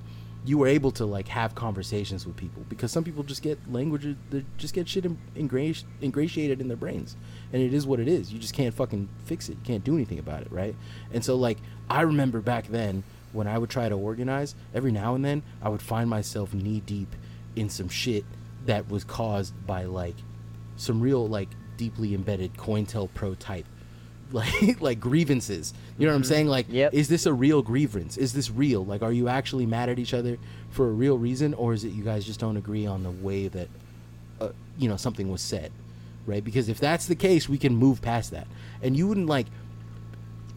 you 0.48 0.56
were 0.56 0.66
able 0.66 0.90
to 0.90 1.04
like 1.04 1.28
have 1.28 1.54
conversations 1.54 2.26
with 2.26 2.34
people 2.34 2.64
because 2.70 2.90
some 2.90 3.04
people 3.04 3.22
just 3.22 3.42
get 3.42 3.58
languages 3.70 4.16
that 4.30 4.56
just 4.56 4.72
get 4.72 4.88
shit 4.88 5.04
in- 5.04 5.18
ingra- 5.36 5.84
ingratiated 6.02 6.58
in 6.62 6.68
their 6.68 6.76
brains 6.76 7.16
and 7.52 7.60
it 7.60 7.74
is 7.74 7.86
what 7.86 8.00
it 8.00 8.08
is. 8.08 8.32
You 8.32 8.38
just 8.38 8.54
can't 8.54 8.72
fucking 8.72 9.10
fix 9.26 9.50
it. 9.50 9.58
You 9.58 9.64
can't 9.64 9.84
do 9.84 9.94
anything 9.94 10.18
about 10.18 10.40
it 10.40 10.50
right? 10.50 10.74
And 11.12 11.22
so 11.22 11.36
like 11.36 11.58
i 11.90 12.00
remember 12.00 12.40
back 12.40 12.68
then 12.68 13.02
when 13.32 13.46
I 13.46 13.58
would 13.58 13.68
try 13.68 13.90
to 13.90 13.94
organize, 13.94 14.54
every 14.74 14.90
now 14.90 15.14
and 15.14 15.22
then 15.22 15.42
I 15.60 15.68
would 15.68 15.82
find 15.82 16.08
myself 16.08 16.54
knee 16.54 16.80
deep 16.80 17.14
in 17.54 17.68
some 17.68 17.90
shit 17.90 18.24
that 18.64 18.88
was 18.88 19.04
caused 19.04 19.52
by 19.66 19.84
like 19.84 20.16
some 20.76 21.02
real 21.02 21.28
like 21.28 21.50
deeply 21.76 22.14
embedded 22.14 22.54
COINTELPRO 22.56 23.38
type 23.38 23.66
like 24.32 24.80
like 24.80 25.00
grievances. 25.00 25.72
You 25.98 26.06
know 26.06 26.12
what 26.12 26.16
I'm 26.18 26.24
saying? 26.24 26.46
Like, 26.48 26.66
Yep. 26.68 26.92
is 26.94 27.08
this 27.08 27.24
a 27.26 27.32
real 27.32 27.62
grievance? 27.62 28.16
Is 28.16 28.32
this 28.32 28.50
real? 28.50 28.84
Like, 28.84 29.02
are 29.02 29.12
you 29.12 29.28
actually 29.28 29.66
mad 29.66 29.88
at 29.88 29.98
each 29.98 30.12
other 30.14 30.36
for 30.70 30.88
a 30.88 30.92
real 30.92 31.16
reason, 31.18 31.54
or 31.54 31.72
is 31.72 31.84
it 31.84 31.88
you 31.90 32.04
guys 32.04 32.24
just 32.24 32.38
don't 32.40 32.56
agree 32.56 32.86
on 32.86 33.02
the 33.02 33.10
way 33.10 33.48
that, 33.48 33.68
uh, 34.40 34.50
you 34.78 34.88
know, 34.88 34.96
something 34.96 35.30
was 35.30 35.40
said, 35.40 35.72
right? 36.26 36.44
Because 36.44 36.68
if 36.68 36.78
that's 36.78 37.06
the 37.06 37.14
case, 37.16 37.48
we 37.48 37.56
can 37.58 37.74
move 37.74 38.02
past 38.02 38.30
that. 38.32 38.46
And 38.82 38.96
you 38.96 39.06
wouldn't 39.08 39.26
like 39.28 39.46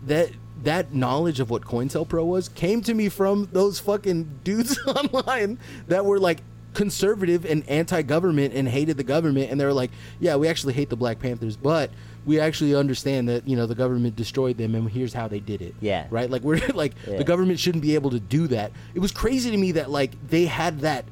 that. 0.08 0.32
That 0.64 0.94
knowledge 0.94 1.40
of 1.40 1.50
what 1.50 1.64
COINTELPRO 1.64 2.24
was 2.24 2.48
came 2.48 2.82
to 2.84 2.94
me 2.94 3.10
from 3.10 3.50
those 3.52 3.80
fucking 3.80 4.40
dudes 4.44 4.78
online 4.86 5.58
that 5.88 6.06
were 6.06 6.20
like 6.20 6.42
conservative 6.76 7.46
and 7.46 7.68
anti-government 7.68 8.54
and 8.54 8.68
hated 8.70 8.96
the 8.96 9.04
government 9.04 9.50
and 9.52 9.60
they 9.60 9.66
were 9.66 9.74
like 9.74 9.92
yeah 10.22 10.36
we 10.38 10.48
actually 10.48 10.72
hate 10.72 10.90
the 10.90 10.96
black 10.96 11.20
panthers 11.20 11.58
but 11.58 11.90
we 12.26 12.40
actually 12.40 12.76
understand 12.76 13.28
that 13.30 13.48
you 13.48 13.56
know 13.56 13.66
the 13.66 13.76
government 13.76 14.16
destroyed 14.16 14.58
them 14.58 14.76
and 14.76 14.90
here's 14.90 15.14
how 15.14 15.28
they 15.28 15.40
did 15.40 15.62
it. 15.62 15.74
Yeah. 15.82 16.08
right? 16.10 16.30
Like 16.30 16.44
we're 16.44 16.60
like 16.74 16.94
Yeah. 17.08 17.18
the 17.18 17.24
government 17.24 17.60
shouldn't 17.60 17.82
be 17.82 17.96
able 17.96 18.12
to 18.12 18.20
do 18.20 18.48
that. 18.48 18.72
It 18.94 19.00
was 19.00 19.12
crazy 19.12 19.50
to 19.52 19.58
me 19.58 19.72
that 19.74 19.90
like 19.90 20.12
they 20.28 20.46
had 20.46 20.82
that 20.82 21.06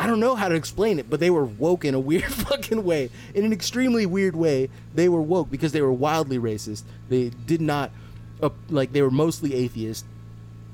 i 0.00 0.06
don't 0.06 0.20
know 0.20 0.36
how 0.36 0.48
to 0.48 0.54
explain 0.54 1.00
it 1.00 1.10
but 1.10 1.18
they 1.18 1.28
were 1.28 1.44
woke 1.44 1.84
in 1.84 1.92
a 1.92 1.98
weird 2.10 2.32
fucking 2.32 2.84
way. 2.84 3.10
In 3.34 3.44
an 3.44 3.52
extremely 3.52 4.06
weird 4.06 4.36
way 4.36 4.70
they 4.94 5.08
were 5.08 5.20
woke 5.22 5.50
because 5.50 5.72
they 5.72 5.82
were 5.82 5.92
wildly 5.92 6.38
racist. 6.38 6.84
They 7.08 7.30
did 7.30 7.60
not 7.60 7.90
uh, 8.40 8.50
like 8.70 8.92
they 8.92 9.02
were 9.02 9.10
mostly 9.10 9.54
atheist. 9.54 10.04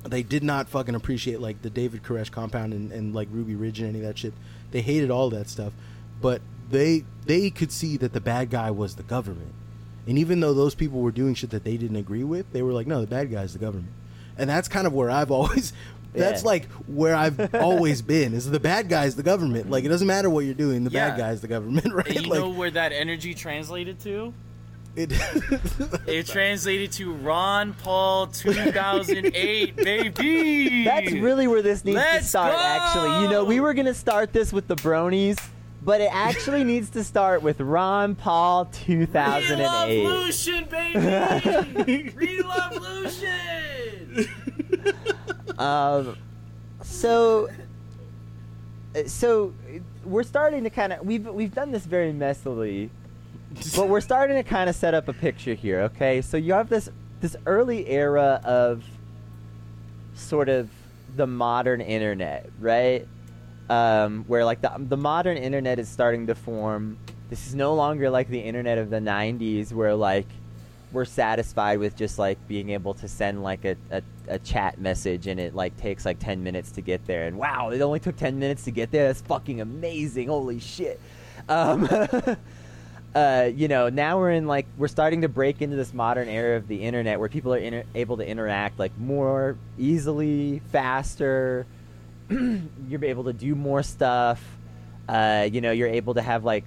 They 0.03 0.21
did 0.21 0.43
not 0.43 0.69
fucking 0.69 0.93
appreciate 0.93 1.41
like 1.41 1.63
the 1.63 1.71
David 1.71 2.03
Koresh 2.03 2.29
compound 2.29 2.73
and, 2.73 2.91
and 2.91 3.15
like 3.15 3.27
Ruby 3.31 3.55
Ridge 3.55 3.79
and 3.79 3.89
any 3.89 3.97
of 4.01 4.05
that 4.05 4.19
shit. 4.19 4.33
They 4.69 4.81
hated 4.81 5.09
all 5.09 5.31
that 5.31 5.49
stuff, 5.49 5.73
but 6.21 6.41
they 6.69 7.05
they 7.25 7.49
could 7.49 7.71
see 7.71 7.97
that 7.97 8.13
the 8.13 8.21
bad 8.21 8.49
guy 8.49 8.71
was 8.71 8.95
the 8.95 9.03
government. 9.03 9.53
And 10.07 10.17
even 10.19 10.39
though 10.39 10.53
those 10.53 10.75
people 10.75 10.99
were 11.01 11.11
doing 11.11 11.33
shit 11.33 11.49
that 11.49 11.63
they 11.63 11.77
didn't 11.77 11.97
agree 11.97 12.23
with, 12.23 12.51
they 12.53 12.61
were 12.61 12.71
like, 12.73 12.85
no, 12.85 13.01
the 13.01 13.07
bad 13.07 13.31
guy's 13.31 13.53
the 13.53 13.59
government. 13.59 13.89
And 14.37 14.47
that's 14.49 14.67
kind 14.67 14.85
of 14.85 14.93
where 14.93 15.09
I've 15.09 15.31
always 15.37 15.73
that's 16.13 16.43
Yeah. 16.43 16.47
like 16.47 16.65
where 16.87 17.15
I've 17.15 17.53
always 17.55 18.01
been 18.13 18.33
is 18.33 18.49
the 18.49 18.59
bad 18.59 18.87
guy's 18.89 19.15
the 19.15 19.23
government. 19.23 19.69
Like 19.69 19.83
it 19.83 19.89
doesn't 19.89 20.07
matter 20.07 20.29
what 20.29 20.45
you're 20.45 20.53
doing, 20.53 20.83
the 20.83 20.89
bad 20.91 21.17
Yeah. 21.17 21.25
guy's 21.29 21.41
the 21.41 21.47
government, 21.47 21.93
right? 21.93 22.07
And 22.07 22.25
you 22.25 22.31
like 22.31 22.39
know 22.39 22.49
where 22.49 22.71
that 22.71 22.91
energy 22.91 23.33
translated 23.33 23.99
to? 24.01 24.33
it 24.95 25.11
It 26.07 26.25
translated 26.27 26.91
to 26.93 27.11
Ron 27.11 27.73
Paul 27.73 28.27
2008, 28.27 29.75
baby. 29.75 30.85
That's 30.85 31.11
really 31.11 31.47
where 31.47 31.61
this 31.61 31.83
needs 31.83 31.97
to 31.99 32.05
Let's 32.05 32.27
start, 32.29 32.53
go! 32.53 32.59
actually. 32.61 33.23
You 33.23 33.29
know, 33.29 33.43
we 33.43 33.59
were 33.59 33.73
going 33.73 33.87
to 33.87 33.93
start 33.93 34.31
this 34.31 34.53
with 34.53 34.67
the 34.67 34.75
bronies, 34.77 35.37
but 35.85 36.01
it 36.01 36.09
actually 36.11 36.63
needs 36.63 36.89
to 36.89 37.03
start 37.03 37.43
with 37.43 37.61
Ron 37.61 38.15
Paul 38.15 38.65
2008. 38.65 40.03
Revolution, 40.03 40.65
baby. 40.69 40.99
Revolution. 42.43 44.27
Um, 45.59 46.17
so, 46.81 47.47
uh, 48.95 49.03
so 49.05 49.53
we're 50.03 50.23
starting 50.23 50.63
to 50.63 50.69
kind 50.69 50.91
of 50.93 51.05
we've 51.05 51.27
we've 51.27 51.53
done 51.53 51.71
this 51.71 51.85
very 51.85 52.11
messily, 52.11 52.89
but 53.75 53.87
we're 53.87 54.01
starting 54.01 54.35
to 54.37 54.43
kind 54.43 54.69
of 54.69 54.75
set 54.75 54.93
up 54.93 55.07
a 55.07 55.13
picture 55.13 55.53
here. 55.53 55.81
Okay, 55.81 56.21
so 56.21 56.35
you 56.35 56.53
have 56.53 56.67
this 56.67 56.89
this 57.21 57.35
early 57.45 57.87
era 57.87 58.41
of 58.43 58.83
sort 60.15 60.49
of 60.49 60.69
the 61.15 61.27
modern 61.27 61.79
internet, 61.79 62.49
right? 62.59 63.07
Um, 63.69 64.25
where 64.27 64.45
like 64.45 64.61
the 64.61 64.71
the 64.77 64.97
modern 64.97 65.37
internet 65.37 65.79
is 65.79 65.89
starting 65.89 66.27
to 66.27 66.35
form. 66.35 66.97
This 67.29 67.47
is 67.47 67.55
no 67.55 67.73
longer 67.73 68.09
like 68.11 68.27
the 68.27 68.39
internet 68.39 68.77
of 68.77 68.89
the 68.89 68.99
'90s, 68.99 69.73
where 69.73 69.95
like 69.95 70.27
we're 70.95 71.05
satisfied 71.05 71.77
with 71.77 71.95
just 71.95 72.17
like 72.17 72.37
being 72.47 72.69
able 72.69 72.93
to 72.93 73.07
send 73.07 73.43
like 73.43 73.65
a, 73.65 73.75
a, 73.91 74.01
a 74.29 74.39
chat 74.39 74.79
message 74.79 75.27
and 75.27 75.39
it 75.39 75.53
like 75.53 75.75
takes 75.77 76.05
like 76.05 76.17
10 76.19 76.41
minutes 76.41 76.71
to 76.71 76.81
get 76.81 77.05
there. 77.05 77.27
And 77.27 77.37
wow 77.37 77.69
it 77.69 77.81
only 77.81 77.99
took 77.99 78.15
10 78.15 78.39
minutes 78.39 78.63
to 78.63 78.71
get 78.71 78.91
there? 78.91 79.07
That's 79.07 79.21
fucking 79.21 79.59
amazing. 79.61 80.29
Holy 80.29 80.59
shit. 80.59 80.99
Um, 81.49 81.87
uh, 83.15 83.49
you 83.53 83.67
know 83.67 83.89
now 83.89 84.17
we're 84.17 84.31
in 84.31 84.47
like 84.47 84.65
we're 84.77 84.87
starting 84.87 85.21
to 85.21 85.29
break 85.29 85.61
into 85.61 85.75
this 85.75 85.93
modern 85.93 86.29
era 86.29 86.57
of 86.57 86.67
the 86.67 86.81
internet 86.81 87.19
where 87.19 87.29
people 87.29 87.53
are 87.53 87.59
inter- 87.59 87.83
able 87.93 88.17
to 88.17 88.27
interact 88.27 88.79
like 88.79 88.97
more 88.97 89.57
easily 89.77 90.61
faster 90.71 91.65
you're 92.87 93.03
able 93.05 93.25
to 93.25 93.33
do 93.33 93.55
more 93.55 93.83
stuff 93.83 94.43
uh, 95.07 95.47
you 95.51 95.61
know 95.61 95.71
you're 95.71 95.87
able 95.87 96.13
to 96.13 96.21
have 96.21 96.43
like 96.43 96.63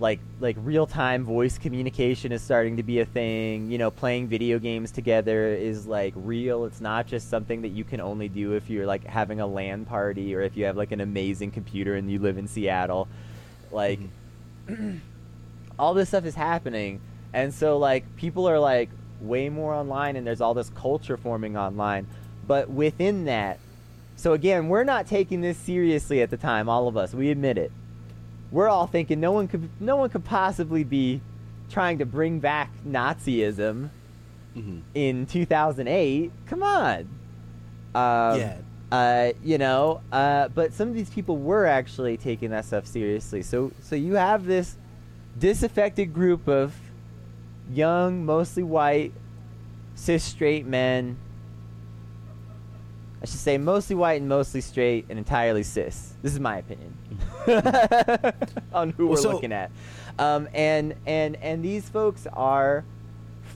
like 0.00 0.20
like 0.40 0.56
real 0.60 0.86
time 0.86 1.24
voice 1.24 1.58
communication 1.58 2.30
is 2.30 2.42
starting 2.42 2.76
to 2.76 2.82
be 2.82 3.00
a 3.00 3.04
thing. 3.04 3.70
You 3.70 3.78
know, 3.78 3.90
playing 3.90 4.28
video 4.28 4.58
games 4.58 4.92
together 4.92 5.48
is 5.48 5.86
like 5.86 6.14
real. 6.16 6.64
It's 6.64 6.80
not 6.80 7.06
just 7.06 7.28
something 7.28 7.62
that 7.62 7.70
you 7.70 7.84
can 7.84 8.00
only 8.00 8.28
do 8.28 8.52
if 8.52 8.70
you're 8.70 8.86
like 8.86 9.04
having 9.04 9.40
a 9.40 9.46
LAN 9.46 9.84
party 9.84 10.34
or 10.34 10.42
if 10.42 10.56
you 10.56 10.64
have 10.66 10.76
like 10.76 10.92
an 10.92 11.00
amazing 11.00 11.50
computer 11.50 11.96
and 11.96 12.10
you 12.10 12.18
live 12.18 12.38
in 12.38 12.46
Seattle. 12.46 13.08
Like 13.72 14.00
all 15.78 15.94
this 15.94 16.08
stuff 16.08 16.24
is 16.24 16.34
happening. 16.34 17.00
And 17.32 17.52
so 17.52 17.78
like 17.78 18.16
people 18.16 18.48
are 18.48 18.58
like 18.58 18.90
way 19.20 19.48
more 19.48 19.74
online 19.74 20.16
and 20.16 20.26
there's 20.26 20.40
all 20.40 20.54
this 20.54 20.70
culture 20.70 21.16
forming 21.16 21.56
online. 21.56 22.06
But 22.46 22.70
within 22.70 23.24
that, 23.24 23.58
so 24.18 24.34
again, 24.34 24.68
we're 24.68 24.84
not 24.84 25.06
taking 25.06 25.40
this 25.40 25.56
seriously 25.56 26.20
at 26.20 26.28
the 26.28 26.36
time, 26.36 26.68
all 26.68 26.86
of 26.88 26.96
us. 26.98 27.14
We 27.14 27.30
admit 27.30 27.56
it 27.56 27.72
we're 28.50 28.66
all 28.68 28.86
thinking 28.86 29.20
no 29.20 29.30
one 29.30 29.46
could 29.46 29.68
no 29.78 29.96
one 29.96 30.08
could 30.08 30.24
possibly 30.24 30.82
be 30.82 31.20
trying 31.68 31.98
to 31.98 32.06
bring 32.06 32.38
back 32.40 32.70
Nazism 32.82 33.90
Mhm. 34.56 34.80
in 34.94 35.26
2008. 35.26 36.32
Come 36.46 36.62
on. 36.62 37.00
Um, 37.94 38.38
Yeah. 38.40 38.56
Uh, 38.90 39.32
you 39.44 39.58
know, 39.58 40.00
uh, 40.10 40.48
but 40.54 40.72
some 40.72 40.88
of 40.88 40.94
these 40.94 41.10
people 41.10 41.36
were 41.36 41.66
actually 41.66 42.16
taking 42.16 42.48
that 42.48 42.64
stuff 42.64 42.86
seriously. 42.86 43.42
So, 43.42 43.70
so 43.82 43.94
you 43.96 44.14
have 44.14 44.46
this 44.46 44.78
disaffected 45.38 46.14
group 46.14 46.48
of 46.48 46.74
young, 47.70 48.24
mostly 48.24 48.62
white, 48.62 49.12
cis 49.94 50.24
straight 50.24 50.66
men. 50.66 51.18
I 53.20 53.26
should 53.26 53.40
say 53.40 53.58
mostly 53.58 53.96
white 53.96 54.20
and 54.20 54.28
mostly 54.28 54.60
straight 54.60 55.06
and 55.08 55.18
entirely 55.18 55.62
cis. 55.64 56.14
This 56.22 56.32
is 56.32 56.40
my 56.40 56.58
opinion 56.58 56.94
on 58.72 58.90
who 58.90 59.06
Well, 59.06 59.16
we're 59.16 59.22
so- 59.22 59.32
looking 59.32 59.52
at. 59.52 59.70
Um, 60.18 60.48
and 60.54 60.94
and 61.06 61.36
and 61.36 61.64
these 61.64 61.88
folks 61.88 62.26
are 62.32 62.84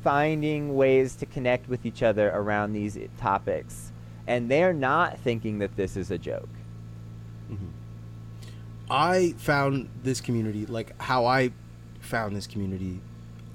finding 0.03 0.75
ways 0.77 1.15
to 1.17 1.27
connect 1.27 1.69
with 1.69 1.85
each 1.87 2.03
other 2.03 2.29
around 2.31 2.73
these 2.73 2.97
topics, 3.19 3.91
and 4.27 4.49
they're 4.51 4.73
not 4.73 5.19
thinking 5.19 5.59
that 5.59 5.77
this 5.77 5.97
is 5.97 6.11
a 6.11 6.19
joke. 6.19 6.49
I 8.91 9.35
found 9.39 9.89
this 10.03 10.21
community 10.21 10.67
like 10.67 11.01
how 11.01 11.25
I 11.25 11.53
found 12.01 12.37
this 12.37 12.47
community. 12.47 13.01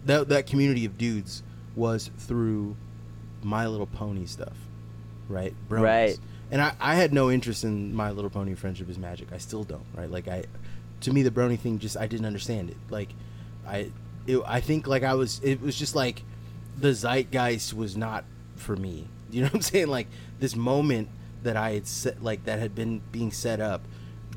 That 0.06 0.30
that 0.30 0.48
community 0.48 0.86
of 0.86 0.98
dudes 0.98 1.44
was 1.76 2.10
through 2.18 2.76
My 3.44 3.68
Little 3.68 3.86
Pony 3.88 4.26
stuff, 4.26 4.58
right? 5.28 5.54
Bronies. 5.70 5.82
Right. 5.82 6.20
And 6.50 6.62
I, 6.62 6.74
I 6.80 6.96
had 6.96 7.14
no 7.14 7.30
interest 7.30 7.64
in 7.64 7.94
My 7.94 8.12
Little 8.12 8.30
Pony 8.30 8.54
Friendship 8.54 8.90
is 8.90 8.98
Magic. 8.98 9.30
I 9.34 9.38
still 9.38 9.64
don't, 9.64 9.86
right? 9.94 10.10
Like 10.10 10.28
I, 10.28 10.46
to 11.02 11.12
me, 11.12 11.22
the 11.22 11.32
brony 11.32 11.60
thing 11.60 11.80
just 11.80 11.98
I 11.98 12.08
didn't 12.08 12.26
understand 12.26 12.70
it. 12.70 12.78
Like, 12.90 13.10
I, 13.68 13.92
it, 14.26 14.42
I 14.46 14.62
think 14.62 14.88
like 14.88 15.04
I 15.04 15.14
was 15.14 15.42
it 15.44 15.62
was 15.62 15.76
just 15.76 15.96
like 15.96 16.24
the 16.78 16.94
zeitgeist 16.94 17.74
was 17.74 17.98
not 17.98 18.24
for 18.56 18.76
me. 18.76 19.08
You 19.30 19.42
know 19.42 19.48
what 19.48 19.56
I'm 19.56 19.62
saying? 19.62 19.88
Like 19.88 20.08
this 20.40 20.56
moment 20.56 21.10
that 21.44 21.58
I 21.58 21.72
had 21.72 21.88
set 21.88 22.24
like 22.24 22.46
that 22.46 22.60
had 22.60 22.74
been 22.74 23.02
being 23.12 23.32
set 23.32 23.60
up 23.60 23.82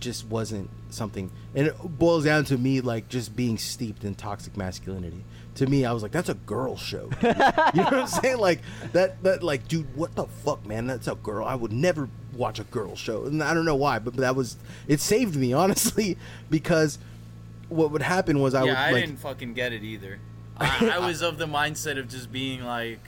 just 0.00 0.26
wasn't 0.26 0.68
something 0.88 1.30
and 1.54 1.68
it 1.68 1.76
boils 1.98 2.24
down 2.24 2.44
to 2.44 2.56
me 2.58 2.80
like 2.80 3.08
just 3.08 3.36
being 3.36 3.58
steeped 3.58 4.04
in 4.04 4.14
toxic 4.14 4.56
masculinity 4.56 5.24
to 5.54 5.66
me 5.66 5.84
i 5.84 5.92
was 5.92 6.02
like 6.02 6.12
that's 6.12 6.28
a 6.28 6.34
girl 6.34 6.76
show 6.76 7.08
dude. 7.08 7.22
you 7.22 7.30
know 7.32 7.84
what 7.84 7.94
i'm 7.94 8.06
saying 8.06 8.38
like 8.38 8.60
that 8.92 9.22
that 9.22 9.42
like 9.42 9.68
dude 9.68 9.94
what 9.94 10.14
the 10.14 10.24
fuck 10.24 10.64
man 10.66 10.86
that's 10.86 11.06
a 11.06 11.14
girl 11.16 11.44
i 11.44 11.54
would 11.54 11.72
never 11.72 12.08
watch 12.34 12.58
a 12.58 12.64
girl 12.64 12.96
show 12.96 13.24
and 13.24 13.42
i 13.42 13.52
don't 13.54 13.64
know 13.64 13.76
why 13.76 13.98
but 13.98 14.16
that 14.16 14.34
was 14.34 14.56
it 14.88 15.00
saved 15.00 15.36
me 15.36 15.52
honestly 15.62 16.16
because 16.48 16.98
what 17.68 17.90
would 17.90 18.02
happen 18.02 18.40
was 18.40 18.54
i 18.54 18.64
yeah, 18.64 18.70
would 18.70 18.76
I 18.76 18.90
like 18.92 19.04
didn't 19.04 19.20
fucking 19.20 19.54
get 19.54 19.72
it 19.72 19.84
either. 19.84 20.18
I, 20.60 20.90
I 20.94 21.06
was 21.06 21.22
of 21.22 21.38
the 21.38 21.46
mindset 21.46 21.98
of 21.98 22.08
just 22.08 22.30
being 22.30 22.64
like, 22.64 23.00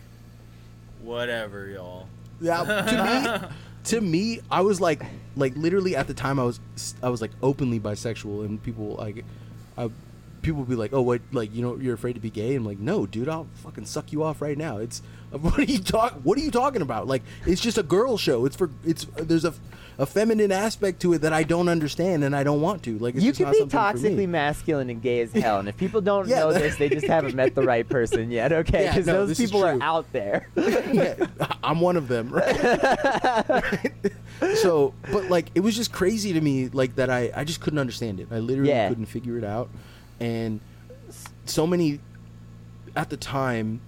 whatever, 1.03 1.68
y'all. 1.68 2.09
Yeah, 2.40 2.64
to 2.64 3.40
me, 3.40 3.49
to 3.85 4.01
me, 4.01 4.41
I 4.51 4.61
was 4.61 4.80
like, 4.80 5.03
like 5.37 5.57
literally 5.57 5.97
at 5.97 6.07
the 6.07 6.14
time, 6.14 6.39
I 6.39 6.45
was, 6.45 6.61
I 7.03 7.09
was 7.09 7.20
like 7.20 7.33
openly 7.43 7.80
bisexual, 7.80 8.45
and 8.45 8.62
people 8.62 8.97
like, 8.97 9.24
I, 9.76 9.91
people 10.43 10.59
will 10.61 10.66
be 10.66 10.74
like, 10.76 10.93
"Oh, 10.93 11.03
what? 11.03 11.22
Like, 11.33 11.55
you 11.55 11.62
know, 11.62 11.76
you're 11.76 11.95
afraid 11.95 12.14
to 12.14 12.20
be 12.20 12.30
gay?" 12.30 12.55
I'm 12.55 12.64
like, 12.64 12.78
"No, 12.78 13.07
dude, 13.07 13.28
I'll 13.28 13.47
fucking 13.55 13.87
suck 13.87 14.12
you 14.12 14.22
off 14.22 14.43
right 14.43 14.59
now." 14.59 14.78
It's 14.78 15.01
what 15.30 15.59
are 15.59 15.64
you 15.64 15.78
talk? 15.78 16.14
What 16.22 16.39
are 16.39 16.43
you 16.43 16.51
talking 16.51 16.83
about? 16.83 17.07
Like, 17.07 17.22
it's 17.47 17.61
just 17.61 17.78
a 17.78 17.83
girl 17.83 18.18
show. 18.18 18.45
It's 18.45 18.57
for 18.57 18.70
it's 18.85 19.05
there's 19.16 19.45
a 19.45 19.55
a 19.99 20.07
feminine 20.07 20.51
aspect 20.53 21.01
to 21.03 21.12
it 21.12 21.18
that 21.22 21.32
I 21.32 21.43
don't 21.43 21.68
understand 21.68 22.24
and 22.24 22.34
I 22.34 22.43
don't 22.45 22.61
want 22.61 22.82
to. 22.84 22.99
Like, 22.99 23.14
it's 23.14 23.24
you 23.24 23.32
can 23.32 23.51
be 23.51 23.59
something 23.59 23.68
for 23.70 23.99
me. 23.99 24.11
toxically 24.16 24.28
masculine 24.28 24.90
and 24.90 25.01
gay 25.03 25.20
as 25.20 25.32
hell, 25.32 25.59
and 25.59 25.68
if 25.68 25.76
people 25.76 26.01
don't 26.01 26.26
Yeah, 26.28 26.40
know 26.40 26.53
that- 26.53 26.62
this, 26.62 26.76
they 26.76 26.88
just 26.88 27.07
haven't 27.07 27.34
met 27.34 27.55
the 27.55 27.62
right 27.62 27.88
person 27.88 28.30
yet. 28.30 28.53
Okay, 28.62 28.84
Yeah, 28.84 28.90
because 28.93 29.07
no, 29.07 29.26
those 29.26 29.36
people 29.38 29.64
are 29.64 29.78
out 29.80 30.11
there. 30.12 30.49
yeah, 30.57 31.14
I'm 31.64 31.80
one 31.80 31.97
of 31.97 32.09
them, 32.09 32.30
right? 32.30 33.49
Right? 33.49 33.93
So, 34.57 34.93
but 35.12 35.30
like, 35.30 35.47
it 35.55 35.61
was 35.61 35.76
just 35.76 35.93
crazy 35.93 36.32
to 36.32 36.40
me, 36.40 36.68
like 36.68 36.97
that. 36.97 37.09
I 37.11 37.30
I 37.34 37.45
just 37.45 37.61
couldn't 37.61 37.78
understand 37.78 38.18
it. 38.18 38.26
I 38.30 38.38
literally 38.40 38.70
Yeah. 38.70 38.88
couldn't 38.88 39.07
figure 39.07 39.38
it 39.38 39.45
out, 39.45 39.70
and 40.18 40.59
so 41.47 41.64
many 41.66 42.01
at 42.97 43.09
the 43.09 43.16
time, 43.16 43.80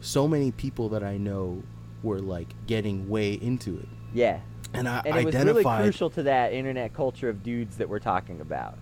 so 0.00 0.26
many 0.26 0.50
people 0.50 0.88
that 0.90 1.02
I 1.04 1.18
know 1.18 1.62
were 2.02 2.20
like 2.20 2.48
getting 2.66 3.08
way 3.10 3.34
into 3.34 3.76
it, 3.78 3.88
yeah, 4.14 4.40
and 4.74 4.88
I 4.88 5.02
and 5.04 5.16
it 5.18 5.24
was 5.24 5.34
really 5.34 5.64
crucial 5.64 6.10
to 6.10 6.24
that 6.24 6.52
internet 6.52 6.94
culture 6.94 7.28
of 7.28 7.42
dudes 7.42 7.78
that 7.78 7.88
we're 7.88 7.98
talking 7.98 8.40
about. 8.40 8.76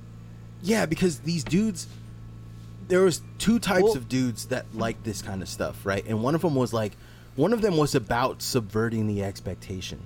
Yeah, 0.63 0.87
because 0.87 1.21
these 1.21 1.45
dudes, 1.45 1.87
there 2.89 3.03
was 3.03 3.21
two 3.39 3.59
types 3.59 3.83
Well- 3.85 3.97
of 3.97 4.09
dudes 4.09 4.47
that 4.47 4.67
liked 4.75 5.05
this 5.05 5.23
kind 5.23 5.43
of 5.43 5.49
stuff, 5.49 5.85
right? 5.87 6.05
And 6.07 6.23
one 6.23 6.35
of 6.35 6.41
them 6.43 6.55
was 6.55 6.73
like, 6.73 6.93
one 7.37 7.53
of 7.53 7.61
them 7.61 7.77
was 7.77 7.95
about 7.95 8.43
subverting 8.43 9.07
the 9.07 9.23
expectation. 9.23 10.01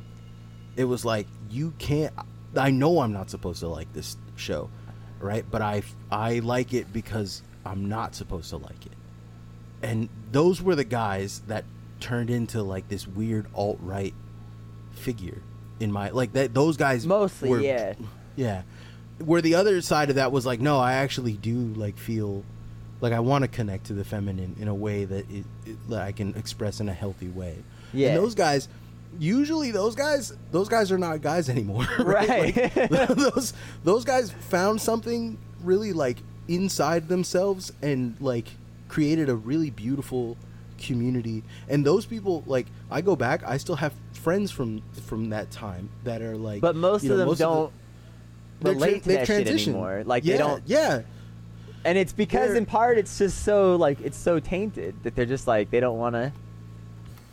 It 0.77 0.85
was 0.85 1.05
like 1.05 1.27
you 1.51 1.73
can't. 1.79 2.13
I 2.57 2.71
know 2.71 3.01
I'm 3.01 3.13
not 3.13 3.31
supposed 3.31 3.61
to 3.61 3.69
like 3.69 3.93
this 3.93 4.17
show, 4.37 4.71
right? 5.21 5.45
But 5.49 5.63
I 5.63 5.83
I 6.11 6.41
like 6.41 6.75
it 6.75 6.93
because 6.93 7.43
I'm 7.65 7.89
not 7.89 8.15
supposed 8.15 8.51
to 8.51 8.57
like 8.57 8.87
it. 8.87 8.93
And 9.83 10.09
those 10.33 10.61
were 10.61 10.75
the 10.75 10.85
guys 10.85 11.43
that 11.47 11.65
turned 12.01 12.31
into 12.31 12.63
like 12.63 12.89
this 12.89 13.07
weird 13.07 13.47
alt 13.55 13.79
right 13.81 14.15
figure 14.93 15.43
in 15.81 15.91
my 15.91 16.11
like 16.11 16.33
that. 16.35 16.55
Those 16.55 16.77
guys 16.77 17.07
Mostly, 17.07 17.51
were, 17.51 17.61
yeah. 17.61 17.95
yeah. 18.37 18.63
Where 19.19 19.43
the 19.43 19.55
other 19.55 19.81
side 19.81 20.11
of 20.11 20.17
that 20.17 20.33
was 20.33 20.47
like, 20.47 20.61
no, 20.61 20.79
I 20.79 20.95
actually 20.95 21.35
do 21.35 21.57
like 21.75 21.99
feel 21.99 22.45
like 23.01 23.13
I 23.13 23.21
want 23.21 23.43
to 23.43 23.49
connect 23.49 23.87
to 23.87 23.93
the 23.93 24.05
feminine 24.05 24.57
in 24.61 24.69
a 24.69 24.75
way 24.75 25.05
that 25.05 25.31
it, 25.31 25.45
it 25.67 25.89
that 25.89 26.03
I 26.03 26.13
can 26.13 26.35
express 26.37 26.81
in 26.81 26.89
a 26.89 26.95
healthy 26.95 27.29
way. 27.29 27.57
Yeah. 27.93 28.09
And 28.09 28.19
those 28.19 28.35
guys, 28.35 28.69
usually 29.19 29.71
those 29.71 29.95
guys, 29.95 30.33
those 30.53 30.69
guys 30.69 30.93
are 30.93 30.99
not 30.99 31.21
guys 31.23 31.49
anymore. 31.49 31.87
Right. 31.99 32.57
Like, 32.75 33.09
those 33.09 33.53
those 33.85 34.05
guys 34.05 34.31
found 34.31 34.81
something 34.81 35.39
really 35.63 35.93
like 35.93 36.19
inside 36.49 37.09
themselves 37.09 37.73
and 37.83 38.17
like 38.21 38.49
created 38.89 39.29
a 39.29 39.35
really 39.35 39.71
beautiful 39.71 40.37
community. 40.81 41.43
And 41.69 41.85
those 41.87 42.07
people, 42.07 42.43
like, 42.47 42.67
I 42.91 43.01
go 43.01 43.15
back, 43.15 43.43
I 43.47 43.57
still 43.59 43.77
have 43.77 43.95
friends 44.23 44.51
from 44.51 44.83
from 45.07 45.31
that 45.31 45.51
time 45.51 45.89
that 46.05 46.23
are 46.23 46.37
like, 46.37 46.61
But 46.61 46.77
most 46.77 47.05
you 47.05 47.13
of 47.13 47.19
them 47.19 47.29
most 47.29 47.39
don't 47.39 47.73
they're 48.61 48.73
relate 48.75 48.97
tran- 48.97 49.03
to 49.05 49.09
that 49.13 49.27
shit 49.27 49.49
anymore. 49.49 50.03
Like 50.07 50.25
yeah, 50.25 50.33
they 50.33 50.39
don't, 50.39 50.63
Yeah, 50.67 51.03
and 51.85 51.97
it's 51.99 52.13
because 52.13 52.49
They're- 52.49 52.57
in 52.57 52.67
part 52.67 52.99
it's 52.99 53.17
just 53.19 53.43
so 53.45 53.77
like 53.77 54.01
it's 54.01 54.19
so 54.19 54.39
tainted 54.39 54.95
that 55.03 55.15
they're 55.17 55.27
just 55.27 55.47
like 55.47 55.71
they 55.71 55.81
don't 55.81 55.99
want 55.99 56.15
to 56.15 56.33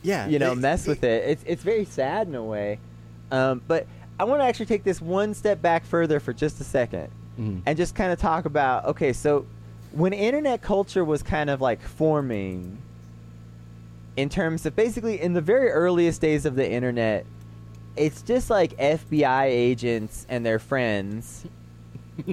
yeah. 0.04 0.28
you 0.28 0.40
know 0.40 0.56
They- 0.56 0.62
mess 0.62 0.88
with 0.88 1.04
it. 1.04 1.30
It's 1.30 1.44
it's 1.46 1.64
very 1.64 1.86
sad 1.86 2.28
in 2.28 2.36
a 2.36 2.44
way. 2.44 2.80
Um, 3.32 3.62
but 3.68 3.86
I 4.20 4.24
want 4.24 4.42
to 4.42 4.46
actually 4.46 4.68
take 4.68 4.84
this 4.84 5.02
one 5.02 5.34
step 5.34 5.62
back 5.62 5.86
further 5.86 6.20
for 6.20 6.34
just 6.34 6.60
a 6.62 6.64
second 6.64 7.10
Mhm. 7.40 7.62
and 7.66 7.78
just 7.78 7.94
kind 7.94 8.12
of 8.12 8.20
talk 8.20 8.46
about 8.46 8.86
okay, 8.86 9.12
so 9.14 9.46
when 9.92 10.14
internet 10.14 10.62
culture 10.62 11.04
was 11.04 11.22
kind 11.24 11.50
of 11.50 11.60
like 11.62 11.82
forming 11.82 12.78
in 14.18 14.30
terms 14.30 14.66
of 14.66 14.76
basically 14.76 15.22
in 15.22 15.34
the 15.34 15.42
very 15.42 15.70
earliest 15.70 16.20
days 16.20 16.46
of 16.46 16.56
the 16.56 16.70
internet, 16.70 17.26
it's 17.96 18.22
just 18.22 18.50
like 18.50 18.76
FBI 18.78 19.46
agents 19.46 20.26
and 20.30 20.46
their 20.46 20.60
friends. 20.60 21.46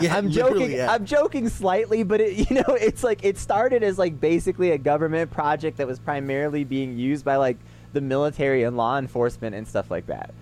Yeah, 0.00 0.16
I'm 0.16 0.30
joking. 0.30 0.72
yeah. 0.72 0.90
I'm 0.90 1.04
joking 1.04 1.48
slightly, 1.48 2.02
but 2.02 2.20
it, 2.20 2.50
you 2.50 2.56
know, 2.56 2.74
it's 2.74 3.04
like 3.04 3.24
it 3.24 3.38
started 3.38 3.82
as 3.82 3.98
like 3.98 4.20
basically 4.20 4.70
a 4.70 4.78
government 4.78 5.30
project 5.30 5.76
that 5.78 5.86
was 5.86 5.98
primarily 5.98 6.64
being 6.64 6.98
used 6.98 7.24
by 7.24 7.36
like 7.36 7.58
the 7.92 8.00
military 8.00 8.62
and 8.62 8.76
law 8.76 8.98
enforcement 8.98 9.54
and 9.54 9.66
stuff 9.66 9.90
like 9.90 10.06
that. 10.06 10.32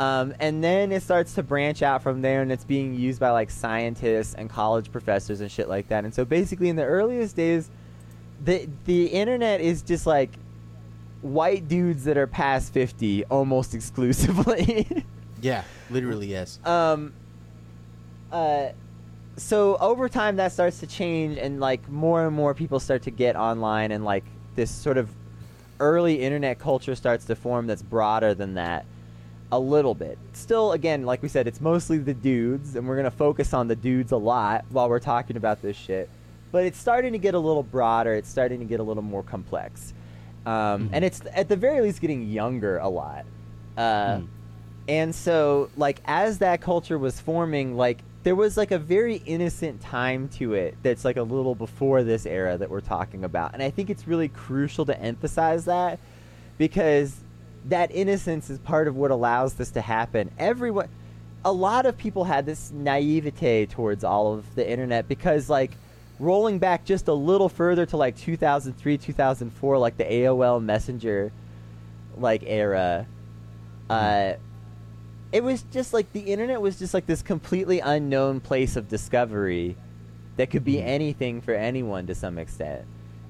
Um, 0.00 0.32
and 0.38 0.62
then 0.62 0.92
it 0.92 1.02
starts 1.02 1.34
to 1.34 1.42
branch 1.42 1.82
out 1.82 2.02
from 2.02 2.22
there, 2.22 2.40
and 2.40 2.52
it's 2.52 2.64
being 2.64 2.94
used 2.94 3.18
by 3.18 3.30
like 3.30 3.50
scientists 3.50 4.34
and 4.34 4.48
college 4.48 4.92
professors 4.92 5.40
and 5.40 5.50
shit 5.50 5.68
like 5.68 5.88
that. 5.88 6.04
And 6.04 6.14
so 6.14 6.24
basically, 6.24 6.68
in 6.68 6.76
the 6.76 6.84
earliest 6.84 7.34
days, 7.34 7.68
the 8.44 8.68
the 8.84 9.06
internet 9.06 9.60
is 9.60 9.82
just 9.82 10.06
like 10.06 10.30
white 11.22 11.68
dudes 11.68 12.04
that 12.04 12.16
are 12.16 12.26
past 12.26 12.72
fifty 12.72 13.24
almost 13.26 13.74
exclusively. 13.74 15.04
yeah, 15.40 15.64
literally 15.90 16.26
yes. 16.26 16.58
um 16.64 17.12
uh 18.32 18.68
so 19.36 19.76
over 19.76 20.08
time 20.08 20.36
that 20.36 20.52
starts 20.52 20.80
to 20.80 20.86
change 20.86 21.38
and 21.38 21.60
like 21.60 21.88
more 21.88 22.26
and 22.26 22.34
more 22.34 22.54
people 22.54 22.80
start 22.80 23.02
to 23.02 23.10
get 23.10 23.36
online 23.36 23.92
and 23.92 24.04
like 24.04 24.24
this 24.56 24.70
sort 24.70 24.98
of 24.98 25.08
early 25.80 26.20
internet 26.20 26.58
culture 26.58 26.96
starts 26.96 27.24
to 27.24 27.36
form 27.36 27.66
that's 27.68 27.82
broader 27.82 28.34
than 28.34 28.54
that 28.54 28.84
a 29.52 29.58
little 29.58 29.94
bit 29.94 30.18
still 30.32 30.72
again 30.72 31.04
like 31.06 31.22
we 31.22 31.28
said 31.28 31.46
it's 31.46 31.60
mostly 31.60 31.98
the 31.98 32.12
dudes 32.12 32.74
and 32.74 32.86
we're 32.86 32.96
going 32.96 33.04
to 33.04 33.10
focus 33.16 33.54
on 33.54 33.68
the 33.68 33.76
dudes 33.76 34.10
a 34.10 34.16
lot 34.16 34.64
while 34.70 34.88
we're 34.88 34.98
talking 34.98 35.36
about 35.36 35.62
this 35.62 35.76
shit 35.76 36.10
but 36.52 36.64
it's 36.64 36.78
starting 36.78 37.12
to 37.12 37.18
get 37.18 37.34
a 37.34 37.38
little 37.38 37.62
broader 37.62 38.14
it's 38.14 38.28
starting 38.28 38.58
to 38.58 38.64
get 38.64 38.80
a 38.80 38.82
little 38.82 39.02
more 39.02 39.22
complex 39.22 39.92
um, 40.46 40.52
Mhm. 40.52 40.88
and 40.92 41.04
it's 41.04 41.20
at 41.34 41.48
the 41.48 41.56
very 41.56 41.80
least 41.80 42.00
getting 42.00 42.28
younger 42.28 42.78
a 42.78 42.88
lot 42.88 43.24
uh, 43.76 44.16
Mm. 44.18 44.26
and 44.88 45.14
so, 45.14 45.68
like, 45.76 46.00
as 46.06 46.38
that 46.38 46.60
culture 46.60 46.98
was 46.98 47.20
forming, 47.20 47.76
like, 47.76 47.98
there 48.24 48.34
was 48.34 48.56
like 48.56 48.70
a 48.72 48.78
very 48.78 49.16
innocent 49.26 49.80
time 49.80 50.28
to 50.30 50.54
it 50.54 50.76
that's 50.82 51.04
like 51.04 51.16
a 51.16 51.22
little 51.22 51.54
before 51.54 52.02
this 52.02 52.26
era 52.26 52.56
that 52.58 52.68
we're 52.70 52.80
talking 52.80 53.22
about. 53.22 53.54
And 53.54 53.62
I 53.62 53.70
think 53.70 53.88
it's 53.90 54.08
really 54.08 54.28
crucial 54.28 54.84
to 54.86 55.00
emphasize 55.00 55.66
that 55.66 56.00
because 56.58 57.14
that 57.66 57.90
innocence 57.94 58.50
is 58.50 58.58
part 58.58 58.88
of 58.88 58.96
what 58.96 59.10
allows 59.12 59.54
this 59.54 59.70
to 59.72 59.80
happen. 59.80 60.30
Everyone, 60.38 60.88
a 61.44 61.52
lot 61.52 61.86
of 61.86 61.96
people 61.96 62.24
had 62.24 62.44
this 62.46 62.72
naivete 62.72 63.66
towards 63.66 64.02
all 64.04 64.34
of 64.34 64.54
the 64.56 64.68
internet 64.68 65.06
because, 65.08 65.48
like, 65.48 65.72
rolling 66.18 66.58
back 66.58 66.84
just 66.84 67.08
a 67.08 67.12
little 67.14 67.48
further 67.48 67.86
to 67.86 67.96
like 67.96 68.16
2003, 68.16 68.98
2004, 68.98 69.78
like 69.78 69.96
the 69.96 70.04
AOL 70.04 70.62
Messenger, 70.62 71.32
like, 72.16 72.42
era 72.46 73.06
uh, 73.90 74.34
it 75.32 75.42
was 75.42 75.62
just 75.72 75.94
like 75.94 76.12
the 76.12 76.20
internet 76.20 76.60
was 76.60 76.78
just 76.78 76.92
like 76.92 77.06
this 77.06 77.22
completely 77.22 77.80
unknown 77.80 78.40
place 78.40 78.76
of 78.76 78.88
discovery 78.88 79.76
that 80.36 80.50
could 80.50 80.64
be 80.64 80.74
Mhm. 80.74 80.84
anything 80.86 81.40
for 81.40 81.54
anyone 81.54 82.06
to 82.06 82.14
some 82.14 82.38
extent. 82.38 82.82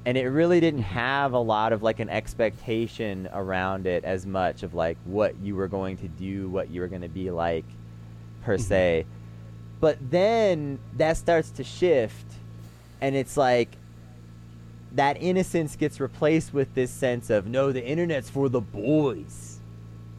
And 0.05 0.17
it 0.17 0.29
really 0.29 0.59
didn't 0.61 0.83
have 0.83 1.33
a 1.33 1.39
lot 1.39 1.73
of 1.73 1.83
like 1.83 2.01
an 2.01 2.09
expectation 2.09 3.29
around 3.33 3.87
it 3.87 4.05
as 4.05 4.27
much 4.27 4.63
of 4.63 4.75
like 4.75 4.97
what 5.05 5.37
you 5.41 5.55
were 5.55 5.69
going 5.69 5.97
to 5.99 6.09
do 6.09 6.49
what 6.49 6.71
you 6.71 6.81
were 6.81 6.89
going 6.89 7.03
to 7.03 7.09
be 7.09 7.31
like 7.31 7.65
per 8.43 8.59
se. 8.59 9.07
But 9.81 9.99
then 10.11 10.79
that 10.97 11.17
starts 11.17 11.51
to 11.51 11.65
shift 11.65 12.28
and 13.01 13.15
it's 13.17 13.37
like 13.37 13.77
that 14.93 15.21
innocence 15.21 15.77
gets 15.77 16.01
replaced 16.01 16.53
with 16.55 16.75
this 16.75 16.91
sense 16.91 17.29
of 17.31 17.47
no 17.47 17.73
the 17.73 17.85
internet's 17.85 18.31
for 18.31 18.49
the 18.49 18.61
boys 18.61 19.61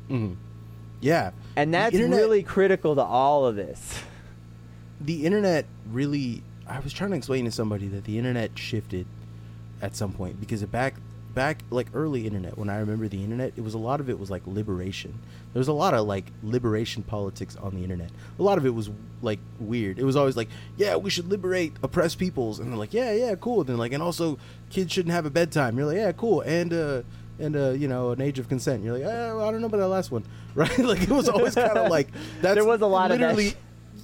Mhm. 0.09 0.35
Yeah, 1.01 1.31
and 1.55 1.71
that's 1.73 1.93
internet- 1.95 2.19
really 2.19 2.43
critical 2.43 2.95
to 2.95 3.01
all 3.03 3.45
of 3.45 3.55
this. 3.55 4.01
the 4.99 5.25
internet 5.25 5.65
really. 5.91 6.43
I 6.67 6.79
was 6.79 6.91
trying 6.93 7.11
to 7.11 7.15
explain 7.17 7.45
to 7.45 7.51
somebody 7.51 7.87
that 7.87 8.03
the 8.03 8.17
internet 8.17 8.57
shifted 8.59 9.05
at 9.81 9.95
some 9.95 10.11
point 10.11 10.39
because 10.39 10.61
it 10.61 10.71
back 10.71 10.95
back 11.33 11.63
like 11.69 11.87
early 11.93 12.25
internet 12.25 12.57
when 12.57 12.69
I 12.69 12.77
remember 12.79 13.07
the 13.07 13.23
internet, 13.23 13.53
it 13.55 13.61
was 13.61 13.73
a 13.73 13.77
lot 13.77 13.99
of 13.99 14.09
it 14.09 14.19
was 14.19 14.29
like 14.29 14.45
liberation. 14.45 15.19
There 15.53 15.59
was 15.59 15.67
a 15.67 15.73
lot 15.73 15.93
of 15.93 16.05
like 16.05 16.25
liberation 16.43 17.03
politics 17.03 17.55
on 17.55 17.75
the 17.75 17.83
internet. 17.83 18.09
A 18.37 18.43
lot 18.43 18.57
of 18.57 18.65
it 18.65 18.73
was 18.73 18.89
like 19.21 19.39
weird. 19.59 19.99
It 19.99 20.03
was 20.03 20.15
always 20.15 20.35
like, 20.37 20.49
yeah, 20.77 20.95
we 20.95 21.09
should 21.09 21.27
liberate 21.29 21.73
oppressed 21.83 22.19
peoples, 22.19 22.59
and 22.59 22.71
they're 22.71 22.77
like, 22.77 22.93
yeah, 22.93 23.11
yeah, 23.13 23.35
cool. 23.35 23.63
then 23.63 23.77
like, 23.77 23.93
and 23.93 24.03
also 24.03 24.37
kids 24.69 24.91
shouldn't 24.91 25.13
have 25.13 25.25
a 25.25 25.29
bedtime. 25.29 25.77
You're 25.77 25.87
like, 25.87 25.97
yeah, 25.97 26.11
cool, 26.11 26.41
and 26.41 26.73
uh, 26.73 27.01
and 27.39 27.55
uh, 27.55 27.69
you 27.71 27.87
know, 27.87 28.11
an 28.11 28.21
age 28.21 28.39
of 28.39 28.49
consent. 28.49 28.83
You're 28.83 28.97
like, 28.97 29.07
oh, 29.07 29.47
I 29.47 29.51
don't 29.51 29.61
know 29.61 29.67
about 29.67 29.77
that 29.77 29.87
last 29.87 30.11
one, 30.11 30.25
right? 30.55 30.77
like 30.79 31.01
it 31.01 31.09
was 31.09 31.29
always 31.29 31.55
kind 31.55 31.77
of 31.77 31.89
like 31.89 32.09
that's 32.41 32.55
There 32.55 32.65
was 32.65 32.81
a 32.81 32.87
lot 32.87 33.11
of 33.11 33.19
that 33.19 33.35
literally. 33.35 33.55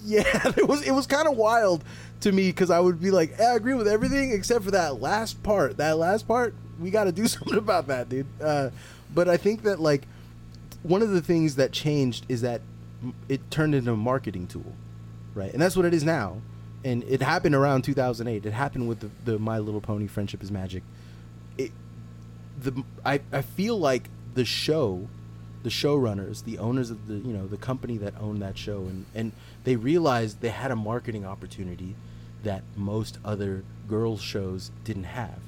Yeah, 0.03 0.23
it 0.57 0.67
was 0.67 0.83
it 0.83 0.91
was 0.91 1.07
kind 1.07 1.27
of 1.27 1.35
wild 1.35 1.83
to 2.21 2.31
me 2.31 2.49
because 2.49 2.69
I 2.69 2.79
would 2.79 3.01
be 3.01 3.11
like, 3.11 3.39
I 3.39 3.55
agree 3.55 3.73
with 3.73 3.87
everything 3.87 4.31
except 4.31 4.63
for 4.63 4.71
that 4.71 5.01
last 5.01 5.41
part. 5.43 5.77
That 5.77 5.97
last 5.97 6.27
part, 6.27 6.53
we 6.79 6.89
got 6.91 7.05
to 7.05 7.11
do 7.11 7.27
something 7.35 7.57
about 7.57 7.87
that, 7.87 8.09
dude. 8.09 8.27
Uh, 8.41 8.69
but 9.13 9.27
I 9.29 9.37
think 9.37 9.63
that 9.63 9.79
like 9.79 10.07
one 10.83 11.01
of 11.01 11.09
the 11.09 11.21
things 11.21 11.55
that 11.55 11.71
changed 11.71 12.25
is 12.29 12.41
that 12.41 12.61
it 13.29 13.49
turned 13.51 13.75
into 13.75 13.91
a 13.91 13.97
marketing 13.97 14.47
tool, 14.47 14.73
right? 15.33 15.51
And 15.53 15.61
that's 15.61 15.75
what 15.75 15.85
it 15.85 15.93
is 15.93 16.03
now. 16.03 16.41
and 16.83 17.03
it 17.05 17.21
happened 17.21 17.55
around 17.55 17.83
2008. 17.83 18.45
It 18.45 18.51
happened 18.53 18.87
with 18.87 18.99
the, 19.01 19.09
the 19.31 19.39
My 19.39 19.59
Little 19.59 19.81
Pony 19.81 20.07
Friendship 20.07 20.43
is 20.43 20.51
Magic. 20.51 20.83
It 21.57 21.71
the 22.61 22.83
I 23.05 23.21
I 23.31 23.41
feel 23.41 23.77
like 23.79 24.09
the 24.35 24.45
show, 24.45 25.09
the 25.63 25.69
showrunners, 25.69 26.43
the 26.43 26.57
owners 26.59 26.91
of 26.91 27.07
the 27.07 27.15
you 27.15 27.33
know 27.33 27.47
the 27.47 27.57
company 27.57 27.97
that 27.97 28.13
owned 28.19 28.41
that 28.41 28.57
show, 28.57 28.81
and 28.85 29.05
and 29.15 29.31
they 29.63 29.75
realized 29.75 30.41
they 30.41 30.49
had 30.49 30.71
a 30.71 30.75
marketing 30.75 31.25
opportunity 31.25 31.95
that 32.43 32.63
most 32.75 33.17
other 33.25 33.63
girls 33.87 34.21
shows 34.21 34.71
didn't 34.83 35.05
have, 35.05 35.39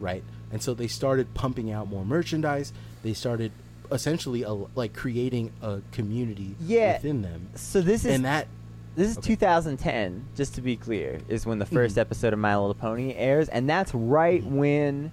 right? 0.00 0.24
And 0.52 0.62
so 0.62 0.74
they 0.74 0.86
started 0.86 1.32
pumping 1.34 1.70
out 1.72 1.88
more 1.88 2.04
merchandise. 2.04 2.72
They 3.02 3.14
started 3.14 3.50
essentially 3.90 4.42
a, 4.42 4.52
like 4.52 4.92
creating 4.94 5.50
a 5.62 5.80
community 5.92 6.54
Yeah. 6.64 6.94
within 6.94 7.22
them, 7.22 7.48
So 7.54 7.80
this 7.80 8.04
is 8.04 8.14
and 8.14 8.24
that 8.24 8.46
This 8.94 9.12
is 9.12 9.16
Okay. 9.18 9.28
2010, 9.36 10.24
just 10.36 10.54
to 10.56 10.60
be 10.60 10.76
clear, 10.76 11.18
is 11.26 11.46
when 11.46 11.58
the 11.58 11.64
1st 11.64 11.96
Mhm. 11.96 12.00
episode 12.02 12.34
of 12.34 12.38
My 12.38 12.54
Little 12.56 12.74
Pony 12.74 13.14
airs, 13.14 13.48
and 13.48 13.66
that's 13.68 13.94
right 13.94 14.44
Mhm. 14.44 14.50
when 14.50 15.12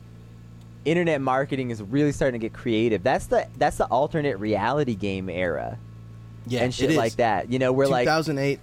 internet 0.86 1.22
marketing 1.22 1.70
is 1.72 1.82
really 1.82 2.12
starting 2.12 2.40
to 2.42 2.46
get 2.46 2.54
creative. 2.54 3.04
That's 3.04 3.28
the 3.28 3.48
that's 3.58 3.78
the 3.78 3.86
alternate 3.86 4.38
reality 4.38 4.96
game 4.96 5.30
era 5.30 5.78
yeah 6.48 6.62
and 6.64 6.74
shit 6.74 6.92
like 6.96 7.16
that. 7.18 7.50
You 7.52 7.60
know, 7.60 7.72
we're 7.72 7.88
like 7.88 8.06
2008 8.06 8.60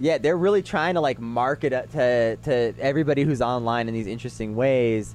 yeah, 0.00 0.18
they're 0.18 0.36
really 0.36 0.62
trying 0.62 0.94
to 0.94 1.00
like 1.00 1.20
market 1.20 1.70
to 1.92 2.36
to 2.44 2.74
everybody 2.80 3.22
who's 3.22 3.40
online 3.42 3.88
in 3.88 3.94
these 3.94 4.06
interesting 4.06 4.56
ways 4.56 5.14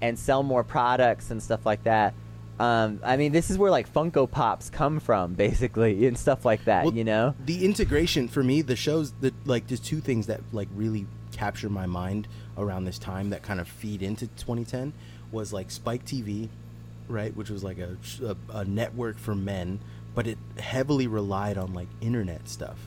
and 0.00 0.18
sell 0.18 0.42
more 0.42 0.64
products 0.64 1.30
and 1.30 1.42
stuff 1.42 1.66
like 1.66 1.84
that. 1.84 2.14
Um, 2.58 3.00
I 3.04 3.16
mean, 3.16 3.30
this 3.32 3.50
is 3.50 3.58
where 3.58 3.70
like 3.70 3.92
Funko 3.92 4.28
Pops 4.28 4.68
come 4.68 4.98
from, 4.98 5.34
basically, 5.34 6.06
and 6.08 6.18
stuff 6.18 6.44
like 6.44 6.64
that. 6.64 6.84
Well, 6.84 6.94
you 6.94 7.04
know? 7.04 7.34
the 7.44 7.64
integration 7.64 8.28
for 8.28 8.42
me 8.42 8.62
the 8.62 8.76
shows 8.76 9.12
that 9.20 9.34
like 9.46 9.68
there's 9.68 9.80
two 9.80 10.00
things 10.00 10.26
that 10.26 10.40
like 10.52 10.68
really 10.74 11.06
capture 11.32 11.68
my 11.68 11.86
mind 11.86 12.26
around 12.56 12.84
this 12.84 12.98
time 12.98 13.30
that 13.30 13.42
kind 13.42 13.60
of 13.60 13.68
feed 13.68 14.02
into 14.02 14.26
2010 14.26 14.92
was 15.30 15.52
like 15.52 15.70
spike 15.70 16.04
tv 16.04 16.48
right 17.06 17.36
which 17.36 17.50
was 17.50 17.62
like 17.62 17.78
a, 17.78 17.96
a, 18.24 18.36
a 18.58 18.64
network 18.64 19.18
for 19.18 19.34
men 19.34 19.78
but 20.14 20.26
it 20.26 20.38
heavily 20.58 21.06
relied 21.06 21.56
on 21.56 21.72
like 21.74 21.88
internet 22.00 22.48
stuff 22.48 22.78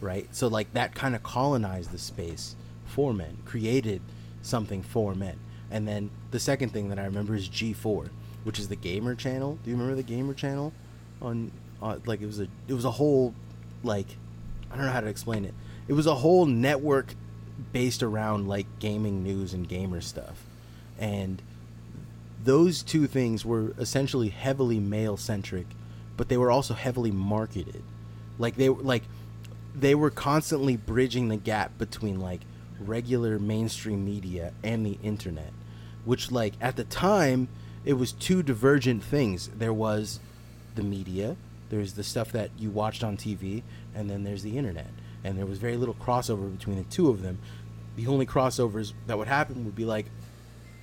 right 0.00 0.34
so 0.34 0.48
like 0.48 0.72
that 0.72 0.94
kind 0.94 1.14
of 1.14 1.22
colonized 1.22 1.90
the 1.92 1.98
space 1.98 2.56
for 2.86 3.12
men 3.12 3.36
created 3.44 4.00
something 4.40 4.82
for 4.82 5.14
men 5.14 5.38
and 5.70 5.86
then 5.86 6.10
the 6.30 6.40
second 6.40 6.70
thing 6.70 6.88
that 6.88 6.98
i 6.98 7.04
remember 7.04 7.34
is 7.34 7.48
g4 7.48 8.08
which 8.44 8.58
is 8.58 8.68
the 8.68 8.76
gamer 8.76 9.14
channel 9.14 9.58
do 9.62 9.70
you 9.70 9.76
remember 9.76 9.94
the 9.94 10.02
gamer 10.02 10.34
channel 10.34 10.72
on 11.20 11.50
uh, 11.82 11.98
like 12.06 12.20
it 12.20 12.26
was 12.26 12.40
a 12.40 12.48
it 12.68 12.74
was 12.74 12.84
a 12.84 12.90
whole 12.90 13.34
like 13.82 14.06
I 14.70 14.76
don't 14.76 14.86
know 14.86 14.92
how 14.92 15.00
to 15.00 15.06
explain 15.08 15.44
it. 15.44 15.54
It 15.88 15.94
was 15.94 16.06
a 16.06 16.14
whole 16.14 16.46
network 16.46 17.14
based 17.72 18.02
around 18.02 18.48
like 18.48 18.66
gaming 18.78 19.22
news 19.22 19.52
and 19.52 19.68
gamer 19.68 20.00
stuff. 20.00 20.44
And 20.98 21.42
those 22.42 22.82
two 22.82 23.06
things 23.06 23.44
were 23.44 23.74
essentially 23.78 24.28
heavily 24.28 24.78
male 24.78 25.16
centric, 25.16 25.66
but 26.16 26.28
they 26.28 26.36
were 26.36 26.50
also 26.50 26.74
heavily 26.74 27.10
marketed. 27.10 27.82
Like 28.38 28.56
they 28.56 28.68
were 28.68 28.82
like 28.82 29.02
they 29.74 29.94
were 29.94 30.10
constantly 30.10 30.76
bridging 30.76 31.28
the 31.28 31.36
gap 31.36 31.76
between 31.78 32.20
like 32.20 32.40
regular 32.78 33.38
mainstream 33.38 34.04
media 34.04 34.52
and 34.62 34.86
the 34.86 34.98
internet, 35.02 35.52
which 36.04 36.30
like 36.30 36.54
at 36.60 36.76
the 36.76 36.84
time 36.84 37.48
it 37.84 37.94
was 37.94 38.12
two 38.12 38.42
divergent 38.42 39.02
things. 39.02 39.48
There 39.48 39.72
was 39.72 40.20
the 40.74 40.82
media, 40.82 41.36
there's 41.70 41.94
the 41.94 42.02
stuff 42.02 42.32
that 42.32 42.50
you 42.58 42.70
watched 42.70 43.02
on 43.02 43.16
TV, 43.16 43.62
and 43.94 44.10
then 44.10 44.24
there's 44.24 44.42
the 44.42 44.58
internet. 44.58 44.88
And 45.24 45.38
there 45.38 45.46
was 45.46 45.58
very 45.58 45.76
little 45.76 45.94
crossover 45.94 46.50
between 46.56 46.76
the 46.76 46.84
two 46.84 47.08
of 47.08 47.22
them. 47.22 47.38
The 47.96 48.06
only 48.06 48.26
crossovers 48.26 48.92
that 49.06 49.18
would 49.18 49.28
happen 49.28 49.64
would 49.64 49.74
be 49.74 49.84
like, 49.84 50.06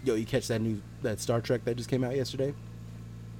yo, 0.03 0.15
you 0.15 0.25
catch 0.25 0.47
that 0.47 0.59
new 0.59 0.81
that 1.01 1.19
Star 1.19 1.41
Trek 1.41 1.65
that 1.65 1.75
just 1.75 1.89
came 1.89 2.03
out 2.03 2.15
yesterday? 2.15 2.53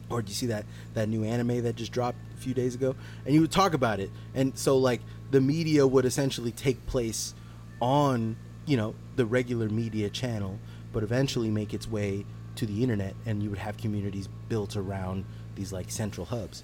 Or 0.10 0.22
do 0.22 0.30
you 0.30 0.36
see 0.36 0.48
that 0.48 0.66
that 0.94 1.10
new 1.10 1.24
anime 1.24 1.64
that 1.64 1.76
just 1.76 1.92
dropped 1.92 2.18
a 2.36 2.38
few 2.38 2.54
days 2.54 2.76
ago? 2.76 2.96
And 3.26 3.34
you 3.34 3.42
would 3.42 3.52
talk 3.52 3.74
about 3.74 4.00
it. 4.00 4.10
And 4.36 4.58
so 4.58 4.78
like 4.78 5.02
the 5.32 5.42
media 5.42 5.86
would 5.86 6.06
essentially 6.06 6.52
take 6.52 6.86
place 6.88 7.34
on, 7.82 8.38
you 8.66 8.78
know, 8.78 8.96
the 9.16 9.26
regular 9.26 9.70
media 9.70 10.10
channel, 10.10 10.60
but 10.98 11.04
eventually 11.04 11.52
make 11.52 11.76
its 11.76 11.88
way 11.88 12.26
to 12.56 12.66
the 12.66 12.82
internet 12.82 13.14
and 13.28 13.44
you 13.44 13.52
would 13.52 13.60
have 13.60 13.78
communities 13.78 14.28
built 14.50 14.76
around 14.76 15.24
these 15.54 15.72
like 15.72 15.92
central 15.92 16.26
hubs. 16.26 16.64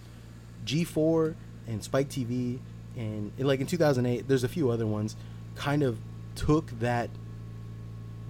G4 0.66 1.36
and 1.68 1.84
Spike 1.84 2.10
TV 2.10 2.58
and 2.98 3.32
like 3.38 3.60
in 3.60 3.68
2008 3.68 4.28
there's 4.28 4.44
a 4.44 4.48
few 4.48 4.72
other 4.72 4.88
ones 4.88 5.16
kind 5.54 5.84
of 5.84 6.00
took 6.34 6.72
that 6.80 7.12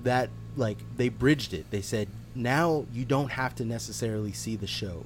that 0.04 0.30
like 0.58 0.80
they 0.98 1.08
bridged 1.08 1.54
it. 1.54 1.72
They 1.72 1.80
said 1.82 2.10
now 2.36 2.86
you 2.92 3.06
don't 3.06 3.32
have 3.32 3.56
to 3.56 3.64
necessarily 3.64 4.34
see 4.34 4.58
the 4.58 4.68
show 4.68 5.06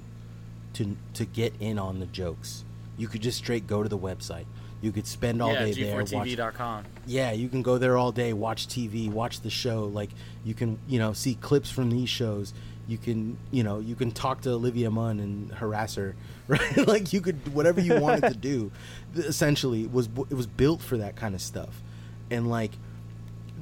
to 0.73 0.97
to 1.13 1.25
get 1.25 1.53
in 1.59 1.77
on 1.77 1.99
the 1.99 2.07
jokes. 2.07 2.63
You 2.97 3.07
could 3.07 3.21
just 3.21 3.37
straight 3.37 3.67
go 3.67 3.83
to 3.83 3.89
the 3.89 3.99
website. 3.99 4.47
You 4.82 4.91
could 4.91 5.07
spend 5.07 5.41
all 5.41 5.53
yeah, 5.53 5.65
day 5.65 5.73
there 5.73 5.95
watch 5.95 6.11
G4TV.com. 6.11 6.86
yeah, 7.07 7.32
you 7.32 7.49
can 7.49 7.63
go 7.63 7.78
there 7.78 7.97
all 7.97 8.11
day, 8.11 8.34
watch 8.34 8.67
TV, 8.67 9.09
watch 9.09 9.41
the 9.41 9.49
show. 9.49 9.86
Like 9.86 10.11
you 10.43 10.53
can, 10.53 10.78
you 10.88 10.99
know, 10.99 11.13
see 11.13 11.36
clips 11.36 11.69
from 11.71 11.89
these 11.89 12.09
shows. 12.09 12.53
You 12.88 12.97
can, 12.97 13.38
you 13.51 13.63
know, 13.63 13.80
you 13.80 13.95
can 13.95 14.11
talk 14.11 14.41
to 14.41 14.51
Olivia 14.51 14.91
Munn 14.91 15.19
and 15.19 15.51
harass 15.51 15.95
her, 15.95 16.15
right? 16.47 16.88
like 16.88 17.11
you 17.11 17.21
could 17.21 17.53
whatever 17.53 17.82
you 17.82 17.99
wanted 17.99 18.30
to 18.30 18.38
do. 18.38 18.71
Essentially, 19.15 19.88
was 19.88 20.09
it 20.30 20.36
was 20.36 20.47
built 20.47 20.82
for 20.82 20.97
that 20.97 21.15
kind 21.15 21.34
of 21.34 21.41
stuff, 21.41 21.82
and 22.30 22.49
like 22.49 22.71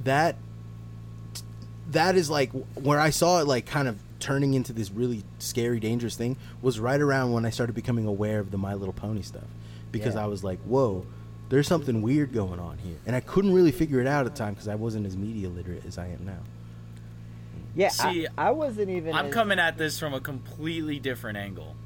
that. 0.04 0.36
That 1.90 2.16
is 2.16 2.28
like 2.28 2.50
where 2.74 2.98
I 2.98 3.10
saw 3.10 3.40
it, 3.40 3.46
like 3.46 3.64
kind 3.64 3.86
of 3.86 3.96
turning 4.18 4.54
into 4.54 4.72
this 4.72 4.90
really 4.90 5.22
scary, 5.38 5.78
dangerous 5.78 6.16
thing. 6.16 6.36
Was 6.60 6.80
right 6.80 7.00
around 7.00 7.32
when 7.32 7.46
I 7.46 7.50
started 7.50 7.74
becoming 7.74 8.06
aware 8.06 8.40
of 8.40 8.50
the 8.50 8.58
My 8.58 8.74
Little 8.74 8.92
Pony 8.92 9.22
stuff, 9.22 9.44
because 9.98 10.14
Yeah. 10.14 10.24
I 10.24 10.26
was 10.26 10.42
like, 10.44 10.58
whoa 10.60 11.04
there's 11.48 11.68
something 11.68 12.02
weird 12.02 12.32
going 12.32 12.58
on 12.58 12.76
here 12.78 12.96
and 13.06 13.14
i 13.14 13.20
couldn't 13.20 13.52
really 13.52 13.70
figure 13.70 14.00
it 14.00 14.06
out 14.08 14.26
at 14.26 14.32
the 14.34 14.36
time 14.36 14.52
because 14.52 14.66
i 14.66 14.74
wasn't 14.74 15.06
as 15.06 15.16
media 15.16 15.48
literate 15.48 15.86
as 15.86 15.96
i 15.96 16.06
am 16.08 16.26
now 16.26 16.40
Yeah, 17.76 17.90
See, 17.90 18.26
I, 18.36 18.48
I 18.48 18.50
wasn't 18.50 18.90
even. 18.90 19.14
I'm 19.14 19.26
as- 19.26 19.32
coming 19.34 19.60
at 19.60 19.76
this 19.78 19.96
from 20.00 20.12
a 20.14 20.18
completely 20.20 20.98
different 20.98 21.36
angle. 21.38 21.76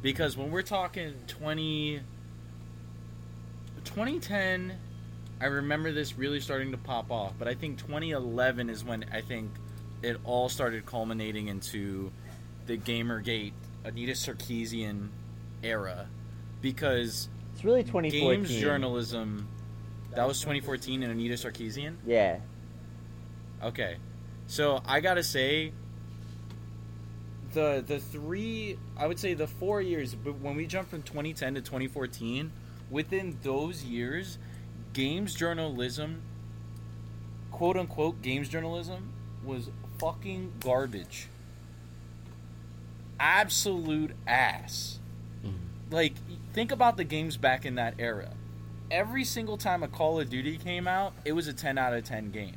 Because 0.00 0.36
when 0.36 0.50
we're 0.52 0.62
talking 0.62 1.14
20, 1.26 2.00
2010, 3.84 4.72
I 5.40 5.44
remember 5.46 5.92
this 5.92 6.16
really 6.16 6.40
starting 6.40 6.70
to 6.72 6.78
pop 6.78 7.10
off. 7.10 7.32
But 7.38 7.48
I 7.48 7.54
think 7.54 7.78
2011 7.78 8.70
is 8.70 8.84
when 8.84 9.04
I 9.12 9.20
think 9.20 9.50
it 10.02 10.16
all 10.24 10.48
started 10.48 10.86
culminating 10.86 11.48
into 11.48 12.12
the 12.66 12.78
Gamergate, 12.78 13.52
Anita 13.84 14.12
Sarkeesian 14.12 15.08
era. 15.62 16.06
Because 16.60 17.28
It's 17.62 17.64
really 17.64 17.84
2014. 17.84 18.42
games 18.42 18.60
journalism, 18.60 19.46
that 20.16 20.26
was 20.26 20.40
2014 20.40 21.04
and 21.04 21.12
Anita 21.12 21.34
Sarkeesian? 21.34 21.94
Yeah. 22.04 22.38
Okay, 23.62 23.98
so 24.48 24.82
I 24.84 24.98
gotta 24.98 25.22
say, 25.22 25.72
the 27.54 27.84
the 27.86 28.00
three, 28.00 28.78
I 28.96 29.06
would 29.06 29.20
say 29.20 29.34
the 29.34 29.46
four 29.46 29.80
years, 29.80 30.12
but 30.12 30.40
when 30.40 30.56
we 30.56 30.66
jump 30.66 30.90
from 30.90 31.02
2010 31.04 31.54
to 31.54 31.60
2014, 31.60 32.50
within 32.90 33.38
those 33.44 33.84
years, 33.84 34.38
games 34.92 35.32
journalism, 35.32 36.22
quote 37.52 37.76
unquote, 37.76 38.22
games 38.22 38.48
journalism 38.48 39.12
was 39.44 39.70
fucking 40.00 40.54
garbage. 40.58 41.28
Absolute 43.20 44.16
ass. 44.26 44.98
Mm-hmm. 45.46 45.94
Like, 45.94 46.14
think 46.52 46.72
about 46.72 46.96
the 46.96 47.04
games 47.04 47.36
back 47.36 47.64
in 47.64 47.76
that 47.76 47.94
era. 47.98 48.30
Every 48.90 49.24
single 49.24 49.56
time 49.56 49.82
a 49.82 49.88
Call 49.88 50.20
of 50.20 50.28
Duty 50.28 50.58
came 50.58 50.86
out, 50.86 51.14
it 51.24 51.32
was 51.32 51.48
a 51.48 51.52
10 51.52 51.78
out 51.78 51.94
of 51.94 52.04
10 52.04 52.30
game. 52.30 52.56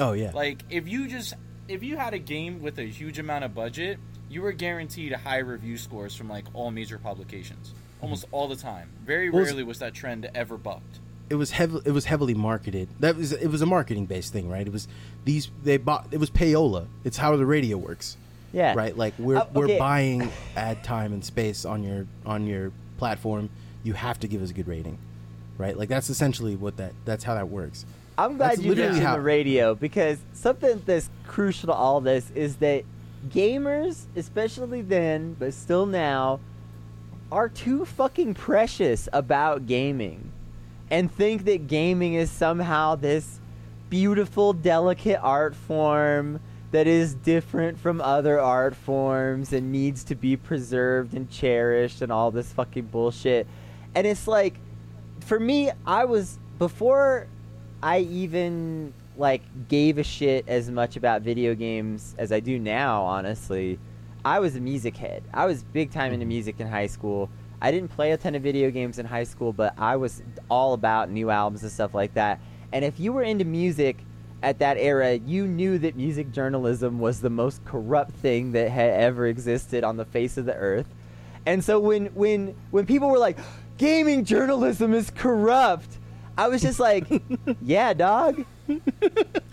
oh 0.00 0.12
yeah 0.12 0.30
Like 0.34 0.62
if 0.70 0.88
you 0.88 1.08
just 1.08 1.34
if 1.68 1.82
you 1.82 1.96
had 1.96 2.14
a 2.14 2.18
game 2.18 2.62
with 2.62 2.78
a 2.78 2.84
huge 2.84 3.18
amount 3.18 3.44
of 3.44 3.54
budget, 3.54 3.98
you 4.28 4.40
were 4.42 4.52
guaranteed 4.52 5.12
high 5.12 5.38
review 5.38 5.76
scores 5.76 6.14
from 6.14 6.28
like 6.28 6.44
all 6.54 6.70
major 6.70 6.98
publications. 6.98 7.74
Almost 8.00 8.26
all 8.30 8.46
the 8.48 8.56
time. 8.56 8.88
Very 9.04 9.30
Well, 9.30 9.42
rarely 9.44 9.62
was 9.64 9.78
that 9.80 9.92
trend 9.94 10.28
ever 10.34 10.56
bucked. 10.56 11.00
it 11.28 11.34
was 11.34 11.50
heavy 11.50 11.78
it 11.84 11.90
was 11.90 12.04
heavily 12.04 12.34
marketed 12.34 12.88
that 13.00 13.16
was 13.16 13.32
it 13.32 13.48
was 13.48 13.60
a 13.62 13.66
marketing 13.66 14.06
based 14.06 14.32
thing 14.32 14.48
right 14.48 14.64
it 14.66 14.72
was 14.72 14.86
these 15.24 15.50
they 15.64 15.76
bought 15.76 16.06
it 16.12 16.20
was 16.20 16.30
payola 16.30 16.86
it's 17.04 17.16
how 17.16 17.34
the 17.36 17.44
radio 17.44 17.76
works 17.76 18.16
Yeah. 18.52 18.74
right 18.76 18.96
like 18.96 19.14
we're 19.18 19.38
Uh, 19.38 19.46
we're 19.52 19.76
buying 19.78 20.30
ad 20.56 20.84
time 20.84 21.12
and 21.12 21.24
space 21.24 21.64
on 21.64 21.82
your 21.82 22.06
on 22.24 22.46
your 22.46 22.70
platform 22.96 23.48
you 23.84 23.92
have 23.92 24.18
to 24.20 24.28
give 24.28 24.42
us 24.42 24.50
a 24.50 24.54
good 24.54 24.68
rating 24.68 24.98
right? 25.58 25.74
Like 25.78 25.88
that's 25.88 26.10
essentially 26.10 26.54
what 26.54 26.76
that 26.76 26.92
that's 27.06 27.24
how 27.24 27.34
that 27.34 27.48
works. 27.48 27.86
I'm 28.18 28.36
glad 28.36 28.52
That's 28.56 28.62
you 28.62 28.74
mentioned 28.74 29.02
how- 29.06 29.16
the 29.16 29.22
radio 29.22 29.74
because 29.74 30.18
something 30.34 30.82
that's 30.84 31.08
crucial 31.26 31.68
to 31.68 31.72
all 31.72 32.00
this 32.02 32.30
is 32.34 32.56
that 32.56 32.84
gamers, 33.30 34.04
especially 34.16 34.82
then, 34.82 35.34
but 35.38 35.54
still 35.54 35.86
now, 35.86 36.40
are 37.32 37.48
too 37.48 37.84
fucking 37.86 38.34
precious 38.34 39.08
about 39.14 39.66
gaming 39.66 40.30
and 40.90 41.10
think 41.10 41.44
that 41.46 41.66
gaming 41.66 42.14
is 42.14 42.30
somehow 42.30 42.94
this 42.94 43.40
beautiful, 43.90 44.52
delicate 44.52 45.18
art 45.22 45.54
form 45.54 46.38
that 46.76 46.86
is 46.86 47.14
different 47.14 47.78
from 47.78 48.02
other 48.02 48.38
art 48.38 48.76
forms 48.76 49.54
and 49.54 49.72
needs 49.72 50.04
to 50.04 50.14
be 50.14 50.36
preserved 50.36 51.14
and 51.14 51.30
cherished 51.30 52.02
and 52.02 52.12
all 52.12 52.30
this 52.30 52.52
fucking 52.52 52.84
bullshit. 52.84 53.46
And 53.94 54.06
it's 54.06 54.28
like, 54.28 54.56
for 55.20 55.40
me, 55.40 55.70
I 55.86 56.04
was 56.04 56.38
before 56.58 57.28
I 57.82 58.00
even 58.00 58.92
like 59.16 59.40
gave 59.68 59.96
a 59.96 60.02
shit 60.02 60.46
as 60.48 60.70
much 60.70 60.96
about 60.96 61.22
video 61.22 61.54
games 61.54 62.14
as 62.18 62.30
I 62.30 62.40
do 62.40 62.58
now, 62.58 63.04
honestly. 63.04 63.78
I 64.22 64.38
was 64.40 64.54
a 64.54 64.60
music 64.60 64.98
head. 64.98 65.22
I 65.32 65.46
was 65.46 65.62
big 65.62 65.90
time 65.90 66.12
into 66.12 66.24
mm-hmm. 66.24 66.28
music 66.28 66.60
in 66.60 66.66
high 66.66 66.88
school. 66.88 67.30
I 67.62 67.70
didn't 67.70 67.88
play 67.88 68.12
a 68.12 68.18
ton 68.18 68.34
of 68.34 68.42
video 68.42 68.70
games 68.70 68.98
in 68.98 69.06
high 69.06 69.24
school, 69.24 69.54
but 69.54 69.72
I 69.78 69.96
was 69.96 70.22
all 70.50 70.74
about 70.74 71.08
new 71.08 71.30
albums 71.30 71.62
and 71.62 71.72
stuff 71.72 71.94
like 71.94 72.12
that. 72.12 72.38
And 72.70 72.84
if 72.84 73.00
you 73.00 73.14
were 73.14 73.22
into 73.22 73.46
music 73.46 73.96
at 74.42 74.58
that 74.60 74.76
era, 74.78 75.14
you 75.14 75.46
knew 75.46 75.78
that 75.78 75.96
music 75.96 76.30
journalism 76.32 76.98
was 76.98 77.20
the 77.20 77.30
most 77.30 77.64
corrupt 77.64 78.12
thing 78.12 78.52
that 78.52 78.70
had 78.70 78.90
ever 78.90 79.26
existed 79.26 79.82
on 79.84 79.96
the 79.96 80.04
face 80.04 80.36
of 80.36 80.44
the 80.44 80.54
earth. 80.54 80.86
And 81.46 81.62
so 81.64 81.78
when 81.80 82.06
when 82.06 82.54
when 82.70 82.86
people 82.86 83.08
were 83.08 83.18
like, 83.18 83.38
"Gaming 83.78 84.24
journalism 84.24 84.92
is 84.94 85.10
corrupt," 85.10 85.98
I 86.36 86.48
was 86.48 86.60
just 86.62 86.78
like, 86.80 87.06
"Yeah, 87.62 87.94
dog." 87.94 88.44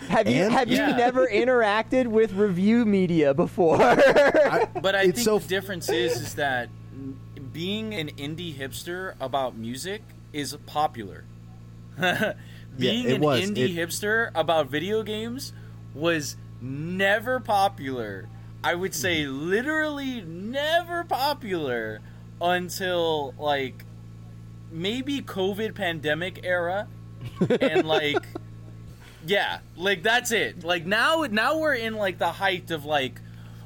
have 0.10 0.28
you 0.28 0.44
And? 0.44 0.54
have 0.54 0.68
Yeah. 0.68 0.90
you 0.90 0.96
never 0.98 1.28
interacted 1.32 2.08
with 2.08 2.34
review 2.34 2.84
media 2.84 3.34
before? 3.34 3.80
I- 3.82 4.68
But 4.82 4.96
I 4.96 5.04
It's 5.04 5.20
think 5.20 5.26
so 5.26 5.40
the 5.40 5.48
difference 5.48 5.90
is 5.90 6.20
is 6.20 6.36
that 6.36 6.70
being 7.54 7.94
an 7.94 8.10
indie 8.18 8.56
hipster 8.58 9.14
about 9.22 9.56
music 9.56 10.02
is 10.34 10.58
popular. 10.66 11.24
being 12.78 13.06
it 13.10 13.14
an 13.16 13.22
was. 13.22 13.42
indie 13.42 13.76
It- 13.76 13.88
hipster 13.90 14.32
about 14.36 14.68
video 14.70 15.04
games 15.04 15.54
was 15.94 16.36
never 16.62 17.40
popular. 17.40 18.28
I 18.64 18.76
would 18.76 18.96
say 18.96 19.24
Mm-hmm. 19.24 19.50
literally 19.50 20.22
never 20.22 21.04
popular 21.04 22.00
until 22.42 23.34
like 23.38 23.86
maybe 24.72 25.22
COVID 25.22 25.76
pandemic 25.76 26.40
era 26.44 26.88
and 27.62 27.86
like 27.88 28.26
yeah, 29.26 29.60
like 29.78 30.04
that's 30.04 30.32
it. 30.32 30.64
Like 30.64 30.86
now 30.86 31.26
now 31.30 31.58
we're 31.60 31.76
in 31.76 31.96
like 31.96 32.18
the 32.18 32.32
height 32.32 32.72
of 32.72 32.86
like 32.86 33.20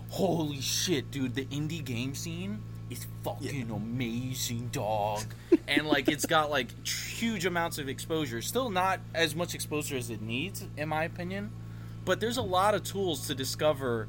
holy 0.10 0.62
shit, 0.62 1.12
dude, 1.12 1.36
the 1.36 1.46
indie 1.46 1.84
game 1.84 2.14
scene 2.16 2.62
is 2.90 3.06
fucking 3.24 3.70
amazing, 3.72 4.70
dog. 4.72 5.24
and 5.68 5.88
like 5.88 6.08
it's 6.08 6.26
got 6.26 6.50
like 6.50 6.86
huge 6.88 7.46
amounts 7.46 7.78
of 7.78 7.90
exposure. 7.90 8.42
Still 8.42 8.70
not 8.70 9.00
as 9.14 9.36
much 9.36 9.54
exposure 9.56 9.98
as 9.98 10.10
it 10.10 10.22
needs 10.22 10.66
in 10.78 10.90
my 10.90 11.04
opinion, 11.04 11.52
but 12.06 12.20
there's 12.20 12.38
a 12.38 12.42
lot 12.42 12.74
of 12.76 12.84
tools 12.84 13.28
to 13.28 13.36
discover 13.36 14.08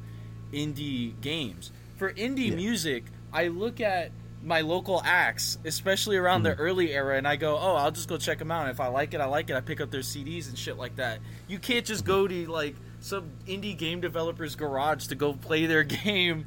indie 0.53 1.19
games. 1.21 1.71
For 1.97 2.11
indie 2.13 2.49
Yeah. 2.49 2.55
music, 2.55 3.03
I 3.33 3.47
look 3.49 3.81
at 3.81 4.11
my 4.41 4.61
local 4.61 5.01
acts, 5.03 5.57
especially 5.65 6.15
around 6.15 6.43
Mm-hmm. 6.43 6.55
the 6.57 6.63
early 6.63 6.93
era, 6.93 7.17
and 7.17 7.27
I 7.27 7.35
go, 7.35 7.57
"Oh, 7.57 7.75
I'll 7.75 7.91
just 7.91 8.07
go 8.07 8.17
check 8.17 8.39
them 8.39 8.51
out. 8.51 8.69
If 8.69 8.79
I 8.79 8.87
like 8.87 9.13
it, 9.13 9.19
I 9.19 9.25
like 9.25 9.49
it. 9.49 9.55
I 9.57 9.59
pick 9.59 9.81
up 9.81 9.91
their 9.91 9.99
CDs 10.01 10.47
and 10.47 10.57
shit 10.57 10.77
like 10.77 10.95
that." 10.95 11.19
You 11.49 11.59
can't 11.59 11.85
just 11.85 12.05
go 12.05 12.25
to 12.27 12.49
like 12.49 12.75
some 13.01 13.31
indie 13.47 13.77
game 13.77 13.99
developer's 13.99 14.55
garage 14.55 15.07
to 15.07 15.15
go 15.15 15.33
play 15.33 15.65
their 15.65 15.83
game, 16.05 16.45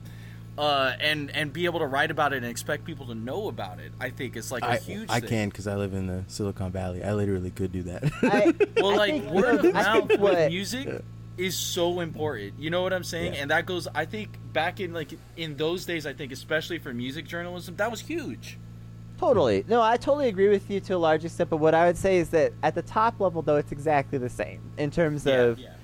uh, 0.59 0.93
and 1.01 1.31
and 1.35 1.53
be 1.53 1.65
able 1.65 1.81
to 1.81 1.87
write 1.87 2.11
about 2.11 2.33
it 2.33 2.37
and 2.39 2.47
expect 2.47 2.85
people 2.85 3.07
to 3.07 3.15
know 3.15 3.49
about 3.49 3.81
it. 3.81 3.93
I 4.01 4.11
think 4.11 4.37
it's 4.37 4.51
like 4.51 4.63
a 4.63 4.71
I, 4.73 4.77
huge. 4.79 5.09
I 5.11 5.21
thing. 5.21 5.29
can 5.29 5.49
because 5.49 5.67
I 5.67 5.77
live 5.77 5.95
in 5.95 6.07
the 6.07 6.25
Silicon 6.29 6.71
Valley. 6.73 7.03
I 7.03 7.15
literally 7.15 7.51
could 7.51 7.73
do 7.73 7.83
that. 7.85 8.05
I, 8.23 8.55
Well, 8.81 8.93
I 8.93 8.97
like 8.97 9.13
think- 9.13 9.31
word 9.33 9.65
of 9.65 9.73
mouth 9.75 10.09
with 10.09 10.21
what- 10.21 10.49
music 10.49 11.03
is 11.39 11.57
so 11.57 12.01
important. 12.01 12.55
You 12.59 12.71
know 12.71 12.83
what 12.83 12.93
I'm 12.93 13.05
saying? 13.05 13.35
Yeah. 13.35 13.43
And 13.43 13.51
that 13.51 13.65
goes. 13.67 13.89
I 13.95 14.05
think 14.05 14.37
back 14.53 14.81
in 14.81 14.93
like 14.93 15.19
in 15.37 15.57
those 15.57 15.87
days, 15.87 16.07
I 16.07 16.13
think 16.13 16.33
especially 16.33 16.79
for 16.79 16.93
music 16.93 17.27
journalism, 17.27 17.77
that 17.77 17.91
was 17.91 18.01
huge. 18.01 18.59
Totally. 19.19 19.65
No, 19.69 19.81
I 19.81 19.97
totally 19.99 20.29
agree 20.29 20.49
with 20.49 20.69
you 20.69 20.81
to 20.81 20.97
a 20.97 20.99
large 20.99 21.25
extent, 21.25 21.49
but 21.49 21.59
what 21.59 21.75
I 21.75 21.87
would 21.87 21.97
say 21.97 22.19
is 22.19 22.31
that 22.31 22.53
at 22.63 22.75
the 22.75 22.83
top 22.83 23.21
level, 23.21 23.41
though, 23.41 23.55
it's 23.57 23.71
exactly 23.71 24.19
the 24.19 24.29
same 24.29 24.61
in 24.77 24.91
terms 24.91 25.29
of 25.29 25.61
yeah. 25.61 25.75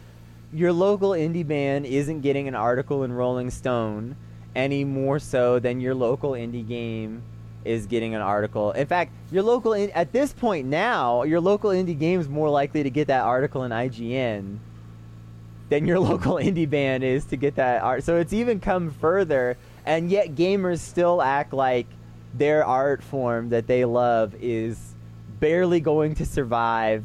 your 0.52 0.72
local 0.72 1.10
indie 1.10 1.46
band 1.46 1.86
isn't 1.86 2.22
getting 2.22 2.48
an 2.48 2.56
article 2.56 3.04
in 3.04 3.12
Rolling 3.12 3.50
Stone 3.50 4.16
any 4.58 4.82
more 4.82 5.20
so 5.20 5.60
than 5.60 5.80
your 5.80 5.94
local 5.94 6.32
indie 6.32 6.66
game 6.66 7.22
is 7.64 7.86
getting 7.86 8.14
an 8.16 8.20
article. 8.20 8.72
In 8.72 8.86
fact, 8.88 9.12
your 9.30 9.44
local 9.44 9.72
in- 9.72 9.90
at 9.90 10.12
this 10.12 10.32
point 10.32 10.66
now, 10.66 11.22
your 11.22 11.40
local 11.40 11.70
indie 11.70 11.96
game 11.98 12.18
is 12.18 12.28
more 12.28 12.50
likely 12.50 12.82
to 12.82 12.90
get 12.90 13.06
that 13.06 13.22
article 13.22 13.62
in 13.62 13.70
IGN 13.70 14.58
than 15.68 15.86
your 15.86 16.00
local 16.10 16.34
indie 16.34 16.68
band 16.68 17.04
is 17.04 17.24
to 17.26 17.36
get 17.36 17.54
that 17.54 17.82
art. 17.82 18.02
So 18.02 18.16
it's 18.16 18.32
even 18.32 18.58
come 18.58 18.90
further, 18.90 19.56
and 19.86 20.10
yet 20.10 20.34
gamers 20.34 20.80
still 20.80 21.22
act 21.22 21.52
like 21.52 21.86
their 22.34 22.64
art 22.64 23.02
form 23.02 23.50
that 23.50 23.68
they 23.68 23.84
love 23.84 24.34
is 24.40 24.94
barely 25.38 25.78
going 25.78 26.16
to 26.16 26.26
survive. 26.26 27.04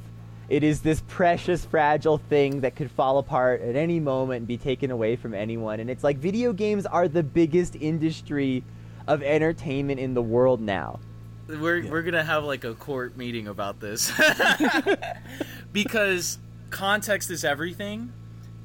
It 0.50 0.64
is 0.64 0.82
this 0.82 1.02
precious, 1.08 1.66
fragile 1.66 2.18
thing 2.18 2.62
that 2.62 2.76
could 2.76 2.91
fall 2.91 3.18
apart 3.18 3.62
at 3.62 3.76
any 3.76 4.00
moment 4.00 4.39
and 4.39 4.48
be 4.48 4.58
taken 4.58 4.91
away 4.91 5.16
from 5.16 5.34
anyone. 5.34 5.80
And 5.80 5.89
it's 5.89 6.04
like 6.04 6.18
video 6.18 6.54
games 6.54 6.86
are 6.86 7.08
the 7.08 7.24
biggest 7.24 7.76
industry 7.76 8.64
of 9.08 9.24
entertainment 9.24 10.00
in 10.00 10.14
the 10.14 10.22
world 10.22 10.62
now. 10.62 11.00
We're 11.48 11.78
Yeah. 11.78 11.91
we're 11.91 12.04
gonna 12.04 12.24
have 12.24 12.44
like 12.44 12.64
a 12.64 12.74
court 12.74 13.18
meeting 13.18 13.48
about 13.48 13.80
this 13.80 14.12
because 15.74 16.39
context 16.70 17.32
is 17.32 17.44
everything. 17.44 18.12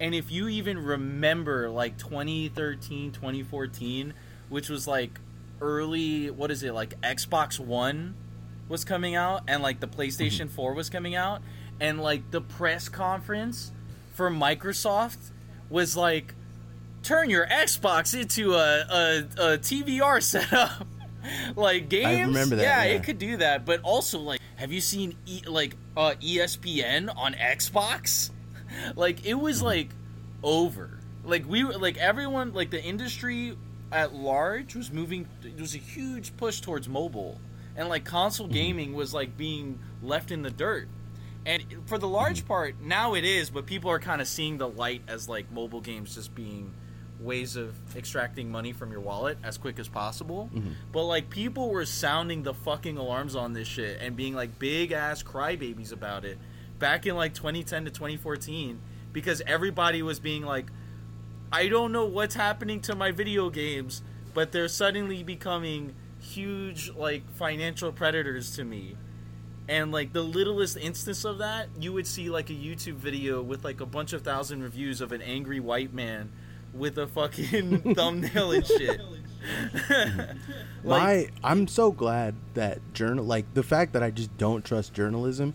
And 0.00 0.14
if 0.14 0.30
you 0.30 0.48
even 0.48 0.78
remember 0.78 1.68
like 1.68 1.98
2013, 1.98 3.12
2014, 3.12 4.14
which 4.48 4.68
was 4.68 4.86
like 4.86 5.20
early, 5.60 6.30
what 6.30 6.50
is 6.50 6.62
it, 6.62 6.72
like 6.72 7.00
Xbox 7.00 7.58
One 7.58 8.14
was 8.68 8.84
coming 8.84 9.14
out 9.14 9.42
and 9.48 9.62
like 9.62 9.80
the 9.80 9.88
mm-hmm. 9.88 10.00
PlayStation 10.00 10.48
4 10.48 10.74
was 10.74 10.88
coming 10.88 11.14
out, 11.14 11.42
and 11.80 12.00
like 12.00 12.30
the 12.30 12.40
press 12.40 12.88
conference 12.88 13.70
for 14.14 14.30
Microsoft 14.30 15.18
was 15.70 15.96
like, 15.96 16.34
turn 17.02 17.30
your 17.30 17.46
Xbox 17.46 18.18
into 18.18 18.54
a, 18.54 18.58
a, 18.58 19.18
a 19.54 19.58
TVR 19.58 20.22
setup. 20.22 20.86
like 21.56 21.88
games, 21.88 22.28
remember 22.28 22.56
that, 22.56 22.62
Yeah, 22.62 22.84
yeah. 22.84 22.90
it 22.96 23.04
could 23.04 23.18
do 23.18 23.36
that. 23.38 23.64
But 23.66 23.80
also, 23.82 24.18
like, 24.18 24.40
have 24.56 24.72
you 24.72 24.80
seen 24.80 25.16
e- 25.26 25.42
like 25.46 25.76
uh, 25.96 26.14
ESPN 26.20 27.14
on 27.16 27.34
Xbox? 27.34 28.30
like, 28.96 29.24
it 29.26 29.34
was 29.34 29.62
like 29.62 29.90
over. 30.42 30.98
Like 31.24 31.46
we 31.48 31.64
were 31.64 31.74
like 31.74 31.98
everyone 31.98 32.54
like 32.54 32.70
the 32.70 32.82
industry 32.82 33.56
at 33.92 34.14
large 34.14 34.74
was 34.74 34.90
moving. 34.90 35.26
There 35.42 35.52
was 35.58 35.74
a 35.74 35.78
huge 35.78 36.34
push 36.38 36.60
towards 36.60 36.88
mobile, 36.88 37.38
and 37.76 37.88
like 37.88 38.04
console 38.04 38.46
gaming 38.46 38.94
was 38.94 39.12
like 39.12 39.36
being 39.36 39.78
left 40.02 40.30
in 40.30 40.40
the 40.42 40.50
dirt. 40.50 40.88
And 41.48 41.64
for 41.86 41.96
the 41.96 42.06
large 42.06 42.46
part, 42.46 42.78
now 42.78 43.14
it 43.14 43.24
is, 43.24 43.48
but 43.48 43.64
people 43.64 43.90
are 43.90 43.98
kind 43.98 44.20
of 44.20 44.28
seeing 44.28 44.58
the 44.58 44.68
light 44.68 45.00
as 45.08 45.30
like 45.30 45.50
mobile 45.50 45.80
games 45.80 46.14
just 46.14 46.34
being 46.34 46.74
ways 47.20 47.56
of 47.56 47.74
extracting 47.96 48.50
money 48.50 48.72
from 48.72 48.92
your 48.92 49.00
wallet 49.00 49.38
as 49.42 49.56
quick 49.56 49.78
as 49.78 49.88
possible. 49.88 50.50
Mm-hmm. 50.54 50.72
But 50.92 51.04
like 51.04 51.30
people 51.30 51.70
were 51.70 51.86
sounding 51.86 52.42
the 52.42 52.52
fucking 52.52 52.98
alarms 52.98 53.34
on 53.34 53.54
this 53.54 53.66
shit 53.66 53.98
and 54.02 54.14
being 54.14 54.34
like 54.34 54.58
big 54.58 54.92
ass 54.92 55.22
crybabies 55.22 55.90
about 55.90 56.26
it 56.26 56.38
back 56.78 57.06
in 57.06 57.16
like 57.16 57.32
2010 57.32 57.86
to 57.86 57.90
2014 57.90 58.78
because 59.14 59.40
everybody 59.46 60.02
was 60.02 60.20
being 60.20 60.44
like 60.44 60.70
I 61.50 61.68
don't 61.68 61.92
know 61.92 62.04
what's 62.04 62.34
happening 62.34 62.82
to 62.82 62.94
my 62.94 63.10
video 63.10 63.48
games, 63.48 64.02
but 64.34 64.52
they're 64.52 64.68
suddenly 64.68 65.22
becoming 65.22 65.94
huge 66.20 66.90
like 66.90 67.28
financial 67.32 67.90
predators 67.90 68.54
to 68.56 68.64
me. 68.64 68.96
And 69.68 69.92
like 69.92 70.12
the 70.14 70.22
littlest 70.22 70.78
instance 70.78 71.24
of 71.24 71.38
that, 71.38 71.68
you 71.78 71.92
would 71.92 72.06
see 72.06 72.30
like 72.30 72.48
a 72.48 72.54
YouTube 72.54 72.94
video 72.94 73.42
with 73.42 73.64
like 73.64 73.80
a 73.80 73.86
bunch 73.86 74.14
of 74.14 74.22
thousand 74.22 74.62
reviews 74.62 75.00
of 75.00 75.12
an 75.12 75.20
angry 75.20 75.60
white 75.60 75.92
man 75.92 76.32
with 76.72 76.96
a 76.98 77.06
fucking 77.06 77.94
thumbnail 77.94 78.52
and 78.52 78.66
shit. 78.66 79.00
my 80.84 81.28
I'm 81.44 81.68
so 81.68 81.92
glad 81.92 82.34
that 82.54 82.80
journal 82.92 83.24
like 83.24 83.52
the 83.54 83.62
fact 83.62 83.92
that 83.92 84.02
I 84.02 84.10
just 84.10 84.36
don't 84.36 84.64
trust 84.64 84.94
journalism 84.94 85.54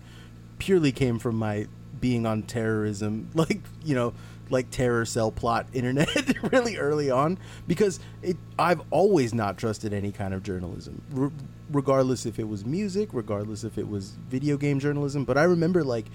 purely 0.58 0.92
came 0.92 1.20
from 1.20 1.36
my 1.36 1.68
being 2.00 2.26
on 2.26 2.44
terrorism 2.44 3.30
like 3.34 3.60
you 3.84 3.94
know 3.94 4.14
like 4.50 4.70
terror 4.70 5.06
cell 5.06 5.32
plot 5.32 5.68
internet 5.74 6.08
really 6.52 6.78
early 6.78 7.10
on 7.10 7.38
because 7.68 8.00
it 8.22 8.38
I've 8.60 8.82
always 8.92 9.34
not 9.34 9.58
trusted 9.58 9.94
any 9.94 10.12
kind 10.12 10.34
of 10.34 10.44
journalism 10.44 11.02
r- 11.18 11.32
regardless 11.72 12.26
if 12.26 12.40
it 12.40 12.48
was 12.48 12.66
music 12.66 13.10
regardless 13.14 13.64
if 13.64 13.78
it 13.78 13.88
was 13.88 14.12
video 14.30 14.58
game 14.58 14.80
journalism 14.80 15.24
but 15.26 15.38
I 15.38 15.44
remember 15.44 15.84
like 15.84 16.06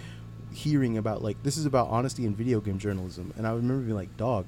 hearing 0.53 0.97
about 0.99 1.22
like 1.22 1.43
this 1.43 1.57
is 1.57 1.66
about 1.66 1.89
honesty 1.89 2.24
in 2.26 2.35
video 2.35 2.61
game 2.61 2.79
journalism 2.79 3.33
and 3.37 3.47
I 3.47 3.51
remember 3.51 3.83
being 3.83 3.97
like 3.97 4.16
dog 4.16 4.47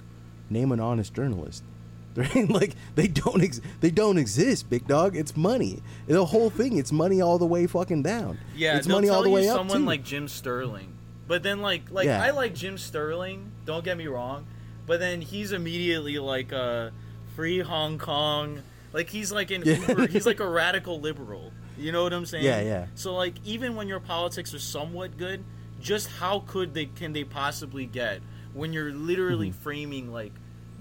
name 0.49 0.73
an 0.73 0.81
honest 0.81 1.15
journalist 1.15 1.65
Right? 2.17 2.51
like 2.51 2.75
they 2.97 3.07
don't 3.07 3.41
ex- 3.41 3.61
they 3.81 3.93
don't 3.93 4.19
exist, 4.19 4.69
big 4.69 4.89
dog. 4.89 5.15
It's 5.17 5.37
money. 5.37 5.81
The 6.09 6.25
whole 6.25 6.51
thing, 6.51 6.77
it's 6.77 6.91
money 6.91 7.21
all 7.21 7.39
the 7.39 7.47
way 7.47 7.69
fucking 7.69 8.03
down. 8.03 8.37
Yeah, 8.57 8.77
it's 8.77 8.89
money 8.89 9.09
all 9.09 9.23
the 9.23 9.31
way 9.31 9.49
up 9.49 9.57
someone 9.59 9.79
too. 9.83 9.87
like 9.87 10.03
Jim 10.03 10.27
Sterling 10.27 10.93
But 11.29 11.45
then 11.45 11.63
like 11.63 11.89
like 11.93 12.07
Yeah. 12.07 12.21
I 12.21 12.31
like 12.33 12.53
Jim 12.53 12.79
Sterling. 12.79 13.53
Don't 13.71 13.85
get 13.85 13.97
me 13.97 14.09
wrong, 14.09 14.47
but 14.85 14.99
then 14.99 15.21
he's 15.21 15.53
immediately 15.53 16.19
like 16.19 16.51
a 16.51 16.91
free 17.37 17.61
Hong 17.61 17.99
Kong. 17.99 18.63
Like 18.93 19.09
he's 19.09 19.31
like 19.31 19.53
an 19.53 19.63
uber, 19.65 20.09
he's 20.09 20.27
like 20.27 20.41
a 20.41 20.49
radical 20.61 20.99
liberal. 21.01 21.53
You 21.79 21.93
know 21.93 22.03
what 22.03 22.13
I'm 22.13 22.27
saying? 22.27 22.43
Yeah, 22.45 22.61
yeah. 22.63 22.87
So 22.97 23.15
like 23.15 23.35
even 23.45 23.77
when 23.77 23.87
your 23.87 24.01
politics 24.01 24.53
are 24.55 24.59
somewhat 24.59 25.17
good, 25.17 25.45
just 25.81 26.09
how 26.09 26.41
could 26.49 26.75
they 26.75 26.87
can 26.87 27.13
they 27.13 27.23
possibly 27.23 27.87
get 27.87 28.23
when 28.55 28.73
you're 28.73 28.91
literally 28.93 29.51
Mm-hmm. 29.51 29.63
framing 29.63 30.13
like 30.13 30.33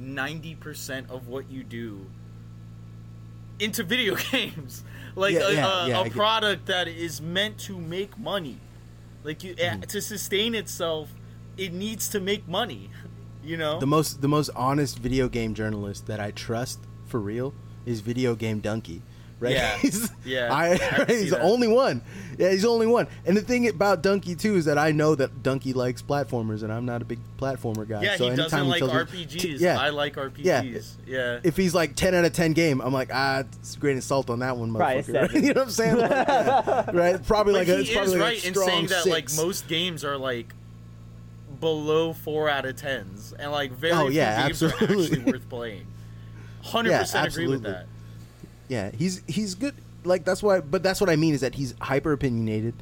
90% 0.01 1.11
of 1.11 1.27
what 1.27 1.51
you 1.51 1.63
do 1.63 2.07
into 3.59 3.83
video 3.83 4.15
games 4.31 4.83
like 5.15 5.35
Yeah, 5.35 5.47
a, 5.47 5.53
yeah, 5.53 5.83
a, 5.85 5.87
yeah, 5.89 6.01
a 6.05 6.09
product 6.09 6.65
that 6.65 6.87
is 6.87 7.21
meant 7.21 7.59
to 7.59 7.77
make 7.77 8.17
money 8.17 8.57
like 9.23 9.43
you 9.43 9.53
Mm-hmm. 9.53 9.83
eh, 9.83 9.85
to 9.85 10.01
sustain 10.01 10.55
itself 10.55 11.09
it 11.59 11.73
needs 11.73 12.07
to 12.09 12.19
make 12.19 12.47
money 12.47 12.89
you 13.43 13.55
know 13.57 13.79
The 13.79 13.87
most 13.87 14.21
the 14.21 14.27
most 14.27 14.49
honest 14.55 14.99
video 14.99 15.29
game 15.29 15.53
journalist 15.53 16.07
that 16.07 16.19
I 16.19 16.31
trust 16.31 16.79
for 17.07 17.19
real 17.19 17.53
is 17.85 18.01
VideoGameDunkey. 18.01 19.01
Right? 19.39 19.53
Yeah. 19.53 19.77
He's, 19.81 20.11
Yeah, 20.25 20.53
I, 20.53 20.73
I 20.73 20.77
can 20.77 21.07
he's 21.17 21.29
the 21.29 21.41
only 21.41 21.69
one. 21.69 22.01
Yeah, 22.37 22.51
he's 22.51 22.63
the 22.63 22.67
only 22.67 22.87
one. 22.87 23.07
And 23.25 23.37
the 23.37 23.41
thing 23.41 23.69
about 23.69 24.03
Dunkey 24.03 24.37
too 24.37 24.57
is 24.57 24.65
that 24.65 24.77
I 24.77 24.91
know 24.91 25.15
that 25.15 25.41
Donkey 25.41 25.71
likes 25.71 26.01
platformers, 26.01 26.61
and 26.61 26.73
I'm 26.73 26.85
not 26.85 27.01
a 27.01 27.05
big 27.05 27.19
platformer 27.39 27.87
guy. 27.87 28.03
yeah 28.03 28.17
so 28.17 28.29
he 28.29 28.35
doesn't 28.35 28.59
anytime 28.59 28.67
like 28.67 28.79
tells 28.79 28.91
me- 29.13 29.25
rpgs 29.25 29.39
T- 29.39 29.55
yeah, 29.55 29.79
i 29.79 29.89
like 29.89 30.15
rpgs 30.17 30.43
Yeah. 30.43 30.61
yeah, 31.07 31.39
if 31.43 31.55
he's 31.55 31.73
like 31.73 31.95
10 31.95 32.13
out 32.15 32.25
of 32.25 32.33
10 32.33 32.51
game, 32.51 32.81
I'm 32.81 32.91
like, 32.93 33.09
ah, 33.13 33.39
it's 33.39 33.77
a 33.77 33.79
great 33.79 33.95
insult 33.95 34.29
on 34.29 34.39
that 34.39 34.57
one, 34.57 34.73
Probably 34.75 35.01
motherfucker. 35.03 35.05
seven. 35.31 35.43
you 35.45 35.53
know 35.53 35.61
what 35.61 35.67
I'm 35.67 35.71
saying? 35.71 35.95
Like, 35.97 36.11
yeah, 36.11 36.91
right? 36.91 37.25
Probably 37.25 37.53
but 37.53 37.59
like 37.59 37.67
a, 37.69 37.75
he 37.77 37.81
it's 37.83 37.93
probably 37.93 38.13
is 38.15 38.19
like 38.19 38.21
a 38.21 38.23
right 38.35 38.45
in 38.45 38.53
strong 38.53 38.67
saying 38.67 38.85
that 38.87 39.05
like 39.07 39.33
most 39.37 39.67
games 39.69 40.03
are 40.03 40.17
like 40.17 40.53
below 41.59 42.13
four 42.13 42.49
out 42.49 42.65
of 42.65 42.75
tens 42.75 43.33
and 43.37 43.51
like 43.51 43.71
very 43.71 43.93
Oh, 43.93 44.07
few 44.07 44.15
yeah, 44.15 44.47
games 44.47 44.63
are 44.63 44.67
absolutely. 44.67 45.03
actually 45.05 45.31
worth 45.31 45.49
playing 45.49 45.85
100% 46.63 47.27
agree 47.27 47.47
with 47.47 47.63
that 47.63 47.85
Yeah, 48.67 48.91
he's 48.91 49.21
he's 49.27 49.55
good. 49.55 49.75
Like 50.03 50.25
that's 50.25 50.41
why, 50.43 50.61
but 50.61 50.83
that's 50.83 51.01
what 51.01 51.09
I 51.09 51.15
mean 51.15 51.33
is 51.33 51.41
that 51.41 51.55
he's 51.55 51.73
hyper 51.81 52.13
opinionated, 52.13 52.73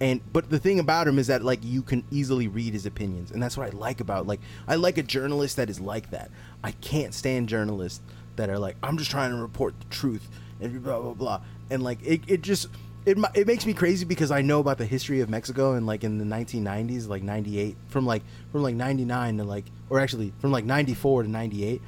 and 0.00 0.20
but 0.32 0.48
the 0.50 0.58
thing 0.58 0.78
about 0.78 1.06
him 1.08 1.18
is 1.18 1.26
that 1.26 1.42
like 1.44 1.60
you 1.62 1.82
can 1.82 2.04
easily 2.10 2.48
read 2.48 2.72
his 2.72 2.86
opinions, 2.86 3.30
and 3.30 3.42
that's 3.42 3.56
what 3.56 3.66
I 3.72 3.76
like 3.76 4.00
about 4.00 4.26
like 4.26 4.40
I 4.68 4.76
like 4.76 4.96
a 4.98 5.02
journalist 5.02 5.56
that 5.56 5.68
is 5.68 5.80
like 5.80 6.10
that. 6.10 6.30
I 6.64 6.70
can't 6.72 7.12
stand 7.12 7.48
journalists 7.48 8.00
that 8.36 8.48
are 8.48 8.58
like 8.58 8.76
I'm 8.82 8.96
just 8.96 9.10
trying 9.10 9.30
to 9.32 9.36
report 9.36 9.74
the 9.80 9.86
truth 9.86 10.28
and 10.60 10.82
blah 10.82 11.00
blah 11.00 11.12
blah, 11.14 11.40
and 11.70 11.82
like 11.82 11.98
it 12.04 12.22
it 12.26 12.40
just. 12.42 12.68
It, 13.04 13.18
it 13.34 13.46
makes 13.48 13.66
me 13.66 13.74
crazy 13.74 14.04
because 14.04 14.30
I 14.30 14.42
know 14.42 14.60
about 14.60 14.78
the 14.78 14.86
history 14.86 15.20
of 15.20 15.28
Mexico 15.28 15.72
and 15.74 15.86
like 15.86 16.04
in 16.04 16.18
the 16.18 16.24
1990s, 16.24 17.08
like 17.08 17.22
98, 17.22 17.76
from 17.88 18.06
like 18.06 18.22
from 18.52 18.62
like 18.62 18.76
99 18.76 19.38
to 19.38 19.44
like, 19.44 19.64
or 19.90 19.98
actually 19.98 20.32
from 20.38 20.52
like 20.52 20.64
94 20.64 21.24
to 21.24 21.28
98, 21.28 21.82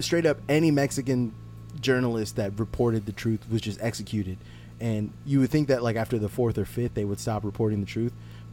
straight 0.00 0.26
up 0.26 0.38
any 0.48 0.70
Mexican 0.70 1.34
journalist 1.80 2.36
that 2.36 2.58
reported 2.58 3.06
the 3.06 3.12
truth 3.12 3.40
was 3.50 3.62
just 3.62 3.80
executed. 3.80 4.38
And 4.80 5.12
you 5.24 5.40
would 5.40 5.50
think 5.50 5.68
that 5.68 5.82
like 5.82 5.96
after 5.96 6.18
the 6.18 6.28
fourth 6.28 6.58
or 6.58 6.64
fifth 6.64 6.94
they 6.94 7.04
would 7.04 7.20
stop 7.20 7.44
reporting 7.44 7.80
the 7.80 7.86
truth. 7.86 8.12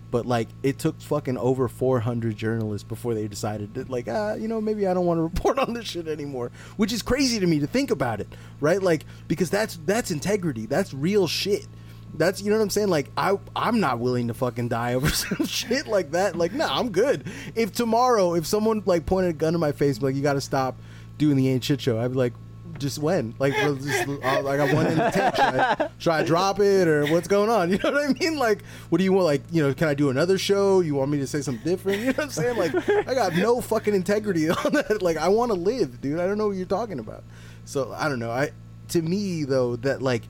But 0.09 0.25
like 0.25 0.47
it 0.63 0.79
took 0.79 1.01
fucking 1.01 1.37
over 1.37 1.67
400 1.67 2.37
journalists 2.37 2.87
before 2.87 3.13
they 3.13 3.27
decided 3.27 3.73
that 3.73 3.89
like 3.89 4.07
ah 4.07 4.35
you 4.35 4.47
know 4.47 4.61
maybe 4.61 4.87
I 4.87 4.93
don't 4.93 5.05
want 5.05 5.17
to 5.17 5.23
report 5.35 5.59
on 5.59 5.73
this 5.73 5.87
shit 5.87 6.07
anymore, 6.07 6.51
which 6.77 6.93
is 6.93 7.01
crazy 7.01 7.39
to 7.39 7.47
me 7.47 7.59
to 7.59 7.67
think 7.67 7.91
about 7.91 8.21
it, 8.21 8.27
right? 8.61 8.81
Like 8.81 9.03
because 9.27 9.49
that's 9.49 9.77
that's 9.85 10.11
integrity, 10.11 10.65
that's 10.65 10.93
real 10.93 11.27
shit. 11.27 11.67
That's 12.13 12.41
you 12.41 12.49
know 12.49 12.57
what 12.57 12.63
I'm 12.63 12.69
saying. 12.69 12.89
Like 12.89 13.11
I 13.17 13.37
I'm 13.55 13.79
not 13.79 13.99
willing 13.99 14.27
to 14.27 14.33
fucking 14.33 14.69
die 14.69 14.95
over 14.95 15.09
some 15.13 15.45
shit 15.45 15.87
like 15.87 16.11
that. 16.11 16.35
Like 16.35 16.53
nah, 16.53 16.79
I'm 16.79 16.89
good. 16.89 17.25
If 17.55 17.73
tomorrow 17.73 18.33
if 18.35 18.45
someone 18.45 18.83
like 18.85 19.05
pointed 19.05 19.31
a 19.31 19.33
gun 19.33 19.53
to 19.53 19.59
my 19.59 19.71
face, 19.71 20.01
like 20.01 20.15
you 20.15 20.21
got 20.21 20.33
to 20.33 20.41
stop 20.41 20.77
doing 21.17 21.35
the 21.37 21.47
ain't 21.49 21.63
shit 21.63 21.81
show, 21.81 21.99
I'd 21.99 22.11
be 22.11 22.17
like, 22.17 22.33
just 22.79 22.99
when? 22.99 23.33
Like 23.39 23.53
just, 23.53 24.07
uh, 24.07 24.19
I 24.23 24.57
got 24.57 24.73
one 24.73 24.87
in 24.87 24.97
the. 24.97 25.11
Should 25.11 25.21
I, 25.21 25.89
should 25.97 26.11
I 26.11 26.23
drop 26.23 26.59
it 26.59 26.87
or 26.87 27.05
what's 27.07 27.27
going 27.27 27.49
on? 27.49 27.71
You 27.77 27.79
know 27.79 27.91
what 27.91 28.09
I 28.09 28.13
mean? 28.13 28.37
Like 28.37 28.63
what 28.89 28.97
do 28.97 29.03
you 29.03 29.13
want? 29.13 29.25
Like 29.25 29.41
you 29.51 29.61
know, 29.61 29.73
can 29.73 29.87
I 29.87 29.93
do 29.93 30.09
another 30.09 30.37
show? 30.37 30.81
You 30.81 30.95
want 30.95 31.11
me 31.11 31.19
to 31.19 31.27
say 31.27 31.41
something 31.41 31.63
different? 31.63 31.99
You 32.07 32.07
know 32.07 32.13
what 32.13 32.23
I'm 32.25 32.29
saying? 32.29 32.57
Like 32.57 32.89
I 33.07 33.13
got 33.13 33.35
no 33.35 33.61
fucking 33.61 33.93
integrity 33.93 34.49
on 34.49 34.73
that. 34.73 35.01
Like 35.01 35.17
I 35.17 35.27
want 35.27 35.51
to 35.51 35.57
live, 35.57 36.01
dude. 36.01 36.19
I 36.19 36.25
don't 36.25 36.37
know 36.37 36.47
what 36.47 36.57
you're 36.57 36.65
talking 36.65 36.99
about. 36.99 37.23
So 37.65 37.93
I 37.97 38.07
don't 38.09 38.19
know. 38.19 38.31
I 38.31 38.51
to 38.89 39.01
me 39.01 39.43
though 39.43 39.75
that 39.77 40.01
like 40.01 40.23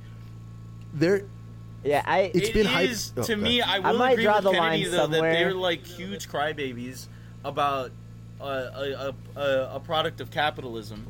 there 0.93 1.25
Yeah, 1.83 2.01
I. 2.05 2.31
It's 2.33 2.49
It 2.49 2.53
been 2.53 2.65
hype- 2.65 2.89
is- 2.89 3.13
oh, 3.17 3.23
to 3.23 3.35
go 3.35 3.41
me. 3.41 3.59
ahead. 3.59 3.81
I 3.85 3.87
I 3.89 3.91
will 3.91 3.99
might 3.99 4.11
agree 4.13 4.23
draw 4.25 4.35
with 4.35 4.43
the 4.45 4.51
Kennedy 4.51 4.83
line 4.85 4.91
though 4.91 5.07
that 5.07 5.21
they're 5.21 5.53
like 5.53 5.85
huge 5.85 6.27
crybabies 6.27 7.07
about 7.45 7.91
uh, 8.41 8.43
a, 8.45 9.13
a, 9.37 9.39
a, 9.39 9.75
a 9.75 9.79
product 9.79 10.19
of 10.21 10.29
capitalism, 10.31 11.07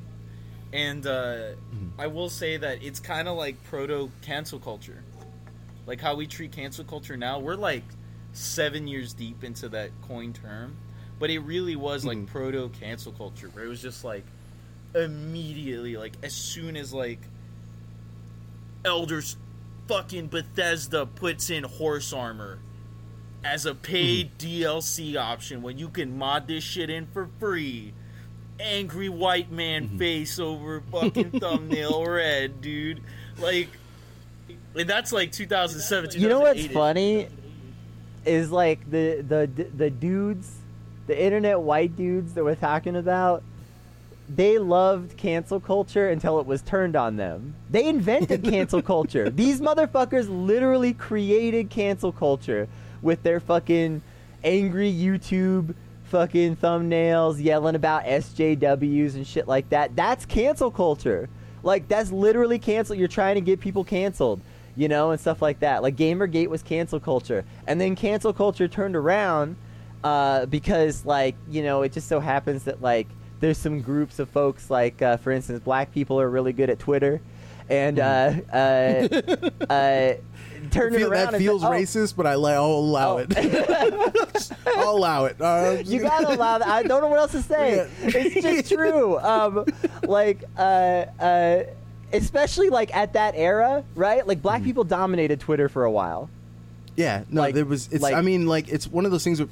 and 0.74 1.06
uh, 1.08 1.10
Mm-hmm. 1.12 2.00
I 2.00 2.08
will 2.08 2.30
say 2.30 2.58
that 2.58 2.84
it's 2.84 3.00
kind 3.00 3.28
of 3.28 3.38
like 3.38 3.62
proto 3.66 4.12
cancel 4.22 4.60
culture, 4.60 5.04
like 5.88 6.00
how 6.02 6.16
we 6.16 6.28
treat 6.28 6.52
cancel 6.52 6.84
culture 6.86 7.18
now. 7.18 7.40
We're 7.40 7.56
like 7.56 7.84
seven 8.34 8.88
years 8.88 9.14
deep 9.14 9.44
into 9.44 9.70
that 9.70 9.90
coin 10.08 10.32
term, 10.34 10.76
but 11.18 11.30
it 11.32 11.40
really 11.40 11.76
was 11.76 12.06
like 12.06 12.18
Mhm. 12.20 12.28
proto 12.28 12.70
cancel 12.80 13.14
culture, 13.14 13.50
where 13.54 13.66
it 13.66 13.70
was 13.70 13.82
just 13.82 14.04
like 14.04 14.26
immediately, 14.94 15.98
like 15.98 16.14
as 16.24 16.34
soon 16.34 16.76
as 16.78 16.94
like 16.94 17.20
Elders 18.86 19.38
fucking 19.88 20.28
Bethesda 20.28 21.06
puts 21.06 21.50
in 21.50 21.64
horse 21.64 22.14
armor 22.14 22.60
as 23.44 23.66
a 23.66 23.74
paid 23.74 24.38
mm-hmm. 24.38 24.64
DLC 24.64 25.16
option 25.16 25.62
when 25.62 25.78
you 25.78 25.90
can 25.90 26.18
mod 26.18 26.48
this 26.48 26.64
shit 26.64 26.90
in 26.90 27.08
for 27.08 27.30
free. 27.40 27.94
Angry 28.60 29.10
white 29.10 29.52
man 29.52 29.88
mm-hmm. 29.88 29.98
face 29.98 30.40
over 30.40 30.82
fucking 30.92 31.32
thumbnail 31.40 32.06
red, 32.06 32.62
dude. 32.62 33.02
Like, 33.38 33.70
and 34.76 34.90
that's 34.90 35.14
like 35.14 35.32
2007. 35.32 36.20
You 36.20 36.28
know 36.28 36.40
what's 36.40 36.66
funny 36.68 37.28
is 38.26 38.52
like 38.52 38.90
the 38.90 39.24
the 39.28 39.48
the 39.76 39.90
dudes, 39.90 40.52
the 41.06 41.22
internet 41.24 41.62
white 41.62 41.96
dudes 41.96 42.34
that 42.34 42.44
we're 42.44 42.56
talking 42.56 42.96
about. 42.96 43.44
They 44.30 44.58
loved 44.58 45.16
cancel 45.16 45.60
culture 45.60 46.10
until 46.10 46.40
it 46.40 46.46
was 46.46 46.62
turned 46.62 46.96
on 46.96 47.16
them. 47.16 47.56
They 47.70 47.88
invented 47.88 48.44
cancel 48.50 48.82
culture. 48.82 49.30
These 49.30 49.62
motherfuckers 49.62 50.28
literally 50.30 50.94
created 50.94 51.70
cancel 51.70 52.12
culture 52.12 52.68
with 53.02 53.24
their 53.24 53.40
fucking 53.40 54.02
angry 54.44 54.92
YouTube 54.92 55.74
fucking 56.06 56.56
thumbnails 56.56 57.42
yelling 57.42 57.76
about 57.76 58.04
SJWs 58.06 59.16
and 59.16 59.28
shit 59.28 59.48
like 59.48 59.70
that. 59.70 59.96
That's 59.96 60.26
cancel 60.26 60.72
culture. 60.72 61.30
Like 61.64 61.88
that's 61.88 62.12
literally 62.12 62.60
cancel. 62.60 62.96
You're 62.96 63.08
trying 63.08 63.36
to 63.36 63.42
get 63.42 63.60
people 63.60 63.84
canceled, 63.84 64.42
you 64.76 64.88
know, 64.88 65.12
and 65.12 65.20
stuff 65.20 65.42
like 65.42 65.60
that. 65.60 65.84
Like 65.84 65.96
Gamergate 65.96 66.48
was 66.48 66.64
cancel 66.64 67.00
culture, 67.00 67.44
and 67.66 67.80
then 67.80 67.96
cancel 67.96 68.32
culture 68.34 68.68
turned 68.68 68.96
around 68.96 69.58
uh, 70.04 70.46
because, 70.46 71.06
like, 71.06 71.36
you 71.50 71.64
know, 71.64 71.82
it 71.82 71.92
just 71.92 72.08
so 72.08 72.20
happens 72.20 72.64
that 72.66 72.82
like 72.82 73.08
there's 73.40 73.58
some 73.58 73.82
groups 73.82 74.20
of 74.20 74.30
folks, 74.30 74.70
like 74.70 75.02
uh, 75.02 75.18
for 75.18 75.32
instance, 75.32 75.60
black 75.64 75.92
people 75.94 76.20
are 76.20 76.30
really 76.30 76.54
good 76.54 76.70
at 76.70 76.80
Twitter, 76.80 77.22
and 77.70 78.00
uh, 78.00 78.34
uh, 78.52 78.58
uh, 79.70 80.14
turn 80.72 80.94
it 80.96 81.02
around. 81.04 81.32
that 81.34 81.38
feels 81.38 81.62
say, 81.62 81.68
"Oh, 81.68 81.72
racist, 81.72 82.16
but 82.16 82.26
I 82.28 82.36
li- 82.36 82.54
I'll 82.54 82.66
allow 82.66 83.16
Oh. 83.16 83.26
it. 83.28 83.34
I'll 84.78 84.96
allow 84.96 85.26
it. 85.26 85.40
Uh, 85.42 85.78
you 85.86 86.02
gotta 86.02 86.34
allow 86.36 86.58
that. 86.60 86.68
I 86.68 86.84
don't 86.84 87.02
know 87.02 87.08
what 87.08 87.20
else 87.20 87.32
to 87.34 87.42
say. 87.42 87.76
Yeah. 87.78 87.88
It's 88.16 88.42
just 88.42 88.72
true. 88.74 89.18
Um, 89.20 89.66
like, 90.04 90.44
uh, 90.58 91.06
uh, 91.20 91.64
especially 92.14 92.70
like 92.70 92.96
at 92.96 93.14
that 93.14 93.34
era, 93.36 93.84
right? 93.96 94.26
Like, 94.26 94.38
Mm-hmm. 94.38 94.42
black 94.44 94.64
people 94.64 94.84
dominated 94.84 95.40
Twitter 95.40 95.68
for 95.70 95.84
a 95.86 95.92
while. 95.92 96.30
Yeah, 96.96 97.24
no, 97.30 97.42
Like- 97.42 97.54
there 97.56 97.66
was. 97.66 97.90
It's. 97.92 98.02
like- 98.02 98.16
I 98.16 98.22
mean, 98.22 98.48
like 98.48 98.68
it's 98.70 98.88
one 98.88 99.06
of 99.06 99.12
those 99.12 99.24
things. 99.24 99.40
Where, 99.40 99.50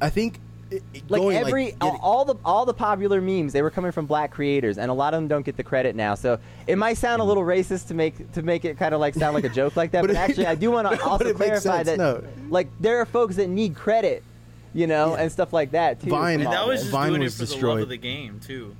I 0.00 0.10
think. 0.10 0.38
It- 0.72 0.82
it 0.94 1.02
Like 1.10 1.20
going, 1.20 1.36
every 1.36 1.64
getting- 1.66 1.78
all, 1.80 1.98
all 2.02 2.24
the 2.24 2.34
all 2.44 2.64
the 2.66 2.74
popular 2.74 3.20
memes, 3.20 3.52
they 3.52 3.62
were 3.62 3.70
coming 3.70 3.92
from 3.92 4.06
black 4.06 4.30
creators, 4.30 4.78
and 4.78 4.90
a 4.90 4.94
lot 4.94 5.14
of 5.14 5.18
them 5.18 5.28
don't 5.28 5.44
get 5.44 5.56
the 5.56 5.62
credit 5.62 5.94
now. 5.94 6.14
So 6.14 6.38
it 6.66 6.76
might 6.78 6.94
sound 6.98 7.20
a 7.20 7.24
little 7.24 7.42
racist 7.44 7.88
to 7.88 7.94
make 7.94 8.32
to 8.32 8.42
make 8.42 8.64
it 8.64 8.78
kind 8.78 8.94
of 8.94 9.00
like 9.00 9.14
sound 9.14 9.34
like 9.34 9.44
a 9.44 9.48
joke 9.48 9.76
like 9.76 9.90
that. 9.92 10.00
But 10.02 10.08
but, 10.08 10.16
it- 10.16 10.18
actually, 10.18 10.46
I 10.46 10.54
do 10.54 10.70
want 10.70 10.88
to 10.90 11.02
also 11.02 11.32
clarify 11.34 11.82
that 11.82 11.98
no. 11.98 12.22
like 12.50 12.68
there 12.80 12.98
are 12.98 13.06
folks 13.06 13.36
that 13.36 13.48
need 13.48 13.74
credit, 13.74 14.22
you 14.74 14.86
know, 14.86 15.14
Yeah. 15.14 15.22
and 15.22 15.32
stuff 15.32 15.52
like 15.52 15.72
that 15.72 16.00
too. 16.00 16.10
Vine- 16.10 16.38
from 16.38 16.46
And 16.46 16.52
that 16.54 16.66
was 16.66 16.80
just 16.80 16.92
Vine 16.92 17.08
doing 17.10 17.20
was 17.22 17.34
it 17.34 17.36
for 17.36 17.44
the 17.46 17.50
love 17.52 17.60
destroyed. 17.60 17.82
of 17.82 17.88
the 17.90 17.96
game 17.96 18.40
too. 18.40 18.74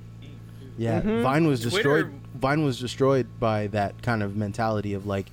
Yeah, 0.77 1.01
Mhm. 1.01 1.21
Vine 1.21 1.45
was 1.47 1.61
Twitter- 1.61 1.75
destroyed. 1.77 2.11
Vine 2.35 2.63
was 2.65 2.79
destroyed 2.79 3.27
by 3.39 3.67
that 3.67 4.01
kind 4.01 4.23
of 4.23 4.35
mentality 4.35 4.93
of 4.95 5.05
like, 5.05 5.27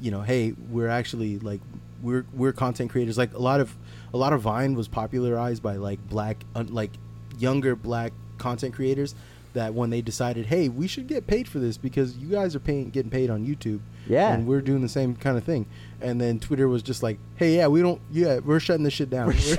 you 0.00 0.10
know, 0.10 0.22
hey, 0.22 0.54
we're 0.70 0.88
actually 0.88 1.38
like 1.38 1.60
we're 2.02 2.24
we're 2.34 2.52
content 2.52 2.90
creators. 2.90 3.16
Like 3.16 3.32
a 3.32 3.38
lot 3.38 3.60
of 3.60 3.74
a 4.14 4.16
lot 4.16 4.32
of 4.32 4.40
Vine 4.42 4.74
was 4.74 4.88
popularized 4.88 5.62
by 5.62 5.76
like 5.76 5.98
black, 6.08 6.44
un, 6.54 6.68
like 6.72 6.90
younger 7.38 7.74
black 7.76 8.12
content 8.38 8.74
creators 8.74 9.14
that 9.54 9.74
when 9.74 9.90
they 9.90 10.00
decided, 10.00 10.46
hey, 10.46 10.68
we 10.68 10.86
should 10.86 11.06
get 11.06 11.26
paid 11.26 11.46
for 11.46 11.58
this 11.58 11.76
because 11.76 12.16
you 12.16 12.28
guys 12.28 12.56
are 12.56 12.60
paying 12.60 12.88
getting 12.90 13.10
paid 13.10 13.28
on 13.30 13.46
YouTube. 13.46 13.80
Yeah. 14.08 14.32
And 14.32 14.46
we're 14.46 14.62
doing 14.62 14.80
the 14.82 14.88
same 14.88 15.14
kind 15.14 15.36
of 15.36 15.44
thing. 15.44 15.66
And 16.00 16.20
then 16.20 16.40
Twitter 16.40 16.66
was 16.68 16.82
just 16.82 17.02
like, 17.02 17.18
hey, 17.36 17.56
yeah, 17.56 17.68
we 17.68 17.82
don't, 17.82 18.00
yeah, 18.10 18.38
we're 18.38 18.58
shutting 18.60 18.82
this 18.82 18.94
shit 18.94 19.10
down. 19.10 19.28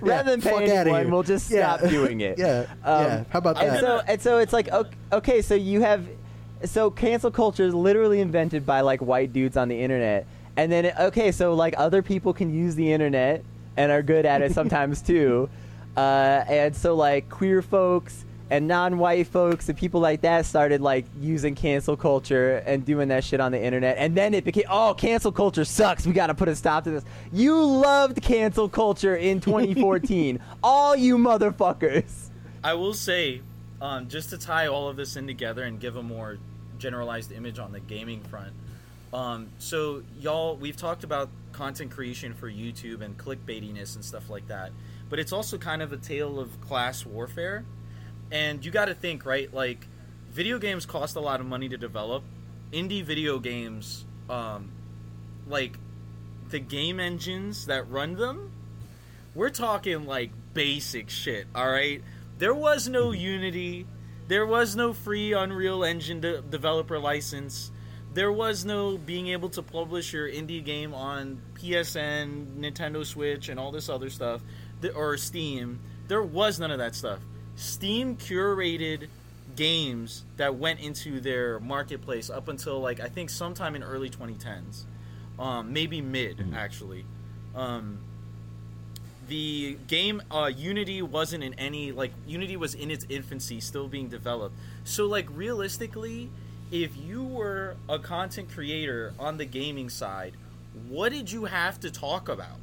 Rather 0.00 0.30
than 0.30 0.40
fuck 0.40 0.58
pay 0.58 0.76
outta 0.76 0.90
anyone, 0.90 1.10
we'll 1.10 1.22
just 1.22 1.50
Yeah. 1.50 1.76
stop 1.78 1.88
doing 1.90 2.20
it. 2.20 2.38
yeah. 2.38 2.66
Um, 2.84 3.04
yeah. 3.04 3.24
How 3.30 3.38
about 3.38 3.58
And 3.62 3.70
that? 3.76 3.80
so, 3.80 4.02
and 4.06 4.20
so 4.20 4.38
it's 4.38 4.52
like 4.52 4.68
okay, 4.68 4.90
okay, 5.12 5.42
so 5.42 5.54
you 5.54 5.80
have 5.82 6.06
so 6.64 6.90
cancel 6.90 7.30
culture 7.30 7.64
is 7.64 7.74
literally 7.74 8.20
invented 8.20 8.66
by 8.66 8.80
like 8.80 9.00
white 9.00 9.32
dudes 9.32 9.56
on 9.56 9.68
the 9.68 9.80
internet, 9.80 10.26
and 10.56 10.70
then 10.70 10.92
okay, 10.98 11.32
so 11.32 11.54
like 11.54 11.74
other 11.76 12.02
people 12.02 12.32
can 12.32 12.52
use 12.52 12.74
the 12.74 12.92
internet 12.92 13.44
and 13.76 13.92
are 13.92 14.02
good 14.02 14.26
at 14.26 14.42
it 14.42 14.52
sometimes 14.54 15.02
too, 15.02 15.48
uh, 15.96 16.44
and 16.48 16.74
so 16.74 16.94
like 16.94 17.28
queer 17.28 17.62
folks 17.62 18.24
and 18.48 18.68
non-white 18.68 19.26
folks 19.26 19.68
and 19.68 19.76
people 19.76 20.00
like 20.00 20.20
that 20.20 20.46
started 20.46 20.80
like 20.80 21.04
using 21.20 21.56
cancel 21.56 21.96
culture 21.96 22.58
and 22.58 22.84
doing 22.84 23.08
that 23.08 23.24
shit 23.24 23.40
on 23.40 23.50
the 23.50 23.62
internet, 23.62 23.96
and 23.98 24.16
then 24.16 24.34
it 24.34 24.44
became 24.44 24.64
oh 24.70 24.94
cancel 24.94 25.32
culture 25.32 25.64
sucks, 25.64 26.06
we 26.06 26.12
got 26.12 26.28
to 26.28 26.34
put 26.34 26.48
a 26.48 26.56
stop 26.56 26.84
to 26.84 26.90
this. 26.90 27.04
You 27.32 27.62
loved 27.62 28.22
cancel 28.22 28.68
culture 28.68 29.16
in 29.16 29.40
2014, 29.40 30.40
all 30.62 30.96
you 30.96 31.18
motherfuckers. 31.18 32.30
I 32.64 32.74
will 32.74 32.94
say, 32.94 33.42
um, 33.80 34.08
just 34.08 34.30
to 34.30 34.38
tie 34.38 34.66
all 34.66 34.88
of 34.88 34.96
this 34.96 35.16
in 35.16 35.26
together 35.26 35.62
and 35.64 35.78
give 35.78 35.96
a 35.96 36.02
more 36.02 36.38
generalized 36.78 37.32
image 37.32 37.58
on 37.58 37.72
the 37.72 37.80
gaming 37.80 38.22
front. 38.24 38.52
Um, 39.16 39.48
so, 39.58 40.02
y'all, 40.20 40.56
we've 40.56 40.76
talked 40.76 41.02
about 41.02 41.30
content 41.52 41.90
creation 41.90 42.34
for 42.34 42.50
YouTube 42.50 43.00
and 43.00 43.16
clickbaitiness 43.16 43.94
and 43.94 44.04
stuff 44.04 44.28
like 44.28 44.48
that, 44.48 44.72
but 45.08 45.18
it's 45.18 45.32
also 45.32 45.56
kind 45.56 45.80
of 45.80 45.92
a 45.92 45.96
tale 45.96 46.38
of 46.38 46.60
class 46.60 47.06
warfare. 47.06 47.64
And 48.30 48.64
you 48.64 48.70
got 48.70 48.86
to 48.86 48.94
think, 48.94 49.24
right? 49.24 49.52
Like, 49.52 49.86
video 50.30 50.58
games 50.58 50.84
cost 50.84 51.16
a 51.16 51.20
lot 51.20 51.40
of 51.40 51.46
money 51.46 51.68
to 51.70 51.78
develop. 51.78 52.24
Indie 52.72 53.02
video 53.02 53.38
games, 53.38 54.04
um, 54.28 54.70
like, 55.48 55.78
the 56.50 56.58
game 56.58 57.00
engines 57.00 57.66
that 57.66 57.90
run 57.90 58.16
them 58.16 58.52
we're 59.36 59.50
talking 59.50 60.06
like 60.06 60.30
basic 60.54 61.10
shit, 61.10 61.46
all 61.54 61.70
right? 61.70 62.02
There 62.38 62.54
was 62.54 62.88
no 62.88 63.12
Unity, 63.12 63.86
there 64.28 64.46
was 64.46 64.74
no 64.74 64.94
free 64.94 65.34
Unreal 65.34 65.84
Engine 65.84 66.20
de- 66.20 66.40
developer 66.40 66.98
license. 66.98 67.70
There 68.16 68.32
was 68.32 68.64
no 68.64 68.96
being 68.96 69.28
able 69.28 69.50
to 69.50 69.62
publish 69.62 70.14
your 70.14 70.26
indie 70.26 70.64
game 70.64 70.94
on 70.94 71.38
PSN, 71.56 72.56
Nintendo 72.56 73.04
Switch, 73.04 73.50
and 73.50 73.60
all 73.60 73.70
this 73.70 73.90
other 73.90 74.08
stuff, 74.08 74.40
or 74.94 75.18
Steam. 75.18 75.80
There 76.08 76.22
was 76.22 76.58
none 76.58 76.70
of 76.70 76.78
that 76.78 76.94
stuff. 76.94 77.18
Steam 77.56 78.16
curated 78.16 79.08
games 79.54 80.24
that 80.38 80.54
went 80.54 80.80
into 80.80 81.20
their 81.20 81.60
marketplace 81.60 82.30
up 82.30 82.48
until 82.48 82.80
like 82.80 83.00
I 83.00 83.08
think 83.08 83.28
sometime 83.28 83.76
in 83.76 83.82
early 83.82 84.08
2010s, 84.08 84.84
um, 85.38 85.74
maybe 85.74 86.00
mid 86.00 86.42
actually. 86.54 87.04
Um, 87.54 87.98
the 89.28 89.76
game 89.88 90.22
uh, 90.30 90.50
Unity 90.56 91.02
wasn't 91.02 91.44
in 91.44 91.52
any 91.58 91.92
like 91.92 92.12
Unity 92.26 92.56
was 92.56 92.74
in 92.74 92.90
its 92.90 93.04
infancy, 93.10 93.60
still 93.60 93.88
being 93.88 94.08
developed. 94.08 94.56
So 94.84 95.04
like 95.04 95.26
realistically, 95.34 96.30
if 96.70 96.96
you 96.96 97.22
were 97.22 97.76
a 97.88 97.98
content 97.98 98.50
creator 98.52 99.14
on 99.18 99.36
the 99.36 99.44
gaming 99.44 99.88
side, 99.88 100.34
what 100.88 101.12
did 101.12 101.30
you 101.30 101.44
have 101.44 101.78
to 101.80 101.90
talk 101.90 102.28
about? 102.28 102.58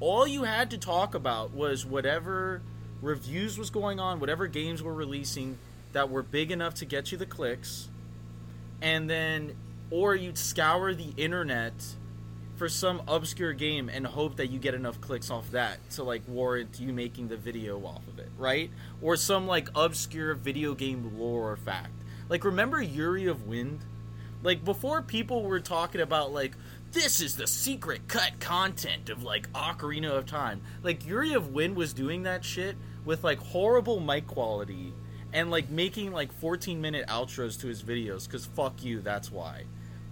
All 0.00 0.26
you 0.26 0.44
had 0.44 0.70
to 0.70 0.78
talk 0.78 1.14
about 1.14 1.52
was 1.52 1.84
whatever 1.84 2.62
reviews 3.02 3.58
was 3.58 3.70
going 3.70 4.00
on, 4.00 4.20
whatever 4.20 4.46
games 4.46 4.82
were 4.82 4.94
releasing 4.94 5.58
that 5.92 6.10
were 6.10 6.22
big 6.22 6.50
enough 6.50 6.74
to 6.74 6.84
get 6.84 7.12
you 7.12 7.18
the 7.18 7.26
clicks, 7.26 7.88
and 8.80 9.08
then 9.08 9.54
or 9.90 10.14
you'd 10.14 10.38
scour 10.38 10.94
the 10.94 11.12
internet 11.16 11.72
for 12.56 12.68
some 12.68 13.02
obscure 13.06 13.52
game 13.52 13.88
and 13.88 14.06
hope 14.06 14.36
that 14.36 14.48
you 14.48 14.58
get 14.58 14.74
enough 14.74 15.00
clicks 15.00 15.30
off 15.30 15.50
that 15.52 15.78
to 15.90 16.02
like 16.02 16.22
warrant 16.26 16.78
you 16.80 16.92
making 16.92 17.28
the 17.28 17.36
video 17.36 17.78
off 17.84 18.06
of 18.08 18.18
it, 18.18 18.28
right? 18.36 18.70
Or 19.00 19.16
some 19.16 19.46
like 19.46 19.68
obscure 19.74 20.34
video 20.34 20.74
game 20.74 21.18
lore 21.18 21.52
or 21.52 21.56
fact. 21.56 21.97
Like 22.28 22.44
remember 22.44 22.80
Yuri 22.80 23.26
of 23.26 23.46
Wind? 23.46 23.84
Like 24.42 24.64
before 24.64 25.02
people 25.02 25.42
were 25.42 25.60
talking 25.60 26.00
about 26.00 26.32
like 26.32 26.56
this 26.92 27.20
is 27.20 27.36
the 27.36 27.46
secret 27.46 28.08
cut 28.08 28.40
content 28.40 29.10
of 29.10 29.22
like 29.22 29.50
Ocarina 29.52 30.10
of 30.10 30.26
Time. 30.26 30.62
Like 30.82 31.06
Yuri 31.06 31.34
of 31.34 31.48
Wind 31.48 31.76
was 31.76 31.92
doing 31.92 32.22
that 32.22 32.44
shit 32.44 32.76
with 33.04 33.24
like 33.24 33.38
horrible 33.38 34.00
mic 34.00 34.26
quality 34.26 34.94
and 35.32 35.50
like 35.50 35.68
making 35.68 36.12
like 36.12 36.32
14 36.32 36.80
minute 36.80 37.06
outros 37.08 37.60
to 37.60 37.66
his 37.66 37.82
videos 37.82 38.28
cuz 38.28 38.46
fuck 38.46 38.82
you, 38.82 39.00
that's 39.00 39.30
why. 39.30 39.64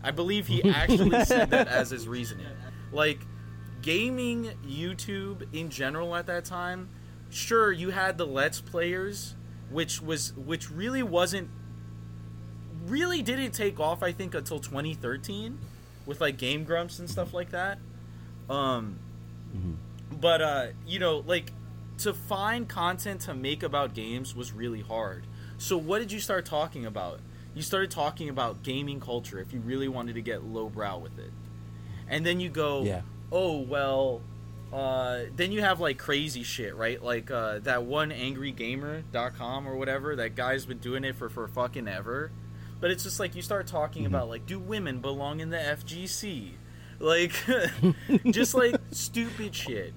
I 0.03 0.11
believe 0.11 0.47
he 0.47 0.63
actually 0.63 1.25
said 1.25 1.51
that 1.51 1.69
as 1.69 1.91
his 1.91 2.07
reasoning. 2.07 2.47
Like 2.93 3.21
gaming 3.83 4.51
YouTube 4.67 5.55
in 5.55 5.71
general 5.71 6.15
at 6.15 6.27
that 6.27 6.45
time, 6.45 6.89
sure 7.31 7.73
you 7.73 7.91
had 7.91 8.19
the 8.19 8.27
let's 8.27 8.61
players 8.61 9.35
which 9.71 10.01
was 10.01 10.33
which 10.35 10.71
really 10.71 11.03
wasn't 11.03 11.51
really 12.89 13.23
didn't 13.23 13.53
take 13.53 13.79
off 13.81 14.03
I 14.03 14.13
think 14.13 14.35
until 14.35 14.59
2013 14.61 15.59
with 16.07 16.21
like 16.21 16.37
Game 16.37 16.65
Grumps 16.65 16.99
and 16.99 17.09
stuff 17.11 17.33
like 17.35 17.51
that. 17.51 17.79
Um 18.49 18.99
but 20.21 20.41
uh 20.41 20.67
you 20.87 20.99
know 20.99 21.23
like 21.27 21.53
to 21.99 22.13
find 22.13 22.69
content 22.69 23.23
to 23.23 23.35
make 23.35 23.63
about 23.63 23.95
games 23.95 24.35
was 24.37 24.53
really 24.53 24.83
hard. 24.83 25.25
So 25.59 25.77
what 25.79 25.99
did 26.01 26.13
you 26.13 26.21
start 26.21 26.45
talking 26.45 26.85
about? 26.85 27.21
You 27.55 27.63
started 27.63 27.91
talking 27.91 28.29
about 28.29 28.63
gaming 28.63 29.01
culture 29.01 29.39
if 29.41 29.53
you 29.53 29.61
really 29.61 29.89
wanted 29.89 30.15
to 30.17 30.21
get 30.21 30.45
lowbrow 30.45 30.99
with 30.99 31.19
it. 31.19 31.31
And 32.09 32.25
then 32.27 32.39
you 32.39 32.51
go, 32.51 32.83
Yeah. 32.83 33.01
"Oh, 33.33 33.61
well, 33.63 34.21
uh, 34.73 35.21
then 35.35 35.53
you 35.53 35.63
have 35.63 35.81
like 35.81 35.97
crazy 35.97 36.43
shit, 36.43 36.77
right? 36.77 37.03
Like 37.03 37.31
uh, 37.31 37.61
that 37.61 37.85
one 37.85 38.11
angrygamer.com 38.11 39.67
or 39.67 39.77
whatever. 39.77 40.17
That 40.17 40.35
guy's 40.35 40.67
been 40.67 40.79
doing 40.79 41.05
it 41.05 41.17
for 41.17 41.29
for 41.29 41.49
fucking 41.49 41.89
ever. 41.89 42.31
But 42.81 42.91
it's 42.91 43.03
just 43.03 43.19
like 43.19 43.35
you 43.35 43.43
start 43.43 43.67
talking 43.67 44.05
mm-hmm. 44.05 44.15
about 44.15 44.29
like, 44.29 44.47
do 44.47 44.59
women 44.59 45.01
belong 45.01 45.41
in 45.41 45.51
the 45.51 45.57
FGC? 45.57 46.53
Like, 46.99 47.33
just 48.31 48.55
like 48.55 48.77
stupid 48.91 49.55
shit, 49.55 49.93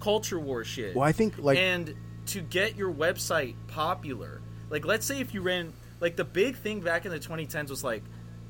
culture 0.00 0.38
war 0.38 0.64
shit. 0.64 0.94
Well, 0.94 1.06
I 1.06 1.12
think 1.12 1.38
like 1.38 1.58
and 1.58 1.94
to 2.26 2.40
get 2.40 2.76
your 2.76 2.92
website 2.92 3.54
popular, 3.68 4.40
like 4.70 4.84
let's 4.84 5.06
say 5.06 5.20
if 5.20 5.34
you 5.34 5.42
ran 5.42 5.72
like 6.00 6.16
the 6.16 6.24
big 6.24 6.56
thing 6.56 6.80
back 6.80 7.06
in 7.06 7.10
the 7.10 7.18
2010s 7.18 7.70
was 7.70 7.84
like 7.84 8.02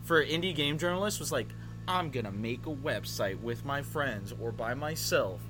for 0.02 0.24
indie 0.24 0.54
game 0.54 0.78
journalists 0.78 1.20
was 1.20 1.32
like 1.32 1.48
I'm 1.86 2.10
gonna 2.10 2.32
make 2.32 2.66
a 2.66 2.74
website 2.74 3.40
with 3.40 3.64
my 3.64 3.82
friends 3.82 4.34
or 4.40 4.52
by 4.52 4.74
myself 4.74 5.40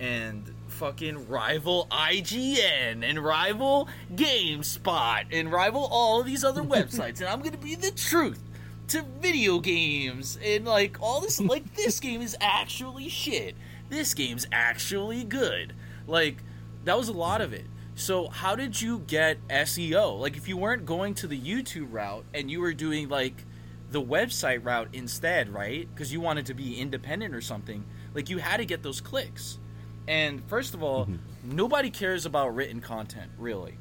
and 0.00 0.53
fucking 0.74 1.28
rival 1.28 1.86
IGN 1.92 3.08
and 3.08 3.18
rival 3.24 3.88
GameSpot 4.14 5.24
and 5.30 5.52
rival 5.52 5.88
all 5.90 6.20
of 6.20 6.26
these 6.26 6.42
other 6.42 6.62
websites 6.74 7.20
and 7.20 7.28
I'm 7.28 7.42
gonna 7.42 7.56
be 7.56 7.76
the 7.76 7.92
truth 7.92 8.42
to 8.88 9.02
video 9.20 9.60
games 9.60 10.36
and 10.44 10.64
like 10.64 10.98
all 11.00 11.20
this 11.20 11.40
like 11.40 11.74
this 11.74 12.00
game 12.00 12.20
is 12.20 12.36
actually 12.40 13.08
shit. 13.08 13.54
This 13.88 14.14
game's 14.14 14.46
actually 14.50 15.22
good. 15.24 15.74
Like 16.08 16.42
that 16.84 16.98
was 16.98 17.08
a 17.08 17.12
lot 17.12 17.40
of 17.40 17.52
it. 17.52 17.66
So 17.94 18.28
how 18.28 18.56
did 18.56 18.80
you 18.82 18.98
get 19.06 19.46
SEO? 19.48 20.18
Like 20.18 20.36
if 20.36 20.48
you 20.48 20.56
weren't 20.56 20.84
going 20.84 21.14
to 21.14 21.28
the 21.28 21.40
YouTube 21.40 21.92
route 21.92 22.24
and 22.34 22.50
you 22.50 22.60
were 22.60 22.74
doing 22.74 23.08
like 23.08 23.44
the 23.92 24.02
website 24.02 24.64
route 24.64 24.88
instead, 24.92 25.54
right? 25.54 25.88
Because 25.94 26.12
you 26.12 26.20
wanted 26.20 26.46
to 26.46 26.54
be 26.54 26.80
independent 26.80 27.32
or 27.32 27.40
something. 27.40 27.84
Like 28.12 28.28
you 28.28 28.38
had 28.38 28.56
to 28.56 28.64
get 28.64 28.82
those 28.82 29.00
clicks. 29.00 29.58
And 30.06 30.44
first 30.44 30.74
of 30.74 30.82
all, 30.82 31.06
mm-hmm. 31.06 31.16
nobody 31.56 31.90
cares 31.90 32.26
about 32.26 32.54
written 32.54 32.80
content, 32.80 33.30
really. 33.38 33.76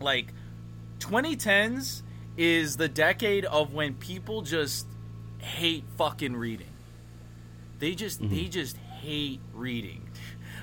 Like 0.00 0.32
2010s 1.00 2.02
is 2.36 2.76
the 2.76 2.88
decade 2.88 3.44
of 3.44 3.72
when 3.72 3.94
people 3.94 4.42
just 4.42 4.86
hate 5.38 5.84
fucking 5.96 6.36
reading. 6.36 6.66
They 7.78 7.94
just 7.94 8.20
they 8.20 8.26
mm-hmm. 8.26 8.50
just 8.50 8.76
hate 8.76 9.40
reading. 9.54 10.04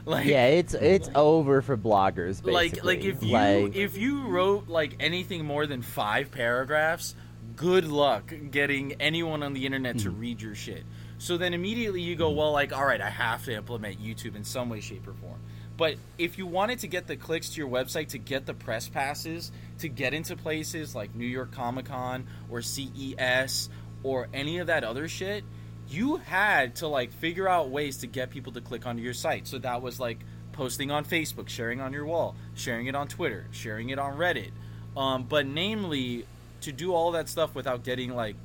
Like 0.08 0.28
Yeah, 0.28 0.46
it's 0.46 0.76
it's 0.76 1.10
over 1.16 1.64
for 1.64 1.76
bloggers. 1.76 2.44
Basically. 2.44 2.54
like 2.54 2.84
like 2.84 3.04
if 3.04 3.24
you 3.24 3.32
Like, 3.32 3.76
if 3.76 3.98
you 3.98 4.28
wrote 4.28 4.68
like 4.68 4.98
anything 5.00 5.46
more 5.46 5.66
than 5.66 5.82
five 5.82 6.30
paragraphs 6.30 7.16
good 7.56 7.88
luck 7.88 8.34
getting 8.52 8.94
anyone 8.94 9.44
on 9.44 9.54
the 9.54 9.66
internet 9.66 10.00
to 10.00 10.10
mm-hmm. 10.10 10.20
read 10.20 10.42
your 10.42 10.56
shit 10.56 10.84
so 11.18 11.38
then 11.38 11.54
immediately 11.54 12.02
you 12.02 12.16
go 12.16 12.30
well 12.30 12.52
like 12.52 12.74
all 12.74 12.86
right 12.86 13.02
i 13.02 13.10
have 13.10 13.44
to 13.44 13.54
implement 13.54 14.02
youtube 14.02 14.36
in 14.36 14.44
some 14.44 14.70
way 14.70 14.80
shape 14.80 15.08
or 15.08 15.14
form 15.14 15.40
but 15.78 15.96
if 16.18 16.38
you 16.38 16.46
wanted 16.46 16.80
to 16.80 16.88
get 16.88 17.08
the 17.08 17.16
clicks 17.18 17.50
to 17.50 17.58
your 17.60 17.70
website 17.70 18.08
to 18.10 18.18
get 18.18 18.46
the 18.46 18.54
press 18.54 18.88
passes 18.88 19.52
to 19.80 19.88
get 19.88 20.14
into 20.14 20.36
places 20.36 20.96
like 20.96 21.14
new 21.16 21.26
york 21.26 21.52
comic-con 21.52 22.26
or 22.50 22.62
ces 22.62 23.70
or 24.04 24.28
any 24.34 24.60
of 24.60 24.68
that 24.68 24.84
other 24.84 25.08
shit 25.08 25.44
you 25.88 26.18
had 26.18 26.76
to 26.76 26.88
like 26.88 27.12
figure 27.12 27.48
out 27.48 27.70
ways 27.70 27.98
to 27.98 28.08
get 28.08 28.30
people 28.30 28.52
to 28.52 28.62
click 28.62 28.86
onto 28.86 29.02
your 29.02 29.14
site 29.14 29.48
so 29.48 29.58
that 29.58 29.82
was 29.82 30.00
like 30.00 30.20
posting 30.56 30.90
on 30.90 31.04
Facebook, 31.06 31.50
sharing 31.50 31.82
on 31.82 31.94
your 31.94 32.06
wall, 32.06 32.36
sharing 32.56 32.88
it 32.88 32.96
on 32.96 33.08
Twitter, 33.08 33.46
sharing 33.52 33.90
it 33.90 34.00
on 34.00 34.18
Reddit. 34.18 34.52
Um, 34.98 35.24
but 35.24 35.46
namely, 35.46 36.26
to 36.62 36.72
do 36.72 36.94
all 36.94 37.12
that 37.12 37.30
stuff 37.30 37.54
without 37.54 37.84
getting 37.84 38.16
like 38.16 38.36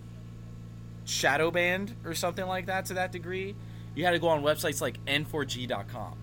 shadow 1.11 1.51
banned 1.51 1.95
or 2.05 2.15
something 2.15 2.47
like 2.47 2.67
that 2.67 2.87
to 2.87 2.95
that 2.95 3.11
degree, 3.13 3.55
you 3.95 4.05
had 4.05 4.13
to 4.13 4.19
go 4.19 4.29
on 4.29 4.43
websites 4.43 4.81
like 4.81 5.05
n4g.com. 5.07 6.17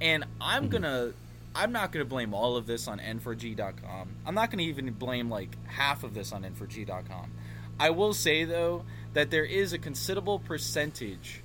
And 0.00 0.24
I'm 0.40 0.64
Mm-hmm. 0.64 0.72
gonna, 0.72 1.12
I'm 1.54 1.72
not 1.72 1.92
gonna 1.92 2.04
blame 2.04 2.32
all 2.34 2.56
of 2.56 2.66
this 2.66 2.88
on 2.88 2.98
n4g.com. 2.98 4.08
I'm 4.26 4.34
not 4.34 4.50
gonna 4.50 4.62
even 4.62 4.90
blame 4.92 5.30
like 5.30 5.56
half 5.66 6.02
of 6.04 6.14
this 6.14 6.32
on 6.32 6.42
n4g.com. 6.44 7.30
I 7.78 7.90
will 7.90 8.14
say 8.14 8.44
though 8.44 8.84
that 9.12 9.30
there 9.30 9.44
is 9.44 9.72
a 9.72 9.78
considerable 9.78 10.38
percentage 10.38 11.42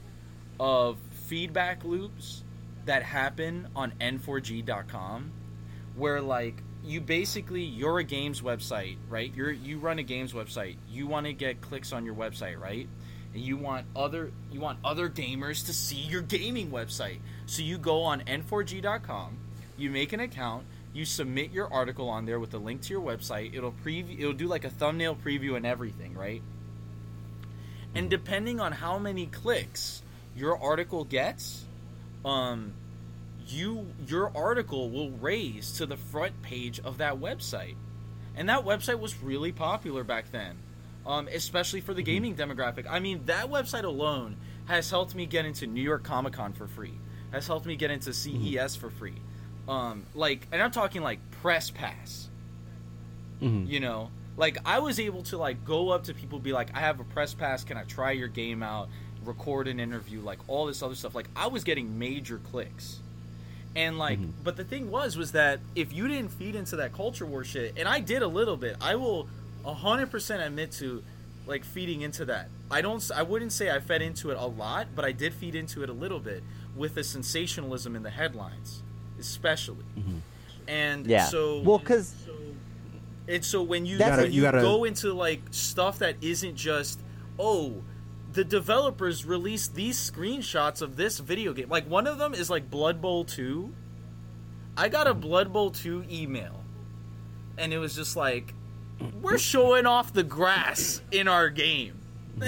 of 0.60 0.98
feedback 1.28 1.84
loops 1.84 2.44
that 2.86 3.04
happen 3.04 3.68
on 3.76 3.92
n4g.com 4.02 5.32
where 5.96 6.22
like 6.22 6.64
you 6.84 7.00
basically 7.02 7.62
you're 7.64 8.00
a 8.00 8.04
games 8.04 8.42
website 8.42 8.98
right? 9.10 9.32
You're 9.36 9.52
you 9.52 9.78
run 9.78 10.00
a 10.00 10.04
games 10.04 10.34
website. 10.34 10.78
You 10.90 11.08
want 11.08 11.26
to 11.28 11.34
get 11.34 11.62
clicks 11.62 11.94
on 11.94 12.06
your 12.06 12.16
website 12.16 12.60
right? 12.60 12.88
And 13.34 13.42
you 13.42 13.58
want 13.58 13.86
other 13.96 14.32
you 14.52 14.60
want 14.60 14.80
other 14.84 15.10
gamers 15.10 15.66
to 15.68 15.74
see 15.74 15.98
your 15.98 16.22
gaming 16.22 16.72
website. 16.72 17.20
So 17.46 17.62
you 17.62 17.78
go 17.78 18.02
on 18.04 18.22
n4g.com 18.22 19.38
you 19.78 19.90
make 19.90 20.14
an 20.14 20.20
account 20.20 20.66
you 20.94 21.06
submit 21.06 21.52
your 21.52 21.72
article 21.72 22.10
on 22.10 22.26
there 22.26 22.40
with 22.40 22.54
a 22.54 22.58
link 22.58 22.82
to 22.82 22.90
your 22.90 23.02
website. 23.02 23.56
It'll 23.56 23.72
preview 23.72 24.20
it'll 24.20 24.34
do 24.34 24.48
like 24.48 24.66
a 24.66 24.70
thumbnail 24.70 25.16
preview 25.16 25.56
and 25.56 25.66
everything 25.66 26.16
right? 26.16 26.42
And 27.96 28.10
depending 28.10 28.60
on 28.60 28.72
how 28.72 28.98
many 28.98 29.26
clicks 29.28 30.02
your 30.36 30.62
article 30.62 31.04
gets 31.04 31.64
um 32.26 32.74
you 33.48 33.88
your 34.08 34.32
article 34.36 34.90
will 34.90 35.12
raise 35.12 35.74
to 35.74 35.86
the 35.86 35.98
front 35.98 36.42
page 36.42 36.80
of 36.80 36.98
that 37.00 37.20
website. 37.20 37.76
And 38.36 38.50
that 38.50 38.64
website 38.66 39.00
was 39.00 39.22
really 39.22 39.52
popular 39.52 40.04
back 40.04 40.32
then 40.32 40.58
um, 41.06 41.28
especially 41.34 41.82
for 41.82 41.94
the 41.94 42.04
gaming 42.04 42.36
demographic. 42.36 42.86
I 42.90 43.00
mean 43.00 43.26
that 43.26 43.50
website 43.50 43.84
alone 43.84 44.38
has 44.66 44.90
helped 44.90 45.16
me 45.16 45.26
get 45.26 45.46
into 45.46 45.68
new 45.68 45.82
york 45.82 46.04
comic 46.04 46.34
con 46.34 46.54
for 46.54 46.68
free. 46.68 46.94
Has 47.32 47.48
helped 47.48 47.66
me 47.66 47.76
get 47.76 47.92
into 47.92 48.14
ces 48.14 48.76
for 48.76 48.90
free. 48.90 49.16
Um, 49.68 50.06
like 50.14 50.48
and 50.52 50.62
i'm 50.62 50.72
talking 50.72 51.02
like 51.02 51.20
press 51.42 51.70
pass. 51.70 52.30
Mhm. 53.42 53.68
you 53.68 53.80
know? 53.80 54.12
Like 54.38 54.58
i 54.66 54.80
was 54.80 55.00
able 55.00 55.24
to 55.24 55.38
like 55.38 55.66
go 55.66 55.90
up 55.90 56.06
to 56.06 56.14
people 56.14 56.40
be 56.40 56.54
like 56.54 56.76
i 56.76 56.80
have 56.80 57.00
a 57.00 57.04
press 57.04 57.34
pass. 57.34 57.64
Can 57.64 57.78
i 57.78 57.84
try 57.84 58.12
your 58.12 58.28
game 58.28 58.64
out? 58.64 58.90
Record 59.24 59.68
an 59.68 59.80
interview 59.80 60.22
like 60.22 60.40
all 60.48 60.66
this 60.66 60.82
other 60.82 60.96
stuff. 60.96 61.16
Like 61.16 61.30
i 61.36 61.48
was 61.48 61.64
getting 61.64 61.98
major 61.98 62.40
clicks 62.52 63.00
and 63.76 63.98
like 63.98 64.20
mm-hmm. 64.20 64.32
but 64.44 64.58
the 64.58 64.64
thing 64.64 64.92
was 64.92 65.16
was 65.16 65.32
that 65.32 65.60
if 65.76 65.94
you 65.94 66.08
didn't 66.08 66.30
feed 66.30 66.56
into 66.56 66.76
that 66.76 66.94
culture 66.94 67.26
war 67.26 67.44
shit 67.44 67.74
and 67.78 67.88
i 67.88 68.00
did 68.00 68.22
a 68.22 68.28
little 68.28 68.58
bit 68.58 68.76
i 68.82 68.96
will 68.96 69.28
100% 69.66 70.46
admit 70.46 70.72
to 70.72 71.04
like 71.46 71.64
feeding 71.64 72.02
into 72.02 72.26
that. 72.26 72.50
I 72.70 72.82
don't 72.82 73.10
i 73.16 73.22
wouldn't 73.24 73.52
say 73.52 73.70
i 73.70 73.80
fed 73.80 74.02
into 74.02 74.32
it 74.32 74.38
a 74.38 74.46
lot 74.46 74.88
but 74.96 75.06
i 75.06 75.12
did 75.12 75.34
feed 75.34 75.56
into 75.56 75.84
it 75.84 75.90
a 75.90 75.94
little 75.94 76.20
bit 76.20 76.44
with 76.76 76.96
the 76.96 77.04
sensationalism 77.04 77.96
in 77.96 78.04
the 78.04 78.10
headlines 78.10 78.82
especially. 79.20 79.86
Mm-hmm. 79.98 80.18
And 80.68 81.08
Yeah. 81.08 81.26
so 81.26 81.62
well, 81.62 81.78
because 81.80 82.14
and 83.28 83.46
so 83.46 83.62
when 83.62 83.86
you 83.86 83.98
when 84.00 84.26
You 84.26 84.32
you, 84.32 84.42
gotta- 84.42 84.62
go 84.62 84.84
into 84.84 85.14
like 85.14 85.42
stuff 85.52 86.00
that 86.00 86.16
isn't 86.22 86.56
just 86.56 87.00
oh 87.40 87.84
the 88.34 88.44
developers 88.44 89.26
released 89.26 89.76
these 89.76 89.98
screenshots 89.98 90.82
of 90.82 90.96
this 90.96 91.20
video 91.20 91.54
game 91.54 91.70
like 91.70 91.90
one 91.90 92.08
of 92.08 92.18
them 92.18 92.34
is 92.34 92.50
like 92.50 92.70
Blood 92.70 93.02
Bowl 93.02 93.26
2 93.26 93.74
I 94.78 94.90
got 94.90 95.08
a 95.08 95.14
Blood 95.14 95.52
Bowl 95.52 95.72
2 95.72 96.06
email 96.10 96.64
and 97.58 97.74
it 97.74 97.78
was 97.78 97.96
just 97.96 98.16
like 98.16 98.54
we're 99.22 99.38
showing 99.38 99.86
off 99.86 100.14
the 100.14 100.24
grass 100.24 101.02
in 101.12 101.28
our 101.28 101.50
game 101.50 102.00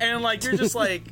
and 0.00 0.22
like 0.22 0.42
you're 0.44 0.56
just 0.56 0.74
like 0.74 1.02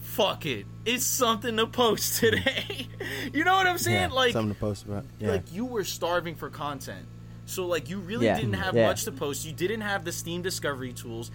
fuck 0.00 0.44
it 0.46 0.66
it's 0.84 1.04
something 1.04 1.56
to 1.56 1.66
post 1.66 2.16
today 2.20 2.86
you 3.32 3.44
know 3.44 3.54
what 3.54 3.66
I'm 3.66 3.78
saying 3.78 4.10
Yeah, 4.10 4.14
like 4.14 4.32
something 4.32 4.54
to 4.54 4.60
post 4.60 4.84
about. 4.84 5.04
Yeah. 5.18 5.30
like 5.30 5.52
you 5.52 5.64
were 5.64 5.84
starving 5.84 6.34
for 6.34 6.48
content. 6.50 7.06
So 7.46 7.66
like 7.66 7.90
you 7.90 7.98
really 7.98 8.26
Yeah. 8.26 8.36
didn't 8.36 8.52
have 8.54 8.74
much 8.74 9.04
to 9.04 9.12
post. 9.12 9.44
You 9.44 9.52
didn't 9.52 9.80
have 9.80 10.04
the 10.04 10.12
Steam 10.12 10.42
discovery 10.42 10.92
tools. 10.92 11.30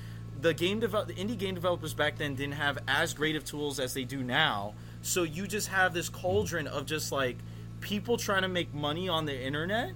The 0.46 0.54
game 0.54 0.80
develop 0.80 1.08
the 1.08 1.16
indie 1.16 1.40
game 1.40 1.56
developers 1.56 1.96
back 1.96 2.20
then 2.20 2.36
didn't 2.36 2.54
have 2.54 2.78
as 2.88 3.16
great 3.16 3.36
of 3.36 3.44
tools 3.46 3.80
as 3.80 3.96
they 3.96 4.04
do 4.04 4.22
now. 4.22 4.76
So 5.02 5.24
you 5.24 5.48
just 5.48 5.70
have 5.70 5.92
this 5.92 6.08
cauldron 6.08 6.68
of 6.68 6.86
just 6.86 7.12
like 7.12 7.38
people 7.82 8.16
trying 8.18 8.44
to 8.44 8.48
make 8.48 8.72
money 8.72 9.10
on 9.10 9.26
the 9.26 9.36
internet 9.36 9.94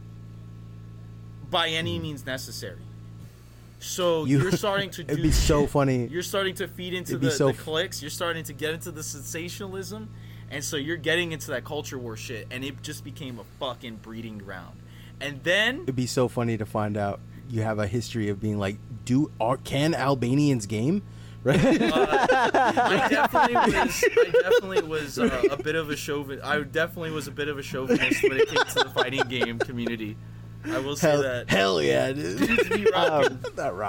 by 1.52 1.68
any 1.68 2.00
mm. 2.00 2.02
means 2.02 2.26
necessary. 2.26 2.82
So 3.78 4.26
You- 4.26 4.48
are 4.48 4.52
starting 4.52 4.90
to 4.90 5.04
do 5.04 5.14
It'd 5.14 5.22
be 5.22 5.30
so 5.30 5.68
funny. 5.68 6.08
you're 6.08 6.24
starting 6.24 6.56
to 6.56 6.68
feed 6.68 6.96
into 6.96 7.20
the, 7.20 7.30
so 7.30 7.52
the 7.52 7.54
clicks. 7.54 8.02
You're 8.02 8.10
starting 8.10 8.44
to 8.46 8.54
get 8.54 8.74
into 8.74 8.90
the 8.90 9.04
sensationalism, 9.04 10.10
and 10.50 10.64
so 10.64 10.78
you're 10.78 10.98
getting 10.98 11.32
into 11.32 11.52
that 11.52 11.64
culture 11.64 12.00
war 12.00 12.18
shit, 12.18 12.48
and 12.50 12.64
it 12.64 12.82
just 12.82 13.04
became 13.04 13.38
a 13.38 13.44
fucking 13.60 13.98
breeding 13.98 14.40
ground. 14.40 14.80
And 15.22 15.44
then 15.44 15.82
It'd 15.84 15.96
be 15.96 16.08
so 16.08 16.28
funny 16.28 16.58
to 16.58 16.66
find 16.66 16.98
out 16.98 17.20
you 17.50 17.62
have 17.64 17.80
a 17.80 17.88
history 17.88 18.30
of 18.30 18.40
being 18.40 18.58
like, 18.58 18.78
do 19.06 19.32
are, 19.40 19.58
can 19.58 19.94
Albanians 19.94 20.66
game? 20.66 21.02
Right? 21.42 21.58
I 21.58 23.08
definitely 23.10 23.56
was. 23.56 24.04
I 24.04 24.42
definitely 24.42 24.82
was 24.82 25.18
uh, 25.18 25.44
a 25.50 25.56
bit 25.64 25.76
of 25.76 25.90
a 25.90 25.96
chauvin. 25.96 26.42
I 26.44 26.60
definitely 26.64 27.12
was 27.12 27.30
a 27.30 27.32
bit 27.32 27.48
of 27.48 27.58
a 27.58 27.64
chauvinist 27.64 28.24
when 28.24 28.34
it 28.42 28.50
came 28.50 28.58
to 28.58 28.74
the 28.74 28.90
fighting 28.94 29.26
game 29.30 29.58
community. 29.58 30.18
I 30.66 30.80
will 30.80 30.98
say 30.98 31.12
hell, 31.12 31.22
that. 31.22 31.50
hell 31.50 31.82
yeah, 31.82 32.12
dude. 32.12 32.40
Be 32.70 32.86
rocking. 32.94 33.40
that 33.56 33.74
rock. 33.74 33.88